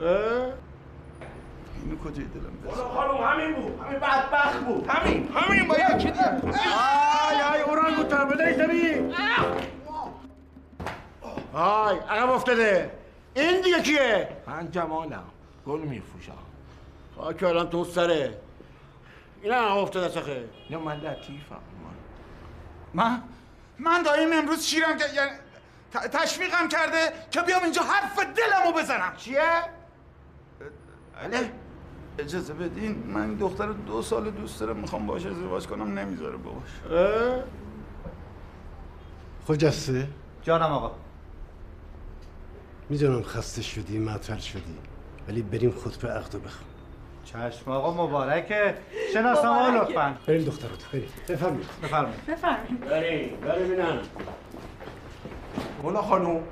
اینو 1.84 1.98
کجای 2.04 2.24
دلم 2.24 2.72
بذارم 2.72 2.88
خانم 2.88 3.24
همین 3.24 3.54
بود 3.54 3.80
همین 3.80 3.98
بدبخت 3.98 4.60
بود. 4.60 4.86
همین 4.88 5.28
همین 5.34 5.68
باید 5.68 5.98
چی 5.98 6.08
آی 6.08 7.54
آی 7.54 7.60
اورانگوتان 7.60 8.28
بدهی 8.28 8.54
زمین 8.54 9.14
آی 11.52 11.96
عقب 11.96 12.30
افتاده. 12.30 12.90
این 13.34 13.60
دیگه 13.60 13.82
کیه؟ 13.82 14.28
من 14.46 14.70
جمالم 14.70 15.24
گل 15.66 15.80
میفروشم. 15.80 16.32
خاک 17.16 17.42
الان 17.42 17.70
تو 17.70 17.84
سره. 17.84 18.40
این 19.42 19.52
عقب 19.52 19.76
افتاده 19.76 20.08
سخه 20.08 20.48
یا 20.70 20.80
من 20.80 21.00
لطیفم 21.00 21.56
من. 22.94 23.22
من؟ 23.78 24.02
داییم 24.02 24.28
امروز 24.32 24.62
شیرم 24.66 24.96
که 24.98 25.04
یعنی 25.14 25.30
ت- 25.92 26.16
تشویقم 26.16 26.68
کرده 26.68 27.12
که 27.30 27.40
بیام 27.40 27.62
اینجا 27.62 27.82
حرف 27.82 28.18
دلمو 28.18 28.78
بزنم. 28.78 29.12
چیه؟ 29.16 29.42
بله 31.22 31.52
اجازه 32.18 32.54
بدین. 32.54 33.06
من 33.06 33.20
این 33.20 33.34
دختر 33.34 33.66
دو 33.66 34.02
سال 34.02 34.30
دوست 34.30 34.60
دارم 34.60 34.76
می‌خوام 34.76 35.06
باش 35.06 35.26
ازدواج 35.26 35.66
کنم 35.66 35.98
نمی‌ذاره 35.98 36.36
باباش. 36.36 36.70
خجسته 39.48 40.08
جانم 40.42 40.72
آقا. 40.72 40.90
می‌دونم 42.88 43.22
خسته 43.22 43.62
شدی 43.62 43.98
معطل 43.98 44.38
شدی 44.38 44.78
ولی 45.28 45.42
بریم 45.42 45.70
خطبه 45.70 46.08
عقد 46.08 46.36
بخون 46.36 46.67
چشم 47.32 47.70
آقا 47.70 48.06
مبارکه. 48.06 48.74
شناسنامه 49.14 49.70
مبارکه. 49.70 49.90
لطفا. 49.92 50.14
بریم 50.26 50.44
دخترات 50.44 50.84
بریم. 50.92 51.08
بفرمایید. 51.28 51.66
بفرمایید. 51.82 52.26
بفرمایید. 52.26 52.80
بریم 52.80 53.36
بریم 53.40 53.68
بینم. 53.68 53.98
مولا 55.82 56.02
خانوم 56.02 56.42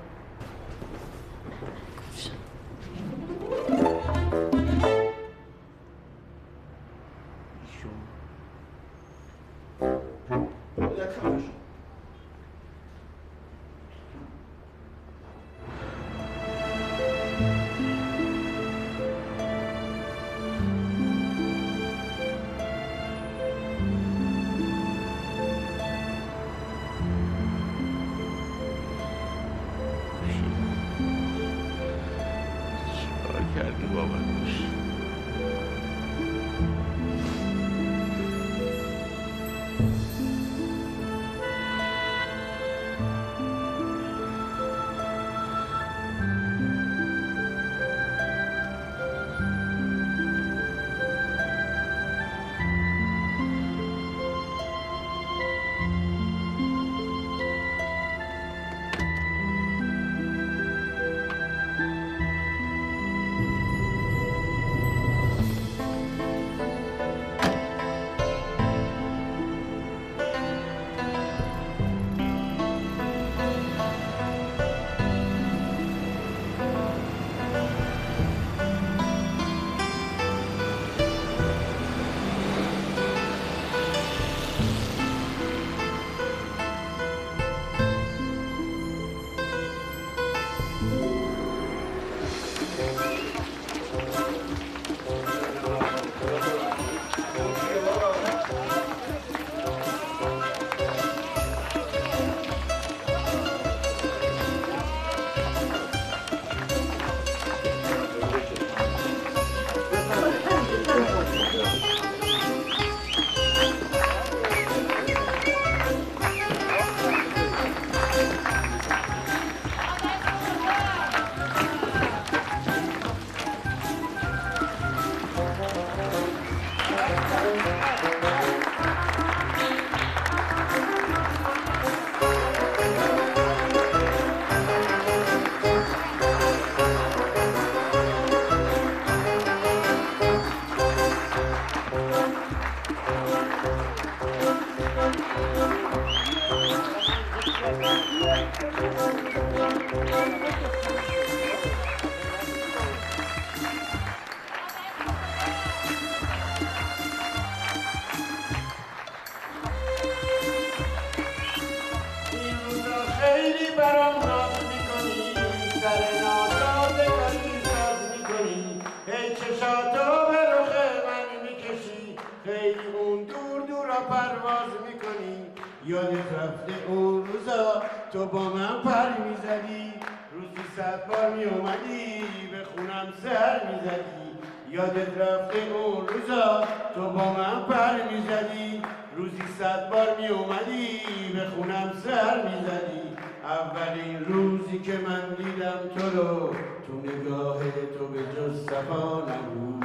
تو 178.16 178.26
با 178.26 178.42
من 178.42 178.82
پر 178.84 179.08
می‌زدی 179.24 179.92
روزی 180.32 180.68
صد 180.76 181.06
بار 181.06 181.34
میومدی 181.34 182.22
به 182.52 182.64
خونم 182.64 183.12
سر 183.22 183.60
می‌زدی. 183.66 184.26
یادت 184.70 185.18
رفته 185.18 185.58
اون 185.58 186.08
روزا 186.08 186.64
تو 186.94 187.00
با 187.00 187.32
من 187.32 187.64
پر 187.68 188.12
می‌زدی 188.12 188.82
روزی 189.16 189.42
صد 189.58 189.90
بار 189.90 190.16
می 190.20 190.26
اومدی 190.26 191.00
به 191.34 191.44
خونم 191.44 191.92
سر 192.04 192.42
می‌زدی. 192.42 193.16
اولین 193.44 194.24
روزی 194.24 194.78
که 194.78 194.98
من 194.98 195.34
دیدم 195.38 195.80
تو 195.96 196.10
رو 196.10 196.54
تو 196.86 196.92
نگاه 197.04 197.58
تو 197.98 198.06
به 198.06 198.18
جز 198.18 198.64
صفا 198.64 199.20
نبود. 199.20 199.84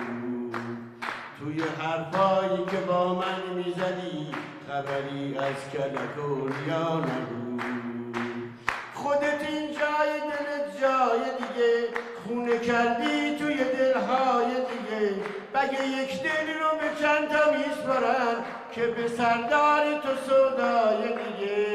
توی 1.39 1.63
حرفایی 1.79 2.65
که 2.65 2.77
با 2.77 3.13
من 3.15 3.55
می‌زدی 3.55 4.27
خبری 4.67 5.37
از 5.37 5.71
کلک 5.73 6.27
و 6.27 6.49
نبود. 6.71 7.41
خودت 9.11 9.49
این 9.49 9.67
جای 9.67 10.11
دلت 10.31 10.81
جای 10.81 11.19
دیگه. 11.39 11.88
خونه 12.27 12.59
کردی 12.59 13.35
توی 13.39 13.55
دلهای 13.55 14.45
دیگه. 14.45 15.13
بگه 15.53 15.88
یک 15.88 16.23
دل 16.23 16.47
رو 16.59 16.77
به 16.79 17.01
چند 17.01 17.27
تا 17.27 17.51
میسپارن 17.51 18.35
که 18.71 18.88
به 18.88 19.07
سردار 19.07 19.83
تو 20.03 20.09
سودای 20.27 21.03
دیگه. 21.07 21.65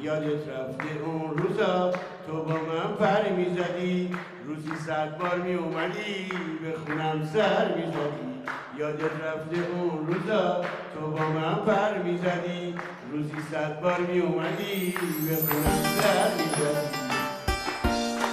یادت 0.00 0.48
رفته 0.48 1.04
اون 1.04 1.38
روزا 1.38 1.92
تو 2.26 2.42
با 2.42 2.54
من 2.54 2.94
پر 2.98 3.28
می‌زدی؟ 3.28 4.16
روزی 4.46 4.76
صد 4.86 5.18
بار 5.18 5.38
می 5.38 5.54
اومدی 5.54 6.28
به 6.62 6.78
خونم 6.78 7.30
سر 7.32 7.74
می‌زدی. 7.74 8.33
یادت 8.78 9.02
رفته 9.02 9.56
اون 9.72 10.06
روزا 10.06 10.64
تو 10.94 11.10
با 11.10 11.28
من 11.28 11.54
پر 11.54 11.98
می‌زدی. 11.98 12.74
روزی 13.12 13.34
صد 13.52 13.80
بار 13.80 13.98
می 13.98 14.18
اومدی 14.20 14.94
به 15.28 15.36
خونم 15.36 15.82
سر 16.00 16.30
می‌زدی. 16.38 16.98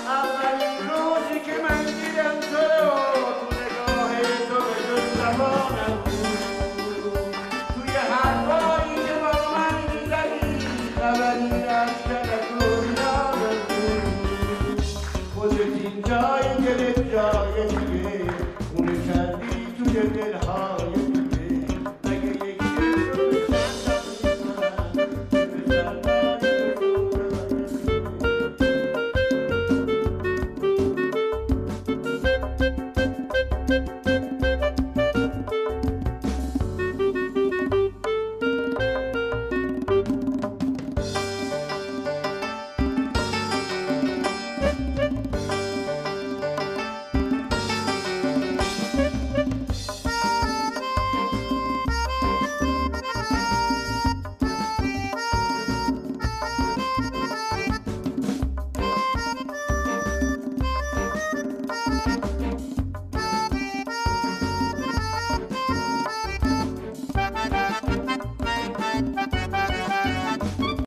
اولین 0.07 0.89
روزی 0.89 1.39
که 1.45 1.51
من 1.63 1.83
دیدم 1.85 2.39
تو 2.51 2.57
رو 2.57 3.30